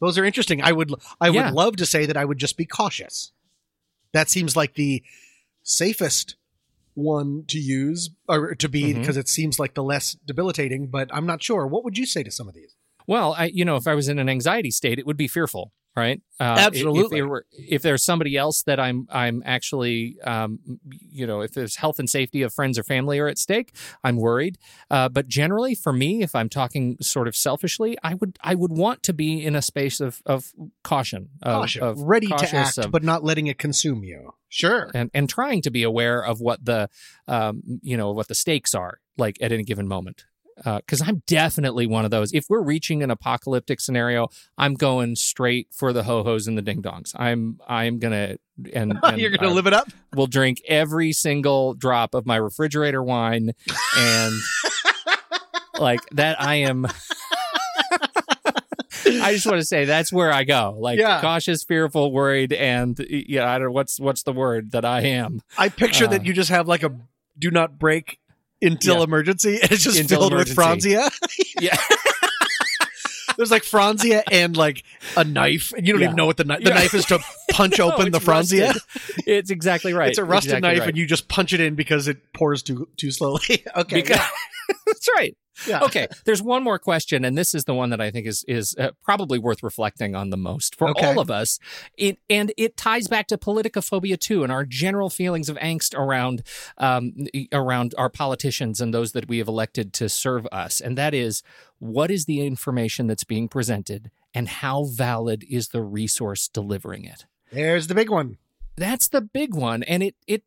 Those 0.00 0.16
are 0.16 0.24
interesting. 0.24 0.62
I 0.62 0.72
would 0.72 0.92
I 1.20 1.28
Yeah. 1.28 1.46
would 1.46 1.54
love 1.54 1.76
to 1.76 1.84
say 1.86 2.06
that 2.06 2.16
I 2.16 2.24
would 2.24 2.38
just 2.38 2.56
be 2.56 2.64
cautious. 2.64 3.32
That 4.12 4.30
seems 4.30 4.56
like 4.56 4.74
the 4.74 5.02
safest 5.62 6.36
one 6.96 7.44
to 7.48 7.58
use 7.58 8.10
or 8.28 8.54
to 8.54 8.68
be 8.68 8.84
mm-hmm. 8.84 9.00
because 9.00 9.16
it 9.16 9.28
seems 9.28 9.58
like 9.58 9.74
the 9.74 9.82
less 9.82 10.16
debilitating, 10.26 10.88
but 10.88 11.08
I'm 11.12 11.26
not 11.26 11.42
sure. 11.42 11.66
What 11.66 11.84
would 11.84 11.98
you 11.98 12.06
say 12.06 12.22
to 12.22 12.30
some 12.30 12.48
of 12.48 12.54
these? 12.54 12.74
Well, 13.06 13.34
I 13.38 13.46
you 13.46 13.64
know, 13.64 13.76
if 13.76 13.86
I 13.86 13.94
was 13.94 14.08
in 14.08 14.18
an 14.18 14.28
anxiety 14.28 14.70
state, 14.70 14.98
it 14.98 15.06
would 15.06 15.16
be 15.16 15.28
fearful. 15.28 15.72
Right? 15.96 16.20
Uh, 16.38 16.56
Absolutely. 16.58 17.00
If, 17.00 17.04
if, 17.06 17.10
there 17.10 17.28
were, 17.28 17.46
if 17.52 17.82
there's 17.82 18.04
somebody 18.04 18.36
else 18.36 18.62
that 18.64 18.78
I'm 18.78 19.08
I'm 19.10 19.42
actually 19.46 20.18
um, 20.22 20.58
you 21.10 21.26
know 21.26 21.40
if 21.40 21.52
there's 21.52 21.76
health 21.76 21.98
and 21.98 22.08
safety 22.08 22.42
of 22.42 22.52
friends 22.52 22.78
or 22.78 22.82
family 22.82 23.18
are 23.18 23.26
at 23.26 23.38
stake, 23.38 23.74
I'm 24.04 24.16
worried. 24.16 24.58
Uh, 24.90 25.08
but 25.08 25.26
generally, 25.26 25.74
for 25.74 25.92
me, 25.92 26.22
if 26.22 26.34
I'm 26.34 26.48
talking 26.48 26.98
sort 27.00 27.26
of 27.26 27.34
selfishly, 27.34 27.96
I 28.02 28.14
would 28.14 28.38
I 28.42 28.54
would 28.54 28.72
want 28.72 29.02
to 29.04 29.14
be 29.14 29.44
in 29.44 29.56
a 29.56 29.62
space 29.62 30.00
of 30.00 30.22
of 30.26 30.52
caution, 30.84 31.30
of, 31.42 31.62
Caution, 31.62 31.82
of 31.82 32.00
ready 32.02 32.28
to 32.28 32.56
act, 32.56 32.78
of- 32.78 32.90
but 32.90 33.02
not 33.02 33.24
letting 33.24 33.46
it 33.46 33.58
consume 33.58 34.04
you. 34.04 34.34
Sure. 34.48 34.90
and 34.94 35.10
and 35.12 35.28
trying 35.28 35.60
to 35.62 35.70
be 35.70 35.82
aware 35.82 36.24
of 36.24 36.40
what 36.40 36.64
the 36.64 36.88
um, 37.26 37.62
you 37.82 37.96
know 37.96 38.12
what 38.12 38.28
the 38.28 38.34
stakes 38.34 38.74
are 38.74 39.00
like 39.18 39.38
at 39.40 39.52
any 39.52 39.64
given 39.64 39.88
moment 39.88 40.24
because 40.64 41.02
I'm 41.02 41.22
definitely 41.26 41.86
one 41.86 42.04
of 42.04 42.10
those. 42.10 42.32
If 42.32 42.46
we're 42.48 42.62
reaching 42.62 43.02
an 43.02 43.10
apocalyptic 43.10 43.80
scenario, 43.80 44.28
I'm 44.56 44.74
going 44.74 45.14
straight 45.16 45.68
for 45.72 45.92
the 45.92 46.02
ho 46.02 46.22
hos 46.24 46.46
and 46.46 46.56
the 46.56 46.62
ding 46.62 46.82
dongs. 46.82 47.12
I'm 47.16 47.60
I'm 47.68 47.98
gonna 47.98 48.36
and, 48.72 48.98
and 49.02 49.20
You're 49.20 49.30
gonna 49.30 49.50
I 49.50 49.54
live 49.54 49.66
it 49.66 49.72
up. 49.74 49.88
We'll 50.14 50.26
drink 50.28 50.62
every 50.66 51.12
single 51.12 51.74
drop 51.74 52.14
of 52.14 52.24
my 52.26 52.36
refrigerator 52.36 53.02
wine 53.02 53.52
and 53.98 54.34
like 55.78 56.00
that. 56.12 56.40
I 56.40 56.56
am. 56.56 56.86
I 59.22 59.32
just 59.34 59.46
want 59.46 59.60
to 59.60 59.64
say 59.64 59.84
that's 59.84 60.12
where 60.12 60.32
I 60.32 60.44
go. 60.44 60.74
Like 60.78 60.98
Yeah. 60.98 61.20
cautious, 61.20 61.62
fearful, 61.64 62.10
worried, 62.12 62.52
and 62.52 62.98
yeah, 63.08 63.48
I 63.48 63.58
don't 63.58 63.68
know 63.68 63.72
what's 63.72 64.00
what's 64.00 64.22
the 64.24 64.32
word 64.32 64.72
that 64.72 64.84
I 64.84 65.02
am. 65.02 65.42
I 65.56 65.68
picture 65.68 66.06
Uh, 66.06 66.08
that 66.08 66.24
you 66.26 66.32
just 66.32 66.50
have 66.50 66.66
like 66.66 66.82
a 66.82 66.92
do 67.38 67.50
not 67.50 67.78
break 67.78 68.18
until 68.66 68.98
Yeah. 68.98 69.04
emergency, 69.04 69.58
and 69.62 69.70
it's 69.72 69.82
just 69.84 69.98
Until 69.98 70.20
filled 70.20 70.34
with 70.34 70.50
emergency. 70.50 70.94
Franzia. 70.94 71.10
Yeah. 71.60 71.76
There's 73.36 73.50
like 73.50 73.64
Franzia 73.64 74.22
and 74.32 74.56
like 74.56 74.82
a 75.16 75.22
knife, 75.24 75.74
and 75.76 75.86
you 75.86 75.92
don't 75.92 76.00
Yeah. 76.00 76.06
even 76.08 76.16
know 76.16 76.24
what 76.26 76.38
the 76.38 76.44
knife. 76.44 76.62
The 76.62 76.70
Yeah. 76.70 76.74
knife 76.76 76.94
is 76.94 77.04
to 77.06 77.18
punch 77.50 77.78
No, 77.78 77.92
open 77.92 78.10
the 78.10 78.18
Franzia. 78.18 78.68
rusted. 78.74 78.82
It's 79.26 79.50
exactly 79.50 79.92
right. 79.92 80.08
It's 80.08 80.18
a 80.18 80.24
rusted 80.24 80.52
Exactly 80.52 80.68
knife, 80.70 80.80
right. 80.80 80.88
and 80.88 80.96
you 80.96 81.06
just 81.06 81.28
punch 81.28 81.52
it 81.52 81.60
in 81.60 81.74
because 81.74 82.08
it 82.08 82.32
pours 82.32 82.62
too 82.62 82.88
too 82.96 83.10
slowly. 83.10 83.62
okay, 83.76 83.96
Because-. 84.02 84.20
That's 85.06 85.18
right. 85.18 85.36
Yeah. 85.66 85.80
Okay. 85.84 86.06
There's 86.26 86.42
one 86.42 86.62
more 86.62 86.78
question, 86.78 87.24
and 87.24 87.36
this 87.38 87.54
is 87.54 87.64
the 87.64 87.72
one 87.72 87.88
that 87.88 88.00
I 88.00 88.10
think 88.10 88.26
is 88.26 88.44
is 88.46 88.74
uh, 88.78 88.90
probably 89.02 89.38
worth 89.38 89.62
reflecting 89.62 90.14
on 90.14 90.28
the 90.28 90.36
most 90.36 90.76
for 90.76 90.90
Okay. 90.90 91.06
all 91.06 91.18
of 91.18 91.30
us. 91.30 91.58
It 91.96 92.18
and 92.28 92.52
it 92.58 92.76
ties 92.76 93.08
back 93.08 93.26
to 93.28 93.38
politicophobia 93.38 94.18
too, 94.18 94.42
and 94.42 94.52
our 94.52 94.66
general 94.66 95.08
feelings 95.08 95.48
of 95.48 95.56
angst 95.56 95.94
around 95.98 96.42
um, 96.76 97.12
around 97.52 97.94
our 97.96 98.10
politicians 98.10 98.82
and 98.82 98.92
those 98.92 99.12
that 99.12 99.28
we 99.28 99.38
have 99.38 99.48
elected 99.48 99.94
to 99.94 100.10
serve 100.10 100.46
us. 100.52 100.78
And 100.80 100.98
that 100.98 101.14
is, 101.14 101.42
what 101.78 102.10
is 102.10 102.26
the 102.26 102.46
information 102.46 103.06
that's 103.06 103.24
being 103.24 103.48
presented, 103.48 104.10
and 104.34 104.48
how 104.48 104.84
valid 104.84 105.42
is 105.48 105.68
the 105.68 105.80
resource 105.82 106.48
delivering 106.48 107.04
it? 107.06 107.24
There's 107.50 107.86
the 107.86 107.94
big 107.94 108.10
one. 108.10 108.36
that's 108.76 109.08
the 109.08 109.22
big 109.22 109.54
one 109.54 109.82
and 109.84 110.02
it 110.02 110.14
it 110.26 110.42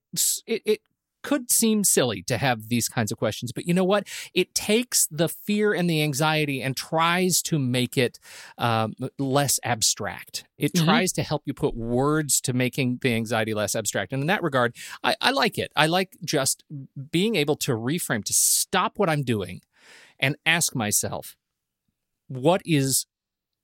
it, 0.46 0.62
it 0.66 0.82
could 1.24 1.52
seem 1.52 1.84
silly 1.84 2.24
to 2.24 2.38
have 2.38 2.70
these 2.70 2.90
kinds 2.90 3.12
of 3.12 3.18
questions 3.18 3.52
but 3.52 3.68
you 3.68 3.74
know 3.74 3.84
what? 3.84 4.08
It 4.34 4.54
takes 4.56 5.08
the 5.12 5.30
fear 5.30 5.74
and 5.74 5.90
the 5.90 6.02
anxiety 6.04 6.62
and 6.62 6.76
tries 6.76 7.42
to 7.44 7.60
make 7.60 7.98
it 7.98 8.20
um, 8.58 8.94
less 9.18 9.60
abstract. 9.64 10.46
It 10.58 10.74
Mhm. 10.74 10.86
tries 10.86 11.12
to 11.14 11.24
help 11.24 11.44
you 11.46 11.54
put 11.54 11.76
words 11.76 12.42
to 12.42 12.54
making 12.54 13.00
the 13.02 13.14
anxiety 13.14 13.54
less 13.54 13.76
abstract. 13.76 14.14
And 14.14 14.22
in 14.22 14.28
that 14.28 14.44
regard 14.44 14.76
I, 15.04 15.16
I 15.22 15.32
like 15.32 15.58
it. 15.58 15.72
I 15.76 15.88
like 15.88 16.18
just 16.24 16.64
being 17.12 17.36
able 17.36 17.56
to 17.58 17.72
reframe 17.74 18.24
to 18.26 18.34
stop 18.34 18.98
what 18.98 19.10
i'm 19.10 19.24
doing 19.24 19.62
and 20.20 20.36
ask 20.46 20.76
myself 20.76 21.36
what 22.28 22.62
is 22.66 23.06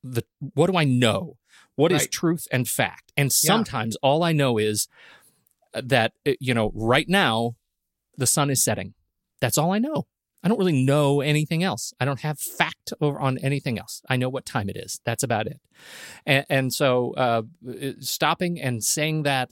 the 0.03 0.23
what 0.53 0.69
do 0.71 0.77
i 0.77 0.83
know? 0.83 1.37
What 1.75 1.91
is 1.91 2.01
Right. 2.01 2.11
truth 2.11 2.47
and 2.51 2.67
fact? 2.67 3.11
And 3.17 3.31
sometimes 3.31 3.95
all 4.01 4.23
i 4.23 4.31
know 4.31 4.57
is 4.57 4.87
that 5.83 6.13
uh, 6.27 6.33
you 6.39 6.53
know 6.53 6.71
right 6.73 7.07
now 7.07 7.55
the 8.17 8.27
sun 8.27 8.49
is 8.49 8.63
setting. 8.63 8.93
That's 9.41 9.57
all 9.57 9.73
i 9.73 9.79
know. 9.79 10.07
I 10.43 10.47
don't 10.47 10.59
really 10.59 10.85
know 10.85 11.21
anything 11.21 11.63
else. 11.63 11.91
I 11.99 12.05
don't 12.05 12.21
have 12.21 12.39
fact 12.39 12.93
over 13.01 13.19
on 13.19 13.39
anything 13.39 13.79
else. 13.79 14.03
I 14.07 14.15
know 14.15 14.29
what 14.29 14.45
time 14.45 14.69
it 14.69 14.77
is. 14.77 14.99
That's 15.03 15.23
about 15.23 15.47
it. 15.47 15.59
And, 16.25 16.45
and 16.49 16.73
so 16.73 17.13
uh, 17.13 17.41
stopping 17.99 18.61
and 18.61 18.83
saying 18.83 19.23
that 19.23 19.49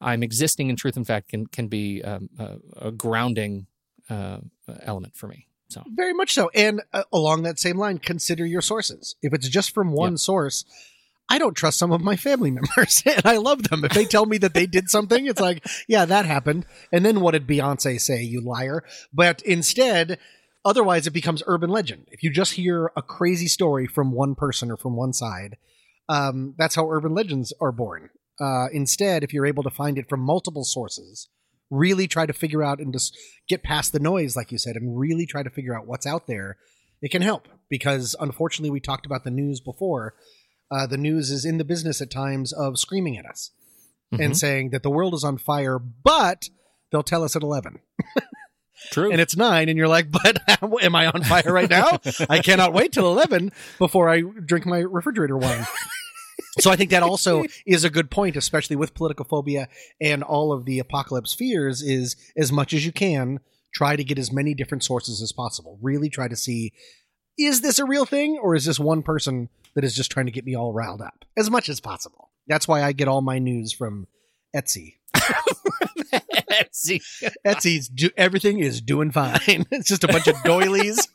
i'm 0.00 0.24
existing 0.24 0.68
in 0.68 0.74
truth 0.74 0.96
and 0.96 1.06
fact 1.06 1.28
can 1.28 1.46
can 1.46 1.68
be 1.68 2.02
um, 2.02 2.28
a, 2.36 2.88
a 2.88 2.90
grounding 2.90 3.68
uh, 4.10 4.38
element 4.84 5.14
for 5.16 5.28
me 5.28 5.46
so. 5.72 5.82
Very 5.88 6.12
much 6.12 6.32
so. 6.32 6.50
And 6.54 6.82
uh, 6.92 7.04
along 7.12 7.42
that 7.42 7.58
same 7.58 7.78
line, 7.78 7.98
consider 7.98 8.46
your 8.46 8.60
sources. 8.60 9.16
If 9.22 9.32
it's 9.32 9.48
just 9.48 9.74
from 9.74 9.92
one 9.92 10.16
source, 10.18 10.64
I 11.28 11.38
don't 11.38 11.54
trust 11.54 11.78
some 11.78 11.92
of 11.92 12.02
my 12.02 12.16
family 12.16 12.50
members, 12.52 13.02
and 13.06 13.22
I 13.24 13.36
love 13.36 13.64
them. 13.64 13.84
If 13.84 13.92
they 13.92 14.04
tell 14.04 14.26
me 14.26 14.38
that 14.38 14.54
they 14.54 14.66
did 14.66 14.90
something, 14.90 15.26
it's 15.26 15.40
like, 15.40 15.66
yeah, 15.88 16.04
that 16.04 16.26
happened. 16.26 16.66
And 16.92 17.04
then 17.04 17.20
what 17.20 17.32
did 17.32 17.46
Beyonce 17.46 18.00
say, 18.00 18.22
you 18.22 18.40
liar? 18.40 18.84
But 19.12 19.42
instead, 19.42 20.18
otherwise, 20.64 21.06
it 21.06 21.12
becomes 21.12 21.42
urban 21.46 21.70
legend. 21.70 22.06
If 22.10 22.22
you 22.22 22.30
just 22.30 22.54
hear 22.54 22.92
a 22.96 23.02
crazy 23.02 23.48
story 23.48 23.86
from 23.86 24.12
one 24.12 24.34
person 24.34 24.70
or 24.70 24.76
from 24.76 24.96
one 24.96 25.12
side, 25.12 25.56
um, 26.08 26.54
that's 26.58 26.74
how 26.74 26.90
urban 26.90 27.14
legends 27.14 27.52
are 27.60 27.72
born. 27.72 28.10
Uh, 28.40 28.66
instead, 28.72 29.22
if 29.22 29.32
you're 29.32 29.46
able 29.46 29.62
to 29.62 29.70
find 29.70 29.98
it 29.98 30.08
from 30.08 30.20
multiple 30.20 30.64
sources, 30.64 31.28
really 31.70 32.06
try 32.06 32.26
to 32.26 32.32
figure 32.32 32.62
out 32.62 32.78
and 32.78 32.92
just 32.92 33.16
get 33.48 33.62
past 33.62 33.92
the 33.92 33.98
noise, 33.98 34.36
like 34.36 34.52
you 34.52 34.58
said, 34.58 34.76
and 34.76 34.98
really 34.98 35.26
try 35.26 35.42
to 35.42 35.50
figure 35.50 35.76
out 35.76 35.86
what's 35.86 36.06
out 36.06 36.26
there, 36.26 36.58
it 37.00 37.10
can 37.10 37.22
help. 37.22 37.48
Because 37.70 38.14
unfortunately, 38.20 38.70
we 38.70 38.80
talked 38.80 39.06
about 39.06 39.24
the 39.24 39.30
news 39.30 39.60
before. 39.60 40.14
Uh, 40.72 40.86
the 40.86 40.96
news 40.96 41.30
is 41.30 41.44
in 41.44 41.58
the 41.58 41.64
business 41.64 42.00
at 42.00 42.10
times 42.10 42.52
of 42.52 42.78
screaming 42.78 43.18
at 43.18 43.26
us 43.26 43.50
and 44.10 44.32
Mhm. 44.32 44.36
saying 44.36 44.70
that 44.70 44.82
the 44.82 44.90
world 44.90 45.12
is 45.14 45.24
on 45.24 45.36
fire, 45.38 45.78
but 45.78 46.48
they'll 46.90 47.02
tell 47.02 47.22
us 47.24 47.36
at 47.36 47.42
11 47.42 47.80
true. 48.90 49.10
And 49.12 49.20
it's 49.20 49.36
9 49.36 49.68
and 49.68 49.78
you're 49.78 49.88
like 49.88 50.10
but 50.10 50.40
am 50.82 50.94
i 50.94 51.06
on 51.06 51.22
fire 51.22 51.52
right 51.52 51.70
now? 51.70 51.98
I 52.28 52.40
cannot 52.40 52.72
wait 52.72 52.92
till 52.92 53.06
11 53.06 53.52
before 53.78 54.08
i 54.08 54.20
drink 54.20 54.66
my 54.66 54.78
refrigerator 54.80 55.36
wine. 55.36 55.66
So 56.60 56.70
i 56.70 56.76
think 56.76 56.90
that 56.90 57.02
also 57.02 57.44
is 57.66 57.84
a 57.84 57.90
good 57.90 58.10
point 58.10 58.36
especially 58.36 58.76
with 58.76 58.92
political 58.94 59.24
phobia 59.24 59.68
and 60.00 60.22
all 60.22 60.52
of 60.52 60.64
the 60.64 60.78
apocalypse 60.80 61.32
fears 61.32 61.80
is 61.82 62.16
as 62.36 62.50
much 62.52 62.74
as 62.74 62.84
you 62.84 62.92
can 62.92 63.40
try 63.74 63.96
to 63.96 64.04
get 64.04 64.18
as 64.18 64.30
many 64.32 64.52
different 64.52 64.84
sources 64.84 65.22
as 65.22 65.32
possible. 65.32 65.78
Really 65.80 66.10
try 66.10 66.28
to 66.28 66.36
see 66.36 66.72
is 67.38 67.62
this 67.62 67.78
a 67.78 67.86
real 67.86 68.04
thing 68.04 68.38
or 68.42 68.54
is 68.54 68.66
this 68.66 68.78
one 68.78 69.02
person 69.02 69.48
that 69.74 69.84
is 69.84 69.94
just 69.94 70.10
trying 70.10 70.26
to 70.26 70.32
get 70.32 70.44
me 70.44 70.54
all 70.54 70.72
riled 70.72 71.02
up 71.02 71.24
as 71.36 71.50
much 71.50 71.68
as 71.68 71.80
possible 71.80 72.30
that's 72.46 72.68
why 72.68 72.82
i 72.82 72.92
get 72.92 73.08
all 73.08 73.22
my 73.22 73.38
news 73.38 73.72
from 73.72 74.06
etsy 74.54 74.94
Etsy. 76.52 77.02
Etsy's 77.46 77.88
do, 77.88 78.10
everything 78.16 78.58
is 78.58 78.80
doing 78.80 79.10
fine. 79.10 79.38
It's 79.70 79.88
just 79.88 80.04
a 80.04 80.08
bunch 80.08 80.26
of 80.26 80.36
doilies 80.42 81.08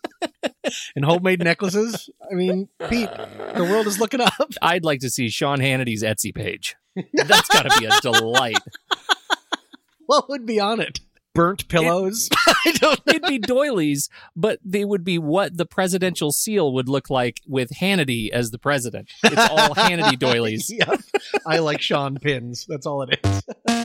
and 0.95 1.05
homemade 1.05 1.43
necklaces. 1.43 2.09
I 2.29 2.33
mean, 2.33 2.69
Pete, 2.89 3.09
the 3.55 3.67
world 3.69 3.87
is 3.87 3.99
looking 3.99 4.21
up. 4.21 4.33
I'd 4.61 4.83
like 4.85 5.01
to 5.01 5.09
see 5.09 5.29
Sean 5.29 5.59
Hannity's 5.59 6.03
Etsy 6.03 6.33
page. 6.33 6.75
That's 7.13 7.47
got 7.49 7.69
to 7.69 7.79
be 7.79 7.85
a 7.85 7.91
delight. 8.01 8.57
What 10.07 10.29
would 10.29 10.45
be 10.45 10.57
on 10.57 10.79
it? 10.79 11.01
Burnt 11.37 11.67
pillows? 11.67 12.29
I 12.47 12.71
don't 12.73 13.05
know. 13.05 13.11
It'd 13.13 13.23
be 13.23 13.37
doilies, 13.37 14.09
but 14.35 14.59
they 14.65 14.83
would 14.83 15.03
be 15.03 15.19
what 15.19 15.55
the 15.55 15.67
presidential 15.67 16.31
seal 16.31 16.73
would 16.73 16.89
look 16.89 17.11
like 17.11 17.41
with 17.45 17.69
Hannity 17.79 18.31
as 18.31 18.49
the 18.49 18.57
president. 18.57 19.11
It's 19.23 19.37
all 19.51 19.75
Hannity 19.75 20.17
doilies. 20.17 20.71
Yeah. 20.71 20.95
I 21.45 21.59
like 21.59 21.79
Sean 21.79 22.17
pins. 22.17 22.65
That's 22.67 22.87
all 22.87 23.03
it 23.03 23.19
is. 23.23 23.43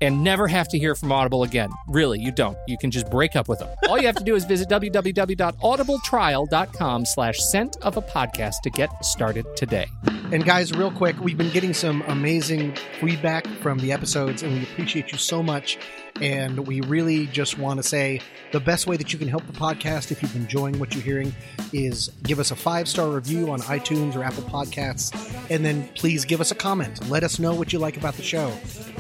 and 0.01 0.23
never 0.23 0.47
have 0.47 0.67
to 0.69 0.79
hear 0.79 0.95
from 0.95 1.11
Audible 1.11 1.43
again. 1.43 1.69
Really, 1.87 2.19
you 2.19 2.31
don't. 2.31 2.57
You 2.67 2.77
can 2.77 2.91
just 2.91 3.09
break 3.09 3.35
up 3.35 3.47
with 3.47 3.59
them. 3.59 3.69
All 3.87 3.97
you 3.97 4.05
have 4.07 4.15
to 4.15 4.23
do 4.23 4.35
is 4.35 4.45
visit 4.45 4.69
www.audibletrial.com 4.69 7.05
slash 7.05 7.39
scent 7.39 7.77
of 7.81 7.97
a 7.97 8.01
podcast 8.01 8.55
to 8.63 8.69
get 8.69 9.05
started 9.05 9.45
today. 9.55 9.87
And 10.31 10.45
guys, 10.45 10.73
real 10.73 10.91
quick, 10.91 11.19
we've 11.19 11.37
been 11.37 11.51
getting 11.51 11.73
some 11.73 12.03
amazing 12.07 12.75
feedback 12.99 13.47
from 13.47 13.79
the 13.79 13.91
episodes, 13.91 14.43
and 14.43 14.53
we 14.53 14.63
appreciate 14.63 15.11
you 15.11 15.17
so 15.17 15.43
much. 15.43 15.77
And 16.22 16.66
we 16.66 16.80
really 16.82 17.28
just 17.28 17.57
want 17.57 17.78
to 17.78 17.84
say 17.84 18.22
the 18.53 18.59
best 18.61 18.88
way 18.88 18.95
that 18.95 19.11
you 19.11 19.20
can 19.20 19.28
help 19.28 19.45
the 19.47 19.53
podcast, 19.53 20.11
if 20.11 20.22
you've 20.22 20.36
enjoying 20.36 20.80
what 20.80 20.93
you're 20.93 21.03
hearing, 21.03 21.36
is 21.74 22.09
give 22.24 22.39
us 22.39 22.51
a 22.51 22.55
five 22.55 22.88
star 22.88 23.09
review 23.09 23.51
on 23.51 23.59
iTunes 23.61 24.16
or 24.16 24.24
Apple 24.24 24.43
Podcasts, 24.43 25.11
and 25.49 25.66
then 25.66 25.89
please 25.95 26.24
give 26.24 26.39
us 26.39 26.51
a 26.51 26.55
comment. 26.55 27.09
Let 27.09 27.24
us 27.24 27.38
know 27.38 27.53
what 27.53 27.74
you 27.74 27.80
like 27.80 27.97
about 27.97 28.13
the 28.13 28.24
show, 28.24 28.53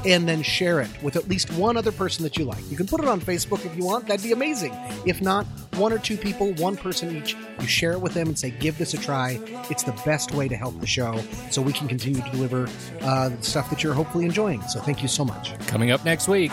and 0.05 0.27
then 0.27 0.43
share 0.43 0.81
it 0.81 0.89
with 1.01 1.15
at 1.15 1.29
least 1.29 1.51
one 1.53 1.77
other 1.77 1.93
person 1.93 2.23
that 2.23 2.37
you 2.37 2.43
like. 2.43 2.69
You 2.69 2.75
can 2.75 2.85
put 2.85 2.99
it 2.99 3.07
on 3.07 3.21
Facebook 3.21 3.65
if 3.65 3.75
you 3.77 3.85
want; 3.85 4.07
that'd 4.07 4.23
be 4.23 4.33
amazing. 4.33 4.73
If 5.05 5.21
not, 5.21 5.45
one 5.75 5.93
or 5.93 5.99
two 5.99 6.17
people, 6.17 6.51
one 6.55 6.75
person 6.75 7.15
each, 7.15 7.37
you 7.61 7.67
share 7.67 7.93
it 7.93 8.01
with 8.01 8.13
them 8.13 8.27
and 8.27 8.37
say, 8.37 8.51
"Give 8.51 8.77
this 8.77 8.93
a 8.93 8.97
try." 8.97 9.39
It's 9.69 9.83
the 9.83 9.97
best 10.05 10.33
way 10.33 10.49
to 10.49 10.55
help 10.57 10.79
the 10.81 10.87
show, 10.87 11.21
so 11.49 11.61
we 11.61 11.71
can 11.71 11.87
continue 11.87 12.21
to 12.21 12.29
deliver 12.31 12.67
uh, 13.01 13.29
the 13.29 13.41
stuff 13.41 13.69
that 13.69 13.83
you're 13.83 13.93
hopefully 13.93 14.25
enjoying. 14.25 14.61
So, 14.63 14.81
thank 14.81 15.01
you 15.01 15.07
so 15.07 15.23
much. 15.23 15.57
Coming 15.67 15.91
up 15.91 16.03
next 16.03 16.27
week. 16.27 16.51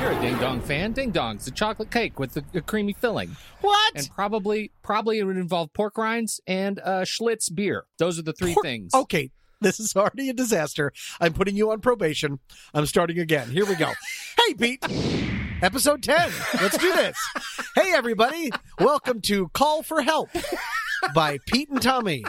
You're 0.00 0.12
a 0.12 0.20
Ding 0.20 0.38
Dong 0.38 0.60
fan. 0.60 0.92
Ding 0.92 1.10
Dong's 1.10 1.46
a 1.46 1.50
chocolate 1.50 1.90
cake 1.90 2.18
with 2.18 2.36
a, 2.36 2.44
a 2.54 2.60
creamy 2.60 2.92
filling. 2.94 3.36
What? 3.60 3.92
And 3.96 4.08
probably 4.14 4.70
probably 4.82 5.18
it 5.18 5.24
would 5.24 5.36
involve 5.36 5.72
pork 5.72 5.98
rinds 5.98 6.40
and 6.46 6.78
uh, 6.78 7.02
Schlitz 7.02 7.54
beer. 7.54 7.84
Those 7.98 8.18
are 8.18 8.22
the 8.22 8.32
three 8.32 8.54
Pork- 8.54 8.64
things. 8.64 8.94
Okay, 8.94 9.30
this 9.60 9.78
is 9.78 9.94
already 9.94 10.30
a 10.30 10.32
disaster. 10.32 10.92
I'm 11.20 11.32
putting 11.34 11.56
you 11.56 11.70
on 11.70 11.80
probation. 11.80 12.38
I'm 12.72 12.86
starting 12.86 13.18
again. 13.18 13.50
Here 13.50 13.66
we 13.66 13.74
go. 13.74 13.92
hey, 14.46 14.54
Pete. 14.54 14.84
Episode 15.62 16.02
10. 16.02 16.30
Let's 16.62 16.78
do 16.78 16.92
this. 16.94 17.16
hey, 17.74 17.92
everybody. 17.92 18.50
Welcome 18.78 19.20
to 19.22 19.48
Call 19.48 19.82
for 19.82 20.00
Help 20.00 20.30
by 21.14 21.38
Pete 21.46 21.68
and 21.68 21.82
Tommy. 21.82 22.24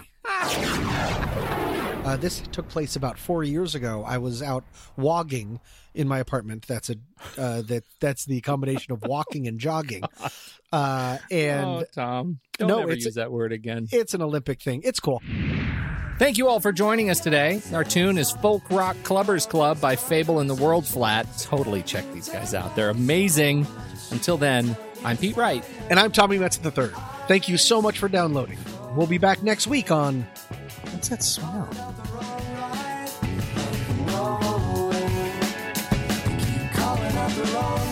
Uh, 2.11 2.17
this 2.17 2.41
took 2.51 2.67
place 2.67 2.97
about 2.97 3.17
four 3.17 3.41
years 3.41 3.73
ago. 3.73 4.03
I 4.05 4.17
was 4.17 4.43
out 4.43 4.65
wogging 4.97 5.61
in 5.93 6.09
my 6.09 6.19
apartment. 6.19 6.65
That's 6.67 6.89
a 6.89 6.95
uh, 7.37 7.61
that 7.61 7.85
that's 8.01 8.25
the 8.25 8.41
combination 8.41 8.91
of 8.91 9.01
walking 9.03 9.47
and 9.47 9.57
jogging. 9.57 10.03
Uh, 10.73 11.17
and 11.31 11.65
oh, 11.65 11.83
Tom. 11.93 12.39
Don't 12.57 12.67
No, 12.67 12.79
ever 12.79 12.91
it's- 12.91 13.05
use 13.05 13.15
that 13.15 13.31
word 13.31 13.53
again. 13.53 13.87
it's 13.93 14.13
an 14.13 14.21
Olympic 14.21 14.61
thing. 14.61 14.81
It's 14.83 14.99
cool. 14.99 15.21
Thank 16.19 16.37
you 16.37 16.49
all 16.49 16.59
for 16.59 16.73
joining 16.73 17.09
us 17.09 17.21
today. 17.21 17.61
Our 17.73 17.85
tune 17.85 18.17
is 18.17 18.29
Folk 18.31 18.69
Rock 18.69 18.97
Clubbers 19.03 19.47
Club 19.47 19.79
by 19.79 19.95
Fable 19.95 20.39
and 20.39 20.49
the 20.49 20.55
World 20.55 20.85
Flat. 20.85 21.27
Totally 21.39 21.81
check 21.81 22.03
these 22.13 22.27
guys 22.27 22.53
out. 22.53 22.75
They're 22.75 22.89
amazing. 22.89 23.65
Until 24.11 24.35
then, 24.35 24.75
I'm 25.05 25.15
Pete 25.15 25.37
Wright. 25.37 25.63
And 25.89 25.97
I'm 25.97 26.11
Tommy 26.11 26.37
Metz 26.37 26.57
the 26.57 26.71
third. 26.71 26.93
Thank 27.29 27.47
you 27.47 27.55
so 27.57 27.81
much 27.81 27.99
for 27.99 28.09
downloading. 28.09 28.57
We'll 28.95 29.07
be 29.07 29.17
back 29.17 29.41
next 29.41 29.65
week 29.67 29.89
on 29.91 30.27
What's 30.91 31.09
That 31.09 31.23
Smell? 31.23 31.67
alone 37.41 37.90